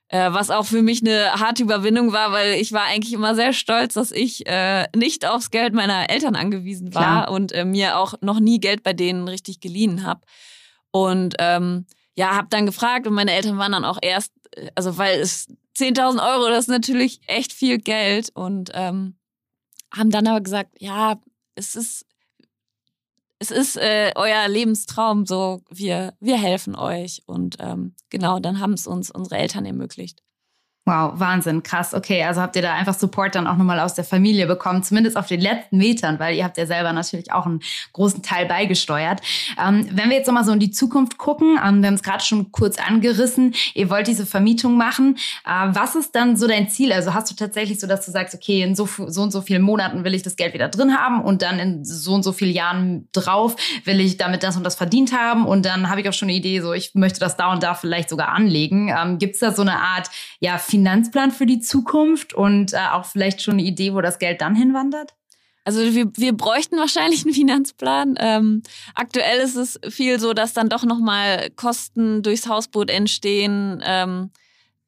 Äh, 0.09 0.33
was 0.33 0.50
auch 0.50 0.64
für 0.64 0.81
mich 0.81 1.02
eine 1.02 1.33
harte 1.35 1.62
Überwindung 1.62 2.12
war, 2.12 2.33
weil 2.33 2.54
ich 2.54 2.72
war 2.72 2.85
eigentlich 2.85 3.12
immer 3.12 3.35
sehr 3.35 3.52
stolz, 3.52 3.94
dass 3.94 4.11
ich 4.11 4.46
äh, 4.46 4.87
nicht 4.96 5.26
aufs 5.26 5.50
Geld 5.50 5.74
meiner 5.74 6.09
Eltern 6.09 6.35
angewiesen 6.35 6.94
war 6.94 7.24
Klar. 7.24 7.31
und 7.31 7.52
äh, 7.52 7.66
mir 7.66 7.98
auch 7.98 8.14
noch 8.22 8.40
nie 8.40 8.59
Geld 8.59 8.83
bei 8.83 8.94
denen 8.94 9.28
richtig 9.28 9.61
geliehen 9.61 10.04
habe. 10.04 10.22
Und 10.90 11.35
ähm, 11.38 11.87
ja, 12.14 12.35
habe 12.35 12.48
dann 12.50 12.64
gefragt 12.64 13.07
und 13.07 13.12
meine 13.12 13.33
Eltern 13.33 13.59
waren 13.59 13.72
dann 13.72 13.85
auch 13.85 13.98
erst, 14.00 14.33
äh, 14.57 14.70
also 14.74 14.96
weil 14.96 15.20
es 15.20 15.46
10.000 15.76 16.26
Euro, 16.26 16.48
das 16.48 16.61
ist 16.61 16.68
natürlich 16.68 17.20
echt 17.26 17.52
viel 17.52 17.78
Geld 17.78 18.31
und 18.35 18.70
ähm, 18.74 19.18
haben 19.94 20.11
dann 20.11 20.26
aber 20.26 20.40
gesagt, 20.40 20.70
ja, 20.81 21.20
es 21.54 21.76
ist 21.76 22.07
es 23.38 23.51
ist 23.51 23.77
äh, 23.77 24.12
euer 24.16 24.48
Lebenstraum, 24.48 25.24
so 25.24 25.62
wir, 25.70 26.14
wir 26.20 26.37
helfen 26.37 26.74
euch. 26.74 27.22
Und 27.27 27.57
ähm, 27.61 27.94
genau, 28.11 28.38
dann 28.40 28.59
haben 28.61 28.72
es 28.72 28.87
uns 28.87 29.11
unsere 29.11 29.38
Eltern 29.38 29.64
ermöglicht. 29.64 30.22
Wow, 30.88 31.20
Wahnsinn, 31.20 31.62
krass. 31.62 31.92
Okay, 31.92 32.24
also 32.24 32.40
habt 32.40 32.57
ihr 32.57 32.62
da 32.62 32.72
einfach 32.72 32.94
Support 32.94 33.35
dann 33.35 33.46
auch 33.46 33.59
nochmal 33.59 33.79
aus 33.79 33.92
der 33.92 34.05
Familie 34.05 34.46
bekommen, 34.46 34.83
zumindest 34.83 35.18
auf 35.18 35.27
den 35.27 35.38
letzten 35.38 35.77
Metern, 35.77 36.18
weil 36.18 36.35
ihr 36.35 36.44
habt 36.44 36.57
ja 36.57 36.64
selber 36.64 36.94
natürlich 36.94 37.31
auch 37.31 37.44
einen 37.44 37.61
großen 37.92 38.22
Teil 38.22 38.46
beigesteuert. 38.46 39.20
Ähm, 39.62 39.87
wenn 39.92 40.09
wir 40.09 40.16
jetzt 40.16 40.29
nochmal 40.29 40.46
so 40.46 40.53
in 40.53 40.61
die 40.61 40.70
Zukunft 40.70 41.18
gucken, 41.18 41.59
ähm, 41.62 41.83
wir 41.83 41.88
haben 41.88 41.94
es 41.94 42.03
gerade 42.03 42.24
schon 42.24 42.53
kurz 42.53 42.79
angerissen, 42.79 43.55
ihr 43.74 43.90
wollt 43.90 44.07
diese 44.07 44.24
Vermietung 44.24 44.79
machen. 44.79 45.18
Äh, 45.44 45.68
was 45.74 45.94
ist 45.94 46.14
dann 46.14 46.38
so 46.38 46.46
dein 46.46 46.70
Ziel? 46.70 46.90
Also 46.94 47.12
hast 47.12 47.31
du 47.31 47.35
tatsächlich 47.35 47.81
so, 47.81 47.87
dass 47.87 48.07
du 48.07 48.11
sagst, 48.11 48.35
okay, 48.35 48.62
in 48.62 48.74
so, 48.74 48.88
so 49.09 49.20
und 49.20 49.31
so 49.31 49.42
vielen 49.42 49.61
Monaten 49.61 50.05
will 50.05 50.14
ich 50.14 50.22
das 50.22 50.37
Geld 50.37 50.55
wieder 50.55 50.68
drin 50.70 50.96
haben 50.96 51.20
und 51.20 51.42
dann 51.42 51.59
in 51.59 51.85
so 51.85 52.14
und 52.14 52.22
so 52.22 52.33
vielen 52.33 52.55
Jahren 52.55 53.11
drauf 53.12 53.57
will 53.85 54.01
ich 54.01 54.16
damit 54.16 54.42
das 54.42 54.57
und 54.57 54.64
das 54.64 54.74
verdient 54.74 55.12
haben 55.12 55.44
und 55.44 55.66
dann 55.66 55.90
habe 55.90 56.01
ich 56.01 56.09
auch 56.09 56.14
schon 56.14 56.29
eine 56.29 56.38
Idee, 56.38 56.62
so 56.62 56.72
ich 56.72 56.94
möchte 56.94 57.20
das 57.20 57.37
da 57.37 57.53
und 57.53 57.62
da 57.62 57.74
vielleicht 57.74 58.09
sogar 58.09 58.29
anlegen. 58.29 58.88
Ähm, 58.88 59.18
Gibt 59.18 59.35
es 59.35 59.40
da 59.40 59.53
so 59.53 59.61
eine 59.61 59.79
Art, 59.81 60.09
ja, 60.40 60.57
Finanzplan 60.79 61.33
für 61.33 61.47
die 61.47 61.59
Zukunft 61.59 62.35
und 62.35 62.73
äh, 62.73 62.77
auch 62.93 63.05
vielleicht 63.05 63.43
schon 63.43 63.55
eine 63.55 63.64
Idee, 63.64 63.95
wo 63.95 64.01
das 64.01 64.21
Geld 64.21 64.41
dann 64.41 64.55
hinwandert? 64.55 65.14
Also 65.64 65.81
wir, 65.81 66.11
wir 66.17 66.33
bräuchten 66.33 66.77
wahrscheinlich 66.77 67.25
einen 67.25 67.35
Finanzplan. 67.35 68.14
Ähm, 68.21 68.62
aktuell 68.95 69.41
ist 69.41 69.57
es 69.57 69.81
viel 69.88 70.21
so, 70.21 70.33
dass 70.33 70.53
dann 70.53 70.69
doch 70.69 70.85
nochmal 70.85 71.51
Kosten 71.57 72.23
durchs 72.23 72.49
Hausboot 72.49 72.91
entstehen, 72.91 73.83
ähm, 73.85 74.31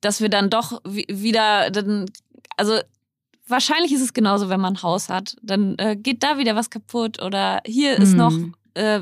dass 0.01 0.21
wir 0.21 0.29
dann 0.29 0.49
doch 0.49 0.81
wieder, 0.85 1.71
dann, 1.71 2.07
also 2.57 2.79
wahrscheinlich 3.49 3.93
ist 3.93 4.01
es 4.01 4.13
genauso, 4.13 4.49
wenn 4.49 4.61
man 4.61 4.75
ein 4.75 4.83
Haus 4.83 5.09
hat. 5.09 5.37
Dann 5.43 5.75
äh, 5.79 5.97
geht 5.97 6.23
da 6.23 6.39
wieder 6.39 6.55
was 6.55 6.71
kaputt 6.71 7.21
oder 7.21 7.61
hier 7.67 7.99
ist 7.99 8.15
noch, 8.15 8.33
hm. 8.33 8.55
äh, 8.75 9.01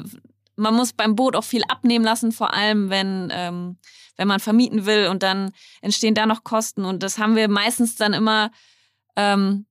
man 0.57 0.75
muss 0.75 0.95
beim 0.95 1.15
Boot 1.15 1.37
auch 1.37 1.45
viel 1.45 1.63
abnehmen 1.69 2.05
lassen, 2.05 2.33
vor 2.33 2.55
allem 2.55 2.89
wenn 2.89 3.29
ähm, 3.31 3.77
wenn 4.19 4.29
man 4.29 4.41
vermieten 4.41 4.85
will 4.85 5.07
und 5.07 5.23
dann 5.23 5.53
entstehen 5.81 6.15
da 6.15 6.27
noch 6.27 6.45
Kosten. 6.45 6.85
Und 6.85 7.03
das 7.03 7.19
haben 7.19 7.37
wir 7.37 7.49
meistens 7.49 7.97
dann 7.97 8.13
immer, 8.13 8.51
ähm, 9.17 9.65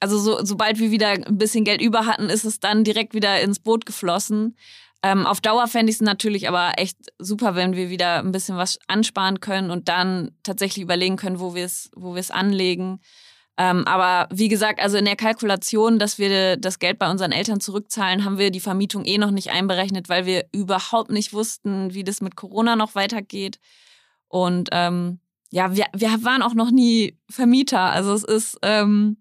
also 0.00 0.18
so, 0.18 0.44
sobald 0.44 0.78
wir 0.80 0.90
wieder 0.90 1.10
ein 1.10 1.38
bisschen 1.38 1.64
Geld 1.64 1.80
über 1.80 2.06
hatten, 2.06 2.28
ist 2.28 2.44
es 2.44 2.58
dann 2.58 2.82
direkt 2.82 3.14
wieder 3.14 3.40
ins 3.40 3.60
Boot 3.60 3.86
geflossen. 3.86 4.56
Ähm, 5.02 5.26
auf 5.26 5.40
Dauer 5.40 5.68
fände 5.68 5.90
ich 5.90 5.96
es 5.96 6.02
natürlich 6.02 6.48
aber 6.48 6.72
echt 6.78 6.96
super, 7.18 7.54
wenn 7.54 7.76
wir 7.76 7.90
wieder 7.90 8.18
ein 8.18 8.32
bisschen 8.32 8.56
was 8.56 8.78
ansparen 8.88 9.40
können 9.40 9.70
und 9.70 9.88
dann 9.88 10.32
tatsächlich 10.42 10.82
überlegen 10.82 11.16
können, 11.16 11.38
wo 11.38 11.54
wir 11.54 11.64
es 11.64 11.90
wo 11.94 12.14
wir 12.14 12.20
es 12.20 12.30
anlegen. 12.30 13.00
Ähm, 13.58 13.84
aber 13.86 14.28
wie 14.36 14.48
gesagt, 14.48 14.80
also 14.80 14.98
in 14.98 15.06
der 15.06 15.16
Kalkulation, 15.16 15.98
dass 15.98 16.18
wir 16.18 16.56
das 16.56 16.78
Geld 16.78 16.98
bei 16.98 17.10
unseren 17.10 17.32
Eltern 17.32 17.60
zurückzahlen, 17.60 18.24
haben 18.24 18.38
wir 18.38 18.50
die 18.50 18.60
Vermietung 18.60 19.04
eh 19.04 19.16
noch 19.16 19.30
nicht 19.30 19.50
einberechnet, 19.50 20.08
weil 20.08 20.26
wir 20.26 20.44
überhaupt 20.52 21.10
nicht 21.10 21.32
wussten, 21.32 21.94
wie 21.94 22.04
das 22.04 22.20
mit 22.20 22.36
Corona 22.36 22.76
noch 22.76 22.94
weitergeht. 22.94 23.58
Und 24.28 24.68
ähm, 24.72 25.20
ja, 25.50 25.74
wir, 25.74 25.86
wir 25.94 26.22
waren 26.22 26.42
auch 26.42 26.54
noch 26.54 26.70
nie 26.70 27.18
Vermieter. 27.30 27.80
Also 27.80 28.12
es 28.12 28.24
ist, 28.24 28.58
ähm, 28.62 29.16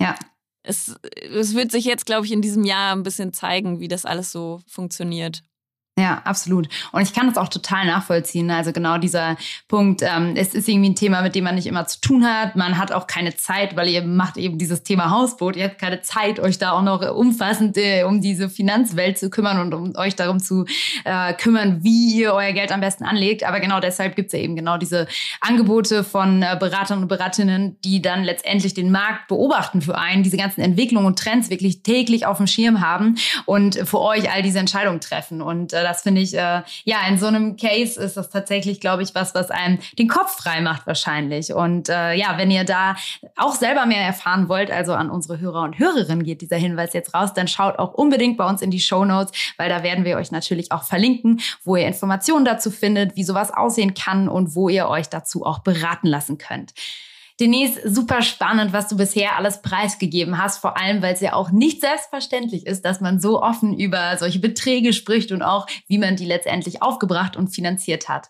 ja. 0.00 0.14
Es, 0.62 0.96
es 1.20 1.54
wird 1.54 1.70
sich 1.70 1.84
jetzt, 1.84 2.06
glaube 2.06 2.24
ich, 2.24 2.32
in 2.32 2.40
diesem 2.40 2.64
Jahr 2.64 2.96
ein 2.96 3.02
bisschen 3.02 3.34
zeigen, 3.34 3.80
wie 3.80 3.88
das 3.88 4.06
alles 4.06 4.32
so 4.32 4.62
funktioniert. 4.66 5.42
Ja, 5.96 6.22
absolut. 6.24 6.68
Und 6.90 7.02
ich 7.02 7.12
kann 7.14 7.28
das 7.28 7.36
auch 7.36 7.48
total 7.48 7.86
nachvollziehen. 7.86 8.50
Also 8.50 8.72
genau 8.72 8.98
dieser 8.98 9.36
Punkt, 9.68 10.02
ähm, 10.02 10.34
es 10.34 10.52
ist 10.52 10.68
irgendwie 10.68 10.90
ein 10.90 10.96
Thema, 10.96 11.22
mit 11.22 11.36
dem 11.36 11.44
man 11.44 11.54
nicht 11.54 11.68
immer 11.68 11.86
zu 11.86 12.00
tun 12.00 12.26
hat. 12.26 12.56
Man 12.56 12.78
hat 12.78 12.90
auch 12.90 13.06
keine 13.06 13.36
Zeit, 13.36 13.76
weil 13.76 13.88
ihr 13.88 14.02
macht 14.02 14.36
eben 14.36 14.58
dieses 14.58 14.82
Thema 14.82 15.10
Hausboot. 15.10 15.54
Ihr 15.54 15.66
habt 15.66 15.78
keine 15.78 16.02
Zeit, 16.02 16.40
euch 16.40 16.58
da 16.58 16.72
auch 16.72 16.82
noch 16.82 17.00
umfassend 17.14 17.76
äh, 17.76 18.02
um 18.02 18.20
diese 18.20 18.48
Finanzwelt 18.48 19.18
zu 19.18 19.30
kümmern 19.30 19.60
und 19.60 19.72
um 19.72 19.94
euch 19.94 20.16
darum 20.16 20.40
zu 20.40 20.64
äh, 21.04 21.32
kümmern, 21.34 21.84
wie 21.84 22.12
ihr 22.16 22.34
euer 22.34 22.50
Geld 22.50 22.72
am 22.72 22.80
besten 22.80 23.04
anlegt. 23.04 23.44
Aber 23.44 23.60
genau 23.60 23.78
deshalb 23.78 24.16
gibt's 24.16 24.32
ja 24.32 24.40
eben 24.40 24.56
genau 24.56 24.78
diese 24.78 25.06
Angebote 25.40 26.02
von 26.02 26.42
äh, 26.42 26.56
Beratern 26.58 27.02
und 27.02 27.08
Beraterinnen, 27.08 27.80
die 27.84 28.02
dann 28.02 28.24
letztendlich 28.24 28.74
den 28.74 28.90
Markt 28.90 29.28
beobachten 29.28 29.80
für 29.80 29.96
einen, 29.96 30.24
diese 30.24 30.38
ganzen 30.38 30.60
Entwicklungen 30.60 31.06
und 31.06 31.20
Trends 31.20 31.50
wirklich 31.50 31.84
täglich 31.84 32.26
auf 32.26 32.38
dem 32.38 32.48
Schirm 32.48 32.80
haben 32.80 33.14
und 33.44 33.76
für 33.76 34.00
euch 34.00 34.32
all 34.32 34.42
diese 34.42 34.58
Entscheidungen 34.58 35.00
treffen. 35.00 35.40
Und 35.40 35.72
äh, 35.72 35.83
das 35.84 36.02
finde 36.02 36.20
ich, 36.20 36.34
äh, 36.34 36.62
ja, 36.84 37.06
in 37.08 37.18
so 37.18 37.26
einem 37.26 37.56
Case 37.56 38.00
ist 38.00 38.16
das 38.16 38.30
tatsächlich, 38.30 38.80
glaube 38.80 39.02
ich, 39.02 39.14
was, 39.14 39.34
was 39.34 39.50
einem 39.50 39.78
den 39.98 40.08
Kopf 40.08 40.36
frei 40.36 40.60
macht 40.60 40.86
wahrscheinlich. 40.86 41.52
Und 41.52 41.88
äh, 41.88 42.14
ja, 42.14 42.36
wenn 42.38 42.50
ihr 42.50 42.64
da 42.64 42.96
auch 43.36 43.54
selber 43.54 43.86
mehr 43.86 44.02
erfahren 44.02 44.48
wollt, 44.48 44.70
also 44.70 44.94
an 44.94 45.10
unsere 45.10 45.38
Hörer 45.38 45.62
und 45.62 45.78
Hörerinnen 45.78 46.24
geht 46.24 46.40
dieser 46.40 46.56
Hinweis 46.56 46.92
jetzt 46.92 47.14
raus, 47.14 47.32
dann 47.34 47.46
schaut 47.46 47.78
auch 47.78 47.94
unbedingt 47.94 48.36
bei 48.36 48.48
uns 48.48 48.62
in 48.62 48.70
die 48.70 48.80
Show 48.80 49.04
Notes, 49.04 49.32
weil 49.56 49.68
da 49.68 49.82
werden 49.82 50.04
wir 50.04 50.16
euch 50.16 50.32
natürlich 50.32 50.72
auch 50.72 50.82
verlinken, 50.82 51.40
wo 51.62 51.76
ihr 51.76 51.86
Informationen 51.86 52.44
dazu 52.44 52.70
findet, 52.70 53.16
wie 53.16 53.24
sowas 53.24 53.52
aussehen 53.52 53.94
kann 53.94 54.28
und 54.28 54.54
wo 54.54 54.68
ihr 54.68 54.88
euch 54.88 55.08
dazu 55.08 55.44
auch 55.44 55.60
beraten 55.60 56.08
lassen 56.08 56.38
könnt. 56.38 56.72
Denise, 57.40 57.80
super 57.84 58.22
spannend, 58.22 58.72
was 58.72 58.86
du 58.86 58.96
bisher 58.96 59.36
alles 59.36 59.60
preisgegeben 59.60 60.38
hast, 60.40 60.58
vor 60.58 60.76
allem, 60.76 61.02
weil 61.02 61.14
es 61.14 61.20
ja 61.20 61.32
auch 61.32 61.50
nicht 61.50 61.80
selbstverständlich 61.80 62.64
ist, 62.64 62.84
dass 62.84 63.00
man 63.00 63.20
so 63.20 63.42
offen 63.42 63.76
über 63.76 64.16
solche 64.18 64.38
Beträge 64.38 64.92
spricht 64.92 65.32
und 65.32 65.42
auch, 65.42 65.66
wie 65.88 65.98
man 65.98 66.14
die 66.14 66.26
letztendlich 66.26 66.80
aufgebracht 66.80 67.36
und 67.36 67.48
finanziert 67.48 68.08
hat. 68.08 68.28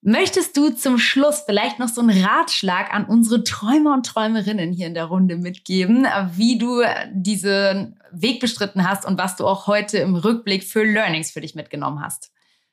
Möchtest 0.00 0.56
du 0.56 0.70
zum 0.70 0.98
Schluss 0.98 1.42
vielleicht 1.46 1.78
noch 1.78 1.88
so 1.88 2.00
einen 2.00 2.24
Ratschlag 2.24 2.92
an 2.92 3.04
unsere 3.04 3.44
Träumer 3.44 3.92
und 3.92 4.04
Träumerinnen 4.04 4.72
hier 4.72 4.88
in 4.88 4.94
der 4.94 5.04
Runde 5.04 5.36
mitgeben, 5.36 6.08
wie 6.34 6.58
du 6.58 6.82
diesen 7.12 8.00
Weg 8.10 8.40
bestritten 8.40 8.88
hast 8.88 9.04
und 9.04 9.16
was 9.16 9.36
du 9.36 9.46
auch 9.46 9.68
heute 9.68 9.98
im 9.98 10.16
Rückblick 10.16 10.64
für 10.64 10.82
Learnings 10.82 11.30
für 11.30 11.40
dich 11.40 11.54
mitgenommen 11.54 12.00
hast? 12.02 12.32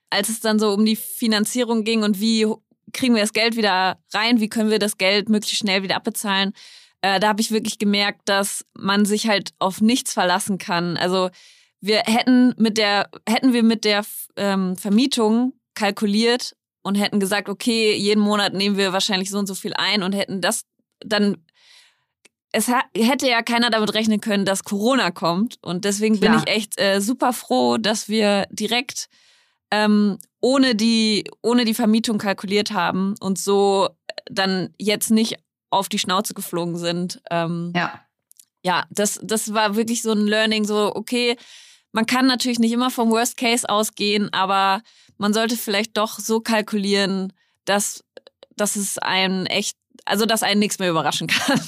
Als 0.09 0.29
es 0.29 0.39
dann 0.39 0.57
so 0.57 0.71
um 0.73 0.85
die 0.85 0.95
Finanzierung 0.95 1.83
ging 1.83 2.01
und 2.01 2.19
wie 2.19 2.47
kriegen 2.93 3.15
wir 3.15 3.21
das 3.21 3.33
Geld 3.33 3.55
wieder 3.55 3.99
rein, 4.13 4.39
wie 4.39 4.49
können 4.49 4.69
wir 4.69 4.79
das 4.79 4.97
Geld 4.97 5.29
möglichst 5.29 5.59
schnell 5.59 5.83
wieder 5.83 5.95
abbezahlen. 5.95 6.53
Äh, 7.01 7.19
da 7.19 7.29
habe 7.29 7.41
ich 7.41 7.51
wirklich 7.51 7.79
gemerkt, 7.79 8.21
dass 8.25 8.65
man 8.73 9.05
sich 9.05 9.27
halt 9.27 9.51
auf 9.59 9.81
nichts 9.81 10.13
verlassen 10.13 10.57
kann. 10.57 10.97
Also 10.97 11.29
wir 11.81 11.99
hätten 11.99 12.53
mit 12.57 12.77
der, 12.77 13.09
hätten 13.27 13.53
wir 13.53 13.63
mit 13.63 13.85
der 13.85 14.05
ähm, 14.35 14.75
Vermietung 14.75 15.53
kalkuliert 15.75 16.55
und 16.81 16.95
hätten 16.95 17.19
gesagt, 17.19 17.47
okay, 17.49 17.95
jeden 17.95 18.21
Monat 18.21 18.53
nehmen 18.53 18.77
wir 18.77 18.93
wahrscheinlich 18.93 19.29
so 19.29 19.37
und 19.37 19.47
so 19.47 19.55
viel 19.55 19.73
ein 19.75 20.03
und 20.03 20.13
hätten 20.13 20.41
das 20.41 20.63
dann 20.99 21.37
es 22.51 22.67
hätte 22.67 23.27
ja 23.27 23.43
keiner 23.43 23.69
damit 23.69 23.93
rechnen 23.93 24.21
können, 24.21 24.43
dass 24.43 24.63
Corona 24.63 25.11
kommt. 25.11 25.57
Und 25.61 25.85
deswegen 25.85 26.19
Klar. 26.19 26.31
bin 26.31 26.39
ich 26.39 26.55
echt 26.55 26.79
äh, 26.81 26.99
super 26.99 27.31
froh, 27.31 27.77
dass 27.77 28.09
wir 28.09 28.47
direkt 28.49 29.07
ähm, 29.71 30.17
ohne, 30.41 30.75
die, 30.75 31.29
ohne 31.41 31.65
die 31.65 31.73
Vermietung 31.73 32.17
kalkuliert 32.17 32.71
haben 32.71 33.15
und 33.19 33.37
so 33.37 33.89
dann 34.29 34.73
jetzt 34.77 35.11
nicht 35.11 35.37
auf 35.69 35.89
die 35.89 35.99
Schnauze 35.99 36.33
geflogen 36.33 36.77
sind. 36.77 37.21
Ähm, 37.29 37.73
ja. 37.75 38.01
Ja, 38.61 38.85
das, 38.89 39.19
das 39.23 39.53
war 39.53 39.75
wirklich 39.75 40.01
so 40.01 40.11
ein 40.11 40.27
Learning, 40.27 40.65
so, 40.65 40.93
okay, 40.93 41.37
man 41.91 42.05
kann 42.05 42.27
natürlich 42.27 42.59
nicht 42.59 42.73
immer 42.73 42.91
vom 42.91 43.09
Worst 43.09 43.37
Case 43.37 43.67
ausgehen, 43.67 44.31
aber 44.33 44.81
man 45.17 45.33
sollte 45.33 45.55
vielleicht 45.55 45.97
doch 45.97 46.19
so 46.19 46.41
kalkulieren, 46.41 47.33
dass, 47.65 48.03
dass 48.55 48.75
es 48.75 48.97
einen 48.97 49.45
echt, 49.45 49.77
also 50.05 50.25
dass 50.25 50.43
einen 50.43 50.59
nichts 50.59 50.79
mehr 50.79 50.89
überraschen 50.89 51.27
kann. 51.27 51.61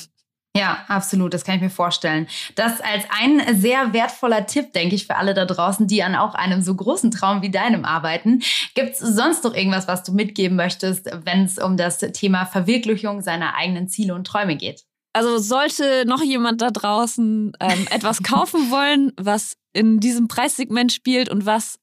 Ja, 0.55 0.83
absolut. 0.89 1.33
Das 1.33 1.45
kann 1.45 1.55
ich 1.55 1.61
mir 1.61 1.69
vorstellen. 1.69 2.27
Das 2.55 2.81
als 2.81 3.05
ein 3.21 3.61
sehr 3.61 3.93
wertvoller 3.93 4.45
Tipp, 4.45 4.73
denke 4.73 4.95
ich, 4.95 5.07
für 5.07 5.15
alle 5.15 5.33
da 5.33 5.45
draußen, 5.45 5.87
die 5.87 6.03
an 6.03 6.15
auch 6.15 6.35
einem 6.35 6.61
so 6.61 6.75
großen 6.75 7.09
Traum 7.09 7.41
wie 7.41 7.49
deinem 7.49 7.85
arbeiten. 7.85 8.41
Gibt 8.75 8.91
es 8.91 8.99
sonst 8.99 9.45
noch 9.45 9.53
irgendwas, 9.53 9.87
was 9.87 10.03
du 10.03 10.11
mitgeben 10.11 10.57
möchtest, 10.57 11.09
wenn 11.23 11.45
es 11.45 11.57
um 11.57 11.77
das 11.77 11.99
Thema 11.99 12.45
Verwirklichung 12.45 13.21
seiner 13.21 13.55
eigenen 13.55 13.87
Ziele 13.87 14.13
und 14.13 14.27
Träume 14.27 14.57
geht? 14.57 14.83
Also 15.13 15.37
sollte 15.37 16.05
noch 16.05 16.21
jemand 16.21 16.61
da 16.61 16.69
draußen 16.69 17.53
ähm, 17.59 17.87
etwas 17.89 18.23
kaufen 18.23 18.71
wollen, 18.71 19.13
was 19.17 19.57
in 19.73 19.99
diesem 19.99 20.27
Preissegment 20.27 20.91
spielt 20.91 21.29
und 21.29 21.45
was 21.45 21.79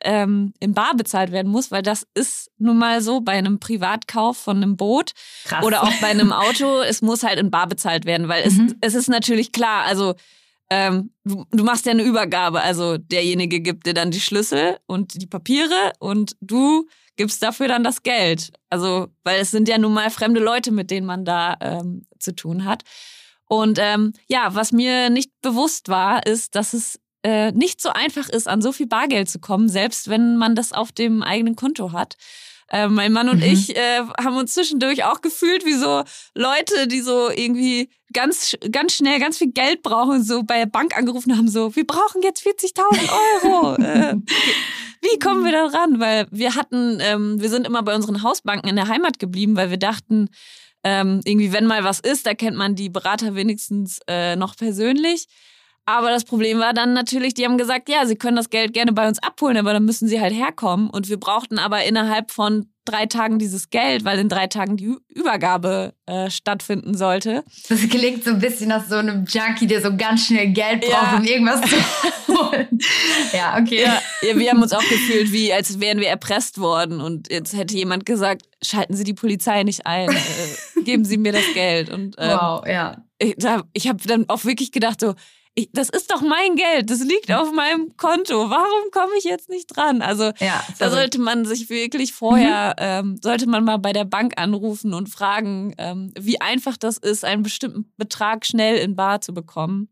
ähm, 0.00 0.52
in 0.60 0.74
Bar 0.74 0.94
bezahlt 0.96 1.32
werden 1.32 1.50
muss, 1.50 1.70
weil 1.70 1.82
das 1.82 2.06
ist 2.14 2.50
nun 2.58 2.78
mal 2.78 3.00
so 3.00 3.20
bei 3.20 3.32
einem 3.32 3.60
Privatkauf 3.60 4.36
von 4.36 4.56
einem 4.56 4.76
Boot 4.76 5.12
Krass. 5.44 5.64
oder 5.64 5.82
auch 5.82 5.94
bei 6.00 6.08
einem 6.08 6.32
Auto, 6.32 6.80
es 6.80 7.02
muss 7.02 7.22
halt 7.22 7.38
in 7.38 7.50
Bar 7.50 7.68
bezahlt 7.68 8.04
werden, 8.04 8.28
weil 8.28 8.44
es, 8.44 8.54
mhm. 8.54 8.76
es 8.80 8.94
ist 8.94 9.08
natürlich 9.08 9.52
klar, 9.52 9.84
also 9.84 10.14
ähm, 10.70 11.10
du, 11.24 11.44
du 11.50 11.64
machst 11.64 11.86
ja 11.86 11.92
eine 11.92 12.02
Übergabe, 12.02 12.62
also 12.62 12.96
derjenige 12.96 13.60
gibt 13.60 13.86
dir 13.86 13.94
dann 13.94 14.10
die 14.10 14.20
Schlüssel 14.20 14.78
und 14.86 15.20
die 15.20 15.26
Papiere 15.26 15.92
und 15.98 16.34
du 16.40 16.88
gibst 17.16 17.42
dafür 17.42 17.68
dann 17.68 17.84
das 17.84 18.02
Geld. 18.02 18.52
Also, 18.70 19.08
weil 19.22 19.40
es 19.40 19.50
sind 19.50 19.68
ja 19.68 19.78
nun 19.78 19.92
mal 19.92 20.10
fremde 20.10 20.40
Leute, 20.40 20.72
mit 20.72 20.90
denen 20.90 21.06
man 21.06 21.24
da 21.24 21.56
ähm, 21.60 22.06
zu 22.18 22.34
tun 22.34 22.64
hat. 22.64 22.84
Und 23.46 23.78
ähm, 23.78 24.14
ja, 24.28 24.54
was 24.54 24.72
mir 24.72 25.10
nicht 25.10 25.30
bewusst 25.42 25.90
war, 25.90 26.26
ist, 26.26 26.54
dass 26.54 26.72
es 26.72 26.98
äh, 27.22 27.52
nicht 27.52 27.80
so 27.80 27.90
einfach 27.90 28.28
ist, 28.28 28.48
an 28.48 28.62
so 28.62 28.72
viel 28.72 28.86
Bargeld 28.86 29.30
zu 29.30 29.38
kommen, 29.38 29.68
selbst 29.68 30.08
wenn 30.08 30.36
man 30.36 30.54
das 30.54 30.72
auf 30.72 30.92
dem 30.92 31.22
eigenen 31.22 31.56
Konto 31.56 31.92
hat. 31.92 32.16
Äh, 32.68 32.88
mein 32.88 33.12
Mann 33.12 33.28
und 33.28 33.38
mhm. 33.38 33.52
ich 33.52 33.76
äh, 33.76 34.00
haben 34.18 34.36
uns 34.36 34.54
zwischendurch 34.54 35.04
auch 35.04 35.20
gefühlt 35.20 35.66
wie 35.66 35.74
so 35.74 36.04
Leute, 36.34 36.88
die 36.88 37.02
so 37.02 37.30
irgendwie 37.30 37.90
ganz, 38.14 38.56
ganz 38.70 38.94
schnell 38.94 39.20
ganz 39.20 39.38
viel 39.38 39.52
Geld 39.52 39.82
brauchen, 39.82 40.24
so 40.24 40.42
bei 40.42 40.58
der 40.58 40.66
Bank 40.66 40.96
angerufen 40.96 41.36
haben, 41.36 41.48
so, 41.48 41.76
wir 41.76 41.86
brauchen 41.86 42.22
jetzt 42.22 42.46
40.000 42.46 43.44
Euro. 43.44 43.74
äh, 43.82 44.16
wie 45.02 45.18
kommen 45.18 45.44
wir 45.44 45.52
da 45.52 45.66
ran? 45.66 46.00
Weil 46.00 46.26
wir 46.30 46.54
hatten, 46.54 46.98
ähm, 47.00 47.40
wir 47.40 47.50
sind 47.50 47.66
immer 47.66 47.82
bei 47.82 47.94
unseren 47.94 48.22
Hausbanken 48.22 48.68
in 48.68 48.76
der 48.76 48.88
Heimat 48.88 49.18
geblieben, 49.18 49.56
weil 49.56 49.70
wir 49.70 49.78
dachten, 49.78 50.28
ähm, 50.84 51.20
irgendwie, 51.24 51.52
wenn 51.52 51.66
mal 51.66 51.84
was 51.84 52.00
ist, 52.00 52.26
da 52.26 52.34
kennt 52.34 52.56
man 52.56 52.74
die 52.74 52.88
Berater 52.88 53.34
wenigstens 53.34 54.00
äh, 54.08 54.34
noch 54.36 54.56
persönlich. 54.56 55.26
Aber 55.84 56.10
das 56.10 56.24
Problem 56.24 56.58
war 56.58 56.72
dann 56.72 56.92
natürlich, 56.92 57.34
die 57.34 57.44
haben 57.44 57.58
gesagt, 57.58 57.88
ja, 57.88 58.06
sie 58.06 58.16
können 58.16 58.36
das 58.36 58.50
Geld 58.50 58.72
gerne 58.72 58.92
bei 58.92 59.08
uns 59.08 59.20
abholen, 59.20 59.56
aber 59.56 59.72
dann 59.72 59.84
müssen 59.84 60.06
sie 60.06 60.20
halt 60.20 60.32
herkommen. 60.32 60.88
Und 60.88 61.08
wir 61.08 61.18
brauchten 61.18 61.58
aber 61.58 61.84
innerhalb 61.84 62.30
von 62.30 62.66
drei 62.84 63.06
Tagen 63.06 63.38
dieses 63.38 63.70
Geld, 63.70 64.04
weil 64.04 64.18
in 64.18 64.28
drei 64.28 64.46
Tagen 64.46 64.76
die 64.76 64.96
Übergabe 65.08 65.94
äh, 66.06 66.30
stattfinden 66.30 66.96
sollte. 66.96 67.44
Das 67.68 67.80
klingt 67.88 68.24
so 68.24 68.30
ein 68.30 68.38
bisschen 68.38 68.68
nach 68.68 68.86
so 68.88 68.96
einem 68.96 69.24
Junkie, 69.24 69.66
der 69.66 69.80
so 69.80 69.96
ganz 69.96 70.26
schnell 70.26 70.48
Geld 70.48 70.80
braucht, 70.82 71.12
ja. 71.12 71.16
um 71.18 71.24
irgendwas 71.24 71.60
zu 71.60 71.76
holen. 72.28 72.78
ja, 73.32 73.58
okay. 73.60 73.82
Ja, 73.82 74.00
ja, 74.22 74.36
wir 74.36 74.50
haben 74.50 74.62
uns 74.62 74.72
auch 74.72 74.88
gefühlt, 74.88 75.32
wie 75.32 75.52
als 75.52 75.80
wären 75.80 76.00
wir 76.00 76.08
erpresst 76.08 76.58
worden. 76.58 77.00
Und 77.00 77.30
jetzt 77.30 77.56
hätte 77.56 77.74
jemand 77.74 78.04
gesagt, 78.06 78.42
schalten 78.62 78.94
Sie 78.94 79.04
die 79.04 79.14
Polizei 79.14 79.62
nicht 79.62 79.86
ein, 79.86 80.10
äh, 80.10 80.80
geben 80.84 81.04
Sie 81.04 81.18
mir 81.18 81.32
das 81.32 81.52
Geld. 81.54 81.90
Und, 81.90 82.16
ähm, 82.18 82.38
wow, 82.40 82.66
ja. 82.66 83.04
Ich, 83.18 83.36
ich 83.72 83.88
habe 83.88 83.98
dann 84.06 84.28
auch 84.28 84.44
wirklich 84.44 84.72
gedacht, 84.72 85.00
so, 85.00 85.14
ich, 85.54 85.70
das 85.72 85.90
ist 85.90 86.10
doch 86.10 86.22
mein 86.22 86.56
Geld, 86.56 86.90
das 86.90 87.00
liegt 87.00 87.30
auf 87.30 87.52
meinem 87.52 87.96
Konto. 87.96 88.48
Warum 88.48 88.90
komme 88.90 89.12
ich 89.18 89.24
jetzt 89.24 89.48
nicht 89.50 89.66
dran? 89.76 90.00
Also 90.00 90.32
ja, 90.38 90.64
da 90.78 90.90
sollte 90.90 91.18
man 91.20 91.44
sich 91.44 91.68
wirklich 91.68 92.12
vorher, 92.12 92.74
mhm. 92.78 93.12
ähm, 93.12 93.20
sollte 93.22 93.46
man 93.46 93.64
mal 93.64 93.78
bei 93.78 93.92
der 93.92 94.04
Bank 94.04 94.34
anrufen 94.36 94.94
und 94.94 95.08
fragen, 95.08 95.74
ähm, 95.78 96.12
wie 96.18 96.40
einfach 96.40 96.76
das 96.76 96.96
ist, 96.96 97.24
einen 97.24 97.42
bestimmten 97.42 97.92
Betrag 97.96 98.46
schnell 98.46 98.76
in 98.76 98.96
Bar 98.96 99.20
zu 99.20 99.34
bekommen. 99.34 99.88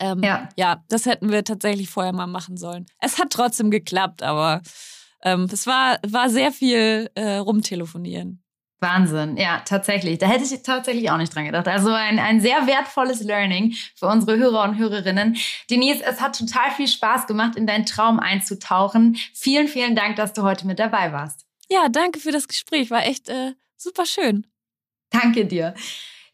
Ähm, 0.00 0.22
ja. 0.22 0.48
ja, 0.56 0.84
das 0.88 1.06
hätten 1.06 1.30
wir 1.30 1.44
tatsächlich 1.44 1.90
vorher 1.90 2.12
mal 2.12 2.26
machen 2.26 2.56
sollen. 2.56 2.86
Es 3.00 3.18
hat 3.18 3.30
trotzdem 3.30 3.70
geklappt, 3.70 4.22
aber 4.22 4.62
ähm, 5.22 5.48
es 5.52 5.66
war, 5.66 5.98
war 6.06 6.30
sehr 6.30 6.52
viel 6.52 7.10
äh, 7.14 7.36
rumtelefonieren. 7.36 8.43
Wahnsinn, 8.84 9.36
ja, 9.36 9.62
tatsächlich. 9.64 10.18
Da 10.18 10.26
hätte 10.26 10.44
ich 10.44 10.62
tatsächlich 10.62 11.10
auch 11.10 11.16
nicht 11.16 11.34
dran 11.34 11.46
gedacht. 11.46 11.66
Also 11.66 11.90
ein, 11.90 12.18
ein 12.18 12.40
sehr 12.40 12.66
wertvolles 12.66 13.22
Learning 13.22 13.74
für 13.96 14.06
unsere 14.06 14.36
Hörer 14.36 14.62
und 14.64 14.78
Hörerinnen. 14.78 15.36
Denise, 15.70 16.04
es 16.04 16.20
hat 16.20 16.38
total 16.38 16.70
viel 16.70 16.86
Spaß 16.86 17.26
gemacht, 17.26 17.56
in 17.56 17.66
deinen 17.66 17.86
Traum 17.86 18.20
einzutauchen. 18.20 19.16
Vielen, 19.32 19.68
vielen 19.68 19.96
Dank, 19.96 20.16
dass 20.16 20.34
du 20.34 20.42
heute 20.42 20.66
mit 20.66 20.78
dabei 20.78 21.12
warst. 21.12 21.46
Ja, 21.70 21.88
danke 21.88 22.20
für 22.20 22.30
das 22.30 22.46
Gespräch. 22.46 22.90
War 22.90 23.04
echt 23.06 23.28
äh, 23.28 23.52
super 23.76 24.04
schön. 24.04 24.46
Danke 25.10 25.46
dir. 25.46 25.74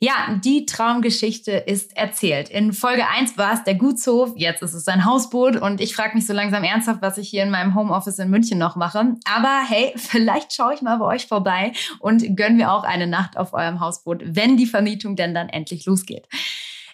Ja, 0.03 0.35
die 0.43 0.65
Traumgeschichte 0.65 1.53
ist 1.53 1.95
erzählt. 1.95 2.49
In 2.49 2.73
Folge 2.73 3.07
1 3.07 3.37
war 3.37 3.53
es 3.53 3.65
der 3.65 3.75
Gutshof, 3.75 4.33
jetzt 4.35 4.63
ist 4.63 4.73
es 4.73 4.87
sein 4.87 5.05
Hausboot 5.05 5.57
und 5.57 5.79
ich 5.83 5.95
frage 5.95 6.15
mich 6.15 6.27
so 6.27 6.33
langsam 6.33 6.65
ernsthaft, 6.65 7.03
was 7.03 7.19
ich 7.19 7.29
hier 7.29 7.43
in 7.43 7.51
meinem 7.51 7.75
Homeoffice 7.75 8.19
in 8.19 8.31
München 8.31 8.57
noch 8.57 8.77
mache. 8.77 9.17
Aber 9.31 9.61
hey, 9.69 9.93
vielleicht 9.97 10.55
schaue 10.55 10.73
ich 10.73 10.81
mal 10.81 10.97
bei 10.97 11.05
euch 11.05 11.27
vorbei 11.27 11.73
und 11.99 12.35
gönn 12.35 12.57
mir 12.57 12.73
auch 12.73 12.85
eine 12.85 13.07
Nacht 13.07 13.37
auf 13.37 13.53
eurem 13.53 13.81
Hausboot, 13.81 14.23
wenn 14.25 14.57
die 14.57 14.65
Vermietung 14.65 15.17
denn 15.17 15.35
dann 15.35 15.51
endlich 15.51 15.85
losgeht. 15.85 16.27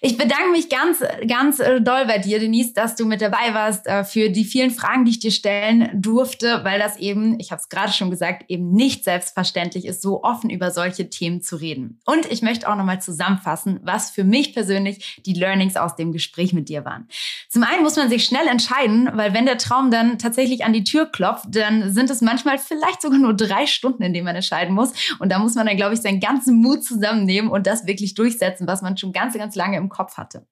Ich 0.03 0.19
bedanke 0.19 0.51
mich 0.51 0.69
ganz, 0.69 1.03
ganz 1.27 1.59
äh, 1.59 1.81
doll 1.81 2.05
bei 2.07 2.19
dir, 2.19 2.39
Denise, 2.39 2.75
dass 2.75 2.97
du 2.97 3.07
mit 3.07 3.23
dabei 3.23 3.55
warst, 3.55 3.87
äh, 3.87 4.05
für 4.05 4.29
die 4.29 4.45
vielen 4.45 4.71
Fragen, 4.71 5.05
die 5.05 5.13
ich 5.13 5.21
dir 5.21 5.31
stellen 5.31 5.89
durfte, 5.95 6.61
weil 6.65 6.79
das 6.79 6.99
eben, 6.99 7.41
ich 7.41 7.51
habe 7.51 7.61
es 7.61 7.69
gerade 7.69 7.93
schon 7.93 8.11
gesagt, 8.11 8.45
eben 8.49 8.73
nicht 8.73 9.05
selbstverständlich 9.05 9.87
ist, 9.87 10.03
so 10.03 10.23
offen 10.23 10.51
über 10.51 10.71
solche 10.71 11.09
Themen 11.09 11.41
zu 11.41 11.57
reden. 11.57 11.99
Und 12.05 12.31
ich 12.31 12.43
möchte 12.43 12.69
auch 12.69 12.77
nochmal 12.77 13.01
zusammenfassen, 13.01 13.81
was 13.83 14.11
für 14.11 14.25
mich 14.25 14.53
persönlich 14.53 15.21
die 15.25 15.33
Learnings 15.33 15.77
aus 15.77 15.97
dem 15.97 16.13
Gespräch 16.13 16.53
mit 16.53 16.69
dir 16.69 16.85
waren. 16.85 17.09
Zum 17.49 17.63
einen 17.63 17.83
muss 17.83 17.97
man 17.97 18.11
sich 18.11 18.25
schnell 18.25 18.47
entscheiden, 18.49 19.09
weil 19.15 19.33
wenn 19.33 19.47
der 19.47 19.59
Traum 19.59 19.91
dann 19.91 20.19
tatsächlich 20.19 20.65
an 20.65 20.75
die 20.75 20.85
Tür 20.85 21.07
klopft, 21.07 21.47
dann 21.49 21.93
sind 21.93 22.11
es 22.11 22.21
manchmal 22.21 22.59
vielleicht 22.59 23.01
sogar 23.01 23.19
nur 23.19 23.35
drei 23.35 23.67
Stunden, 23.67 24.03
in 24.03 24.13
denen 24.13 24.27
man 24.27 24.37
entscheiden 24.37 24.75
muss. 24.75 24.93
Und 25.19 25.31
da 25.33 25.39
muss 25.39 25.55
man 25.55 25.67
dann, 25.67 25.77
glaube 25.77 25.95
ich, 25.95 26.01
seinen 26.01 26.21
ganzen 26.21 26.61
Mut 26.61 26.85
zusammennehmen 26.85 27.51
und 27.51 27.67
das 27.67 27.87
wirklich 27.87 28.15
durchsetzen, 28.15 28.67
was 28.67 28.83
man 28.83 28.99
schon 28.99 29.13
ganz, 29.13 29.35
ganz 29.35 29.55
lange 29.55 29.79
im 29.79 29.86
im 29.87 29.89
Kopf 29.89 30.17
hatte. 30.17 30.47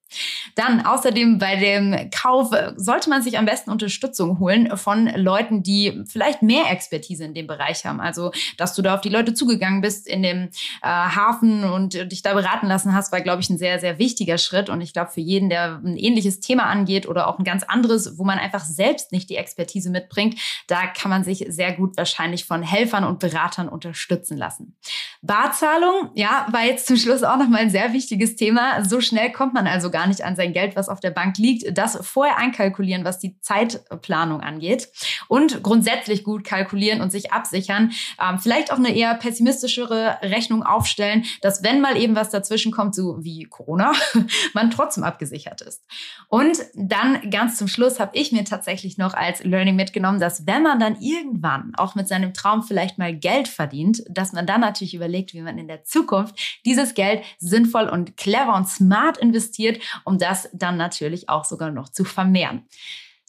Dann 0.55 0.85
außerdem 0.85 1.37
bei 1.37 1.57
dem 1.57 2.09
Kauf 2.11 2.51
sollte 2.75 3.09
man 3.09 3.21
sich 3.21 3.37
am 3.37 3.45
besten 3.45 3.71
Unterstützung 3.71 4.39
holen 4.39 4.75
von 4.77 5.07
Leuten, 5.07 5.63
die 5.63 6.03
vielleicht 6.07 6.41
mehr 6.41 6.71
Expertise 6.71 7.25
in 7.25 7.33
dem 7.33 7.47
Bereich 7.47 7.85
haben. 7.85 7.99
Also, 7.99 8.31
dass 8.57 8.73
du 8.75 8.81
da 8.81 8.95
auf 8.95 9.01
die 9.01 9.09
Leute 9.09 9.33
zugegangen 9.33 9.81
bist 9.81 10.07
in 10.07 10.23
dem 10.23 10.49
äh, 10.81 10.87
Hafen 10.87 11.63
und 11.63 11.93
dich 12.11 12.21
da 12.21 12.33
beraten 12.33 12.67
lassen 12.67 12.93
hast, 12.93 13.11
war, 13.11 13.21
glaube 13.21 13.41
ich, 13.41 13.49
ein 13.49 13.57
sehr, 13.57 13.79
sehr 13.79 13.99
wichtiger 13.99 14.37
Schritt. 14.37 14.69
Und 14.69 14.81
ich 14.81 14.93
glaube, 14.93 15.11
für 15.11 15.21
jeden, 15.21 15.49
der 15.49 15.81
ein 15.83 15.97
ähnliches 15.97 16.39
Thema 16.39 16.63
angeht 16.63 17.07
oder 17.07 17.27
auch 17.27 17.37
ein 17.37 17.43
ganz 17.43 17.63
anderes, 17.63 18.17
wo 18.17 18.23
man 18.23 18.39
einfach 18.39 18.63
selbst 18.63 19.11
nicht 19.11 19.29
die 19.29 19.35
Expertise 19.35 19.89
mitbringt, 19.89 20.39
da 20.67 20.87
kann 20.87 21.09
man 21.09 21.23
sich 21.23 21.45
sehr 21.49 21.73
gut 21.73 21.97
wahrscheinlich 21.97 22.45
von 22.45 22.61
Helfern 22.61 23.03
und 23.03 23.19
Beratern 23.19 23.67
unterstützen 23.67 24.37
lassen. 24.37 24.77
Barzahlung, 25.21 26.11
ja, 26.13 26.47
war 26.51 26.63
jetzt 26.63 26.87
zum 26.87 26.97
Schluss 26.97 27.23
auch 27.23 27.37
nochmal 27.37 27.61
ein 27.61 27.69
sehr 27.69 27.93
wichtiges 27.93 28.35
Thema. 28.35 28.85
So 28.85 29.01
schnell 29.01 29.24
schnell 29.25 29.31
kommt 29.31 29.53
man 29.53 29.67
also 29.67 29.89
gar 29.89 30.07
nicht 30.07 30.23
an 30.23 30.35
sein 30.35 30.53
Geld, 30.53 30.75
was 30.75 30.89
auf 30.89 30.99
der 30.99 31.11
Bank 31.11 31.37
liegt. 31.37 31.77
Das 31.77 31.97
vorher 32.01 32.37
einkalkulieren, 32.37 33.05
was 33.05 33.19
die 33.19 33.39
Zeitplanung 33.41 34.41
angeht. 34.41 34.89
Und 35.27 35.63
grundsätzlich 35.63 36.23
gut 36.23 36.43
kalkulieren 36.43 37.01
und 37.01 37.11
sich 37.11 37.31
absichern. 37.31 37.91
Ähm, 38.21 38.39
vielleicht 38.39 38.71
auch 38.71 38.77
eine 38.77 38.95
eher 38.95 39.13
pessimistischere 39.15 40.17
Rechnung 40.21 40.63
aufstellen, 40.63 41.25
dass 41.41 41.63
wenn 41.63 41.81
mal 41.81 41.97
eben 41.97 42.15
was 42.15 42.29
dazwischen 42.29 42.71
kommt, 42.71 42.95
so 42.95 43.23
wie 43.23 43.45
Corona, 43.45 43.93
man 44.53 44.71
trotzdem 44.71 45.03
abgesichert 45.03 45.61
ist. 45.61 45.83
Und 46.27 46.57
dann 46.75 47.29
ganz 47.29 47.57
zum 47.57 47.67
Schluss 47.67 47.99
habe 47.99 48.11
ich 48.15 48.31
mir 48.31 48.43
tatsächlich 48.43 48.97
noch 48.97 49.13
als 49.13 49.43
Learning 49.43 49.75
mitgenommen, 49.75 50.19
dass 50.19 50.45
wenn 50.45 50.63
man 50.63 50.79
dann 50.79 50.97
irgendwann 51.01 51.73
auch 51.77 51.95
mit 51.95 52.07
seinem 52.07 52.33
Traum 52.33 52.63
vielleicht 52.63 52.97
mal 52.97 53.15
Geld 53.15 53.47
verdient, 53.47 54.03
dass 54.09 54.33
man 54.33 54.45
dann 54.45 54.61
natürlich 54.61 54.93
überlegt, 54.93 55.33
wie 55.33 55.41
man 55.41 55.57
in 55.57 55.67
der 55.67 55.83
Zukunft 55.83 56.59
dieses 56.65 56.93
Geld 56.93 57.23
sinnvoll 57.37 57.89
und 57.89 58.17
clever 58.17 58.55
und 58.55 58.67
smart 58.67 59.14
smart 59.15 59.17
investiert, 59.17 59.81
um 60.03 60.17
das 60.17 60.49
dann 60.53 60.77
natürlich 60.77 61.29
auch 61.29 61.45
sogar 61.45 61.71
noch 61.71 61.89
zu 61.89 62.03
vermehren. 62.03 62.63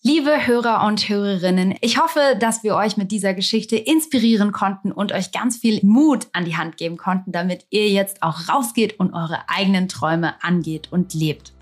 Liebe 0.02 0.46
Hörer 0.46 0.86
und 0.86 1.08
Hörerinnen, 1.08 1.74
ich 1.80 2.00
hoffe, 2.00 2.36
dass 2.38 2.62
wir 2.62 2.76
euch 2.76 2.96
mit 2.96 3.10
dieser 3.10 3.34
Geschichte 3.34 3.76
inspirieren 3.76 4.52
konnten 4.52 4.92
und 4.92 5.10
euch 5.10 5.32
ganz 5.32 5.56
viel 5.56 5.80
Mut 5.82 6.28
an 6.32 6.44
die 6.44 6.56
Hand 6.56 6.76
geben 6.76 6.96
konnten, 6.96 7.32
damit 7.32 7.66
ihr 7.70 7.88
jetzt 7.88 8.22
auch 8.22 8.48
rausgeht 8.48 9.00
und 9.00 9.14
eure 9.14 9.48
eigenen 9.48 9.88
Träume 9.88 10.34
angeht 10.44 10.92
und 10.92 11.12
lebt. 11.12 11.55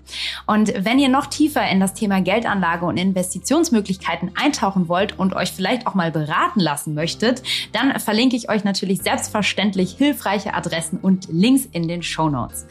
Und 0.45 0.73
wenn 0.77 0.99
ihr 0.99 1.09
noch 1.09 1.27
tiefer 1.27 1.67
in 1.69 1.79
das 1.79 1.93
Thema 1.93 2.21
Geldanlage 2.21 2.85
und 2.85 2.97
Investitionsmöglichkeiten 2.97 4.31
eintauchen 4.35 4.87
wollt 4.87 5.17
und 5.17 5.35
euch 5.35 5.51
vielleicht 5.51 5.87
auch 5.87 5.95
mal 5.95 6.11
beraten 6.11 6.59
lassen 6.59 6.93
möchtet, 6.93 7.43
dann 7.71 7.99
verlinke 7.99 8.35
ich 8.35 8.49
euch 8.49 8.63
natürlich 8.63 9.01
selbstverständlich 9.01 9.95
hilfreiche 9.97 10.53
Adressen 10.53 10.99
und 10.99 11.27
Links 11.29 11.65
in 11.71 11.87
den 11.87 12.03
Show 12.03 12.29
Notes. 12.29 12.65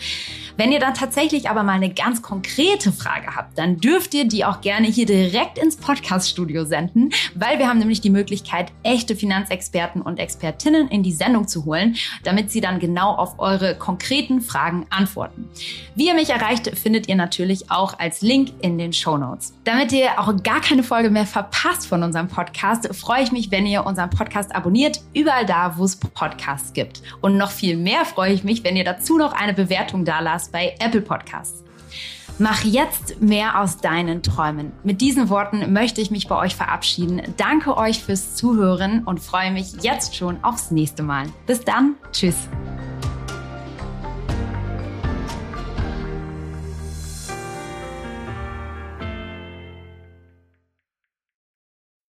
Wenn 0.56 0.70
ihr 0.70 0.78
dann 0.78 0.94
tatsächlich 0.94 1.50
aber 1.50 1.64
mal 1.64 1.72
eine 1.72 1.92
ganz 1.92 2.22
konkrete 2.22 2.92
Frage 2.92 3.34
habt, 3.34 3.58
dann 3.58 3.78
dürft 3.78 4.14
ihr 4.14 4.26
die 4.26 4.44
auch 4.44 4.60
gerne 4.60 4.86
hier 4.86 5.06
direkt 5.06 5.58
ins 5.58 5.76
Podcast-Studio 5.76 6.64
senden, 6.64 7.10
weil 7.34 7.58
wir 7.58 7.68
haben 7.68 7.80
nämlich 7.80 8.00
die 8.00 8.10
Möglichkeit, 8.10 8.70
echte 8.84 9.16
Finanzexperten 9.16 10.00
und 10.00 10.20
Expertinnen 10.20 10.88
in 10.88 11.02
die 11.02 11.10
Sendung 11.10 11.48
zu 11.48 11.64
holen, 11.64 11.96
damit 12.22 12.52
sie 12.52 12.60
dann 12.60 12.78
genau 12.78 13.14
auf 13.14 13.40
eure 13.40 13.74
konkreten 13.74 14.40
Fragen 14.40 14.86
antworten. 14.90 15.48
Wie 15.96 16.06
ihr 16.06 16.14
mich 16.14 16.30
erreicht, 16.30 16.70
findet 16.78 17.08
ihr 17.08 17.16
natürlich 17.16 17.23
auch 17.70 17.98
als 17.98 18.20
Link 18.22 18.52
in 18.60 18.78
den 18.78 18.92
Show 18.92 19.16
Notes. 19.16 19.54
Damit 19.64 19.92
ihr 19.92 20.18
auch 20.18 20.32
gar 20.42 20.60
keine 20.60 20.82
Folge 20.82 21.10
mehr 21.10 21.26
verpasst 21.26 21.86
von 21.86 22.02
unserem 22.02 22.28
Podcast, 22.28 22.94
freue 22.94 23.22
ich 23.22 23.32
mich, 23.32 23.50
wenn 23.50 23.66
ihr 23.66 23.86
unseren 23.86 24.10
Podcast 24.10 24.54
abonniert, 24.54 25.00
überall 25.14 25.46
da, 25.46 25.76
wo 25.76 25.84
es 25.84 25.96
Podcasts 25.96 26.72
gibt. 26.72 27.02
Und 27.20 27.36
noch 27.36 27.50
viel 27.50 27.76
mehr 27.76 28.04
freue 28.04 28.32
ich 28.32 28.44
mich, 28.44 28.64
wenn 28.64 28.76
ihr 28.76 28.84
dazu 28.84 29.18
noch 29.18 29.32
eine 29.32 29.54
Bewertung 29.54 30.04
da 30.04 30.20
lasst 30.20 30.52
bei 30.52 30.74
Apple 30.78 31.00
Podcasts. 31.00 31.64
Mach 32.38 32.64
jetzt 32.64 33.20
mehr 33.20 33.60
aus 33.60 33.76
deinen 33.76 34.22
Träumen. 34.22 34.72
Mit 34.82 35.00
diesen 35.00 35.28
Worten 35.28 35.72
möchte 35.72 36.00
ich 36.00 36.10
mich 36.10 36.26
bei 36.26 36.36
euch 36.36 36.56
verabschieden. 36.56 37.22
Danke 37.36 37.76
euch 37.76 38.02
fürs 38.02 38.34
Zuhören 38.34 39.04
und 39.04 39.20
freue 39.20 39.52
mich 39.52 39.82
jetzt 39.82 40.16
schon 40.16 40.42
aufs 40.42 40.72
nächste 40.72 41.04
Mal. 41.04 41.26
Bis 41.46 41.60
dann. 41.60 41.94
Tschüss. 42.12 42.48